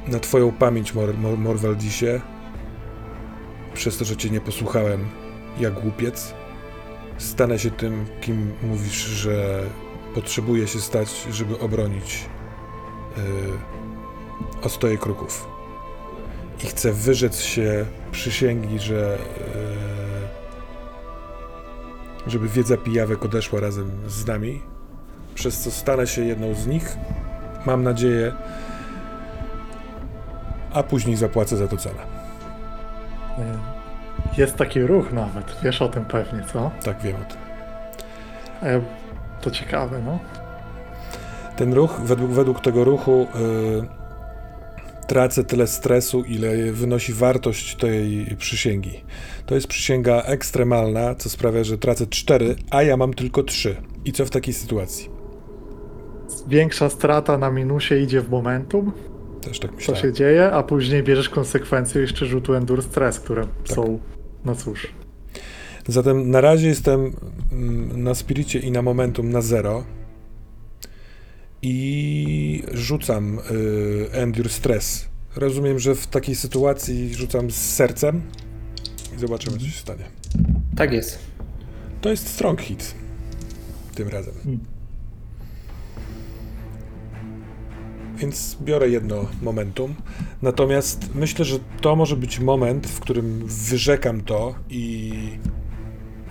na 0.09 0.19
twoją 0.19 0.53
pamięć, 0.53 0.95
Mor, 0.95 1.19
Mor, 1.19 1.39
Morwaldisie, 1.39 2.21
przez 3.75 3.99
to, 3.99 4.05
że 4.05 4.17
cię 4.17 4.31
nie 4.31 4.41
posłuchałem 4.41 5.09
jak 5.61 5.81
głupiec, 5.81 6.35
stanę 7.19 7.59
się 7.59 7.71
tym, 7.71 8.07
kim 8.21 8.53
mówisz, 8.63 9.05
że 9.05 9.63
potrzebuję 10.15 10.67
się 10.67 10.81
stać, 10.81 11.27
żeby 11.31 11.59
obronić 11.59 12.25
yy, 13.17 13.23
ostoje 14.63 14.99
kruków. 14.99 15.49
I 16.65 16.67
chcę 16.67 16.93
wyrzec 16.93 17.41
się 17.41 17.87
przysięgi, 18.13 18.79
że 18.79 19.19
yy, 22.27 22.31
żeby 22.31 22.49
wiedza 22.49 22.77
pijawek 22.77 23.25
odeszła 23.25 23.61
razem 23.61 23.91
z 24.07 24.27
nami, 24.27 24.63
przez 25.35 25.61
co 25.61 25.71
stanę 25.71 26.07
się 26.07 26.25
jedną 26.25 26.55
z 26.55 26.67
nich, 26.67 26.97
mam 27.67 27.83
nadzieję, 27.83 28.33
a 30.73 30.83
później 30.83 31.17
zapłacę 31.17 31.57
za 31.57 31.69
to 31.69 31.77
cenę. 31.77 32.22
Jest 34.39 34.57
taki 34.57 34.83
ruch 34.83 35.13
nawet, 35.13 35.57
wiesz 35.63 35.83
o 35.83 35.89
tym 35.89 36.05
pewnie, 36.05 36.45
co? 36.53 36.71
Tak 36.85 37.01
wiem 37.03 37.17
o 37.17 37.25
tym. 37.33 37.39
E, 38.63 38.81
To 39.41 39.51
ciekawe, 39.51 40.01
no. 40.05 40.19
Ten 41.57 41.73
ruch, 41.75 42.01
według, 42.05 42.31
według 42.31 42.61
tego 42.61 42.85
ruchu 42.85 43.23
y, 43.23 43.27
tracę 45.07 45.45
tyle 45.45 45.67
stresu, 45.67 46.23
ile 46.23 46.73
wynosi 46.73 47.13
wartość 47.13 47.77
tej 47.77 48.27
przysięgi. 48.39 49.05
To 49.47 49.55
jest 49.55 49.67
przysięga 49.67 50.23
ekstremalna, 50.23 51.15
co 51.15 51.31
sprawia, 51.31 51.65
że 51.65 51.79
tracę 51.79 52.07
4, 52.07 52.55
a 52.71 52.83
ja 52.83 52.97
mam 52.97 53.15
tylko 53.15 53.43
3. 53.43 53.77
I 54.05 54.13
co 54.13 54.25
w 54.27 54.31
takiej 54.31 54.55
sytuacji? 54.55 55.11
Większa 56.49 56.89
strata 56.89 57.39
na 57.39 57.51
minusie 57.51 57.95
idzie 58.03 58.21
w 58.21 58.31
momentum, 58.31 58.93
Też 59.41 59.59
tak 59.59 59.71
co 59.71 59.77
myślałem. 59.77 60.03
się 60.03 60.13
dzieje, 60.13 60.53
a 60.53 60.63
później 60.63 61.03
bierzesz 61.03 61.29
konsekwencje 61.29 62.01
jeszcze 62.01 62.27
rzutu 62.27 62.55
Endure 62.55 62.83
Stress, 62.83 63.21
które 63.21 63.43
Tak. 63.67 63.77
są, 63.77 63.99
no 64.45 64.55
cóż. 64.55 64.93
Zatem 65.89 66.31
na 66.31 66.41
razie 66.41 66.69
jestem 66.69 67.13
mm, 67.53 68.03
na 68.03 68.15
spiricie 68.15 68.59
i 68.59 68.71
na 68.71 68.83
momentum 68.83 69.31
na 69.31 69.41
0. 69.41 69.85
I 71.63 72.63
rzucam 72.73 73.39
y, 73.39 74.13
Endure 74.13 74.49
Stress. 74.51 75.09
Rozumiem, 75.37 75.79
że 75.79 75.95
w 75.95 76.07
takiej 76.07 76.35
sytuacji 76.35 77.15
rzucam 77.15 77.51
z 77.51 77.57
sercem 77.57 78.23
i 79.17 79.19
zobaczymy, 79.19 79.59
co 79.59 79.65
się 79.65 79.79
stanie. 79.81 80.05
Tak 80.77 80.93
jest. 80.93 81.19
To 82.01 82.11
jest 82.11 82.29
strong 82.29 82.61
hit. 82.61 82.95
Tym 83.95 84.09
razem. 84.09 84.35
Więc 88.17 88.57
biorę 88.61 88.89
jedno 88.89 89.27
momentum. 89.43 89.95
Natomiast 90.43 91.15
myślę, 91.15 91.45
że 91.45 91.59
to 91.81 91.97
może 91.97 92.17
być 92.17 92.41
moment, 92.41 92.87
w 92.87 93.01
którym 93.01 93.43
wyrzekam 93.47 94.21
to 94.21 94.55
i 94.71 95.13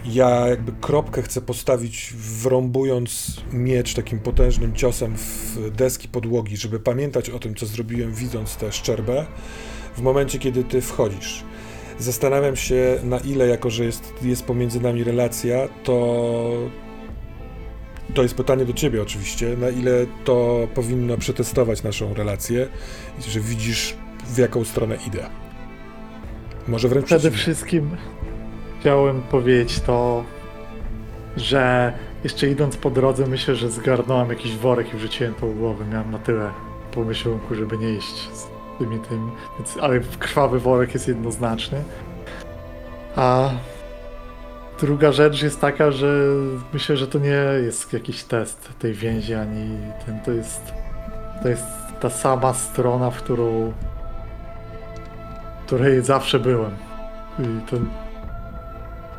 ja 0.06 0.48
jakby 0.48 0.72
kropkę 0.72 1.22
chcę 1.22 1.42
postawić, 1.42 2.14
wrąbując 2.18 3.42
miecz 3.54 3.94
takim 3.94 4.20
potężnym 4.20 4.76
ciosem 4.76 5.18
w 5.18 5.70
deski 5.72 6.08
podłogi, 6.08 6.58
żeby 6.58 6.80
pamiętać 6.80 7.30
o 7.30 7.40
tym, 7.40 7.56
co 7.56 7.66
zrobiłem, 7.66 8.14
widząc 8.14 8.56
tę 8.56 8.72
szczerbę, 8.72 9.26
w 9.98 10.02
momencie, 10.02 10.40
kiedy 10.40 10.64
ty 10.64 10.82
wchodzisz. 10.82 11.44
Zastanawiam 12.00 12.56
się, 12.56 13.00
na 13.04 13.18
ile, 13.18 13.48
jako 13.48 13.70
że 13.70 13.86
jest, 13.86 14.14
jest 14.22 14.44
pomiędzy 14.44 14.82
nami 14.82 15.04
relacja, 15.04 15.68
to. 15.84 16.70
To 18.14 18.24
jest 18.24 18.36
pytanie 18.36 18.66
do 18.66 18.74
ciebie, 18.74 19.02
oczywiście. 19.02 19.58
Na 19.58 19.70
ile 19.70 19.92
to 20.24 20.68
powinno 20.76 21.18
przetestować 21.18 21.84
naszą 21.84 22.14
relację, 22.14 22.68
że 23.28 23.40
widzisz, 23.40 23.96
w 24.26 24.38
jaką 24.38 24.64
stronę 24.64 24.98
idę. 25.08 25.30
Może 26.68 26.88
wręcz 26.88 27.06
Przede 27.06 27.20
przeciwnie. 27.20 27.44
wszystkim 27.44 27.98
chciałem 28.80 29.22
powiedzieć 29.22 29.80
to, 29.80 30.24
że 31.38 31.94
jeszcze 32.24 32.50
idąc 32.50 32.78
po 32.78 32.90
drodze, 32.90 33.28
myślę, 33.28 33.56
że 33.56 33.70
zgarnąłem 33.70 34.30
jakiś 34.30 34.58
worek 34.58 34.94
i 34.94 34.98
wrzuciłem 34.98 35.34
tą 35.34 35.54
głowę. 35.54 35.86
Miałem 35.92 36.12
na 36.12 36.20
tyle 36.20 36.52
pomyślunku, 36.92 37.56
żeby 37.56 37.78
nie 37.78 37.94
iść 37.94 38.30
z 38.34 38.48
tymi 38.80 39.00
tym. 39.00 39.32
Więc, 39.60 39.78
ale 39.82 40.00
krwawy 40.00 40.60
worek 40.60 40.94
jest 40.94 41.08
jednoznaczny. 41.08 41.84
A 43.16 43.52
druga 44.82 45.12
rzecz 45.12 45.42
jest 45.42 45.62
taka, 45.62 45.92
że 45.92 46.26
myślę, 46.74 46.98
że 46.98 47.08
to 47.08 47.20
nie 47.20 47.44
jest 47.64 47.94
jakiś 47.94 48.24
test 48.24 48.70
tej 48.80 48.94
więzi, 48.94 49.34
ani 49.34 49.78
ten. 50.06 50.20
To 50.20 50.32
jest, 50.32 50.62
to 51.44 51.50
jest 51.50 51.64
ta 52.00 52.10
sama 52.10 52.54
strona, 52.54 53.12
w 53.12 53.18
którą. 53.18 53.74
w 55.62 55.66
której 55.66 56.04
zawsze 56.04 56.40
byłem. 56.40 56.72
I 57.40 57.70
to 57.70 57.78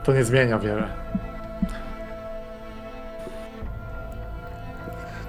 to 0.04 0.12
nie 0.12 0.24
zmienia 0.24 0.58
wiele. 0.58 0.88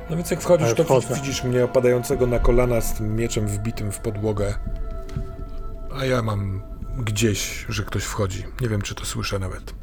No 0.10 0.15
więc 0.15 0.31
jak 0.31 0.41
wchodzisz, 0.41 0.73
to 0.73 0.84
wchodzę. 0.84 1.15
widzisz 1.15 1.43
mnie 1.43 1.64
opadającego 1.64 2.27
na 2.27 2.39
kolana 2.39 2.81
z 2.81 2.93
tym 2.93 3.15
mieczem 3.15 3.47
wbitym 3.47 3.91
w 3.91 3.99
podłogę. 3.99 4.53
A 5.99 6.05
ja 6.05 6.22
mam 6.22 6.61
gdzieś, 6.97 7.65
że 7.69 7.84
ktoś 7.84 8.03
wchodzi. 8.03 8.45
Nie 8.61 8.69
wiem, 8.69 8.81
czy 8.81 8.95
to 8.95 9.05
słyszę 9.05 9.39
nawet. 9.39 9.82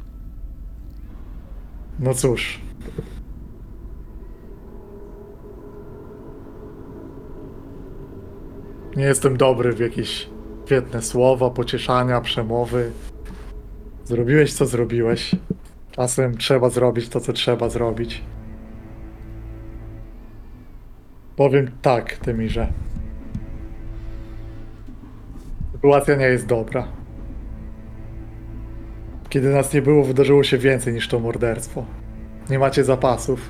No 2.01 2.13
cóż. 2.13 2.59
Nie 8.95 9.03
jestem 9.03 9.37
dobry 9.37 9.73
w 9.73 9.79
jakieś 9.79 10.29
świetne 10.65 11.01
słowa, 11.01 11.49
pocieszania, 11.49 12.21
przemowy. 12.21 12.91
Zrobiłeś 14.05 14.53
co 14.53 14.65
zrobiłeś. 14.65 15.35
Czasem 15.91 16.37
trzeba 16.37 16.69
zrobić 16.69 17.09
to, 17.09 17.19
co 17.19 17.33
trzeba 17.33 17.69
zrobić. 17.69 18.23
Powiem 21.35 21.71
tak, 21.81 22.17
Temirze. 22.17 22.73
Sytuacja 25.71 26.15
nie 26.15 26.25
jest 26.25 26.45
dobra. 26.45 27.00
Kiedy 29.31 29.49
nas 29.49 29.73
nie 29.73 29.81
było, 29.81 30.03
wydarzyło 30.03 30.43
się 30.43 30.57
więcej 30.57 30.93
niż 30.93 31.07
to 31.07 31.19
morderstwo. 31.19 31.85
Nie 32.49 32.59
macie 32.59 32.83
zapasów. 32.83 33.49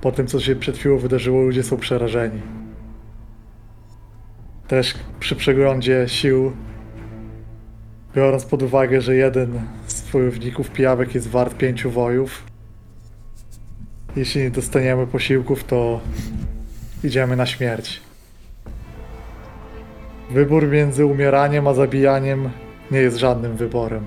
Po 0.00 0.12
tym, 0.12 0.26
co 0.26 0.40
się 0.40 0.56
przed 0.56 0.78
chwilą 0.78 0.98
wydarzyło, 0.98 1.42
ludzie 1.42 1.62
są 1.62 1.76
przerażeni. 1.76 2.42
Też 4.68 4.94
przy 5.20 5.36
przeglądzie 5.36 6.04
sił, 6.08 6.52
biorąc 8.14 8.44
pod 8.44 8.62
uwagę, 8.62 9.00
że 9.00 9.16
jeden 9.16 9.60
z 9.86 10.10
wojowników 10.10 10.70
pijawek 10.70 11.14
jest 11.14 11.28
wart 11.28 11.56
pięciu 11.56 11.90
wojów, 11.90 12.44
jeśli 14.16 14.42
nie 14.42 14.50
dostaniemy 14.50 15.06
posiłków, 15.06 15.64
to 15.64 16.00
idziemy 17.04 17.36
na 17.36 17.46
śmierć. 17.46 18.00
Wybór 20.30 20.68
między 20.68 21.06
umieraniem 21.06 21.66
a 21.66 21.74
zabijaniem 21.74 22.50
nie 22.90 22.98
jest 22.98 23.16
żadnym 23.16 23.56
wyborem. 23.56 24.06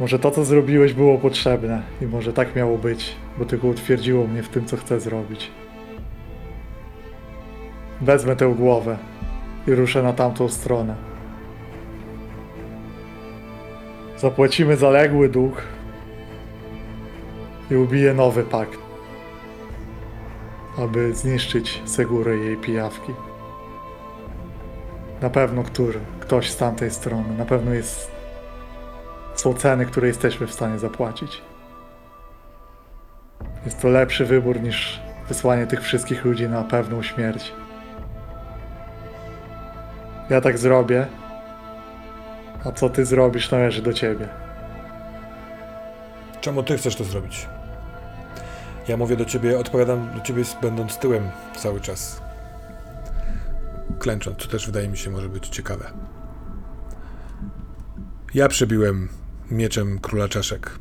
Może 0.00 0.18
to, 0.18 0.30
co 0.30 0.44
zrobiłeś, 0.44 0.92
było 0.92 1.18
potrzebne 1.18 1.82
i 2.02 2.06
może 2.06 2.32
tak 2.32 2.56
miało 2.56 2.78
być, 2.78 3.16
bo 3.38 3.44
tylko 3.44 3.66
utwierdziło 3.66 4.26
mnie 4.26 4.42
w 4.42 4.48
tym, 4.48 4.64
co 4.64 4.76
chcę 4.76 5.00
zrobić. 5.00 5.50
Wezmę 8.00 8.36
tę 8.36 8.54
głowę 8.58 8.98
i 9.66 9.74
ruszę 9.74 10.02
na 10.02 10.12
tamtą 10.12 10.48
stronę. 10.48 10.94
Zapłacimy 14.18 14.76
zaległy 14.76 15.28
dług 15.28 15.62
i 17.70 17.76
ubiję 17.76 18.14
nowy 18.14 18.42
pakt, 18.42 18.78
aby 20.78 21.14
zniszczyć 21.14 21.82
Segurę 21.84 22.38
i 22.38 22.40
jej 22.40 22.56
pijawki. 22.56 23.12
Na 25.20 25.30
pewno 25.30 25.62
który, 25.62 26.00
ktoś 26.20 26.50
z 26.50 26.56
tamtej 26.56 26.90
strony, 26.90 27.36
na 27.38 27.44
pewno 27.44 27.74
jest 27.74 28.10
są 29.34 29.54
ceny, 29.54 29.86
które 29.86 30.08
jesteśmy 30.08 30.46
w 30.46 30.52
stanie 30.52 30.78
zapłacić. 30.78 31.42
Jest 33.64 33.80
to 33.80 33.88
lepszy 33.88 34.24
wybór 34.24 34.60
niż 34.60 35.00
wysłanie 35.28 35.66
tych 35.66 35.82
wszystkich 35.82 36.24
ludzi 36.24 36.48
na 36.48 36.64
pewną 36.64 37.02
śmierć. 37.02 37.52
Ja 40.30 40.40
tak 40.40 40.58
zrobię, 40.58 41.06
a 42.64 42.72
co 42.72 42.90
ty 42.90 43.04
zrobisz 43.04 43.50
należy 43.50 43.82
do 43.82 43.92
ciebie. 43.92 44.28
Czemu 46.40 46.62
ty 46.62 46.78
chcesz 46.78 46.96
to 46.96 47.04
zrobić? 47.04 47.48
Ja 48.88 48.96
mówię 48.96 49.16
do 49.16 49.24
ciebie, 49.24 49.58
odpowiadam 49.58 50.10
do 50.14 50.20
ciebie 50.20 50.42
będąc 50.62 50.98
tyłem 50.98 51.30
cały 51.56 51.80
czas. 51.80 52.25
Klęcząc, 53.98 54.38
co 54.38 54.48
też 54.48 54.66
wydaje 54.66 54.88
mi 54.88 54.96
się 54.96 55.10
może 55.10 55.28
być 55.28 55.48
ciekawe. 55.48 55.90
Ja 58.34 58.48
przebiłem 58.48 59.08
mieczem 59.50 59.98
króla 59.98 60.28
czaszek. 60.28 60.78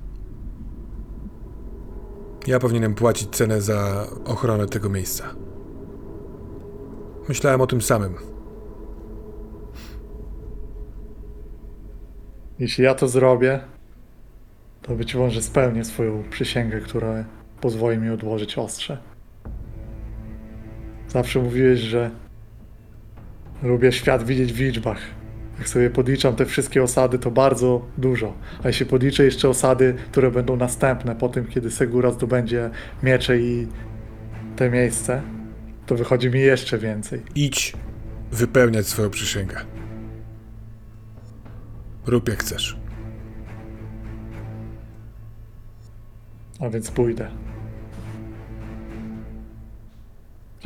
Ja 2.47 2.59
powinienem 2.59 2.95
płacić 2.95 3.29
cenę 3.29 3.61
za 3.61 4.07
ochronę 4.25 4.67
tego 4.67 4.89
miejsca. 4.89 5.23
Myślałem 7.29 7.61
o 7.61 7.67
tym 7.67 7.81
samym. 7.81 8.15
Jeśli 12.59 12.83
ja 12.83 12.95
to 12.95 13.07
zrobię, 13.07 13.59
to 14.81 14.95
być 14.95 15.15
może 15.15 15.41
spełnię 15.41 15.83
swoją 15.83 16.23
przysięgę, 16.29 16.81
która 16.81 17.25
pozwoli 17.61 17.97
mi 17.97 18.09
odłożyć 18.09 18.57
ostrze. 18.57 18.97
Zawsze 21.07 21.39
mówiłeś, 21.39 21.79
że 21.79 22.11
lubię 23.63 23.91
świat 23.91 24.23
widzieć 24.23 24.53
w 24.53 24.59
liczbach. 24.59 24.97
Jak 25.59 25.69
sobie 25.69 25.89
podliczam 25.89 26.35
te 26.35 26.45
wszystkie 26.45 26.83
osady, 26.83 27.19
to 27.19 27.31
bardzo 27.31 27.85
dużo. 27.97 28.33
A 28.63 28.67
jeśli 28.67 28.85
podliczę 28.85 29.23
jeszcze 29.23 29.49
osady, 29.49 29.95
które 30.11 30.31
będą 30.31 30.55
następne 30.55 31.15
po 31.15 31.29
tym, 31.29 31.45
kiedy 31.45 31.71
Segura 31.71 32.11
zdobędzie 32.11 32.69
miecze 33.03 33.39
i 33.39 33.67
te 34.55 34.69
miejsce, 34.69 35.21
to 35.85 35.95
wychodzi 35.95 36.29
mi 36.29 36.39
jeszcze 36.39 36.77
więcej. 36.77 37.21
Idź 37.35 37.73
wypełniać 38.31 38.87
swoją 38.87 39.09
przysięgę. 39.09 39.57
Rób 42.05 42.29
jak 42.29 42.39
chcesz. 42.39 42.77
A 46.59 46.69
więc 46.69 46.91
pójdę. 46.91 47.44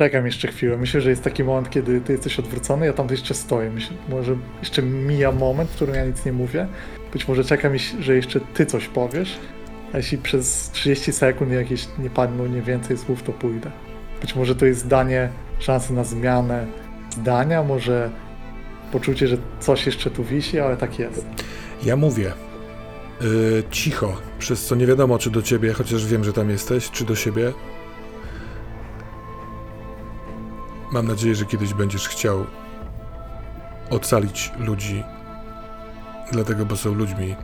Czekam 0.00 0.26
jeszcze 0.26 0.48
chwilę. 0.48 0.76
Myślę, 0.76 1.00
że 1.00 1.10
jest 1.10 1.22
taki 1.22 1.44
moment, 1.44 1.70
kiedy 1.70 2.00
ty 2.00 2.12
jesteś 2.12 2.38
odwrócony, 2.38 2.86
ja 2.86 2.92
tam 2.92 3.08
jeszcze 3.10 3.34
stoję. 3.34 3.70
Myślę, 3.70 3.96
może 4.08 4.36
jeszcze 4.60 4.82
mija 4.82 5.32
moment, 5.32 5.70
w 5.70 5.74
którym 5.74 5.94
ja 5.94 6.04
nic 6.04 6.24
nie 6.24 6.32
mówię. 6.32 6.66
Być 7.12 7.28
może 7.28 7.44
czekam, 7.44 7.72
że 8.00 8.16
jeszcze 8.16 8.40
ty 8.40 8.66
coś 8.66 8.88
powiesz. 8.88 9.38
A 9.92 9.96
jeśli 9.96 10.18
przez 10.18 10.70
30 10.70 11.12
sekund 11.12 11.52
jakieś 11.52 11.88
nie 11.98 12.10
padną 12.10 12.46
nie 12.46 12.62
więcej 12.62 12.98
słów, 12.98 13.22
to 13.22 13.32
pójdę. 13.32 13.70
Być 14.20 14.36
może 14.36 14.54
to 14.54 14.66
jest 14.66 14.86
danie 14.86 15.28
szansy 15.58 15.92
na 15.92 16.04
zmianę 16.04 16.66
zdania, 17.10 17.62
może 17.62 18.10
poczucie, 18.92 19.28
że 19.28 19.36
coś 19.60 19.86
jeszcze 19.86 20.10
tu 20.10 20.24
wisi, 20.24 20.60
ale 20.60 20.76
tak 20.76 20.98
jest. 20.98 21.26
Ja 21.82 21.96
mówię 21.96 22.32
yy, 23.20 23.62
cicho, 23.70 24.16
przez 24.38 24.66
co 24.66 24.74
nie 24.74 24.86
wiadomo, 24.86 25.18
czy 25.18 25.30
do 25.30 25.42
ciebie, 25.42 25.72
chociaż 25.72 26.06
wiem, 26.06 26.24
że 26.24 26.32
tam 26.32 26.50
jesteś, 26.50 26.90
czy 26.90 27.04
do 27.04 27.14
siebie. 27.14 27.52
Mam 30.92 31.06
nadzieję, 31.06 31.34
że 31.34 31.46
kiedyś 31.46 31.74
będziesz 31.74 32.08
chciał 32.08 32.46
ocalić 33.90 34.52
ludzi, 34.58 35.04
dlatego, 36.32 36.66
bo 36.66 36.76
są 36.76 36.94
ludźmi, 36.94 37.36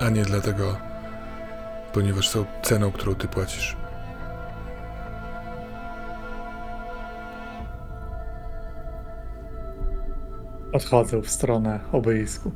a 0.00 0.10
nie 0.10 0.22
dlatego, 0.22 0.76
ponieważ 1.92 2.28
są 2.28 2.44
ceną, 2.62 2.92
którą 2.92 3.14
ty 3.14 3.28
płacisz. 3.28 3.76
Odchodzę 10.72 11.22
w 11.22 11.30
stronę 11.30 11.80
obelisku. 11.92 12.52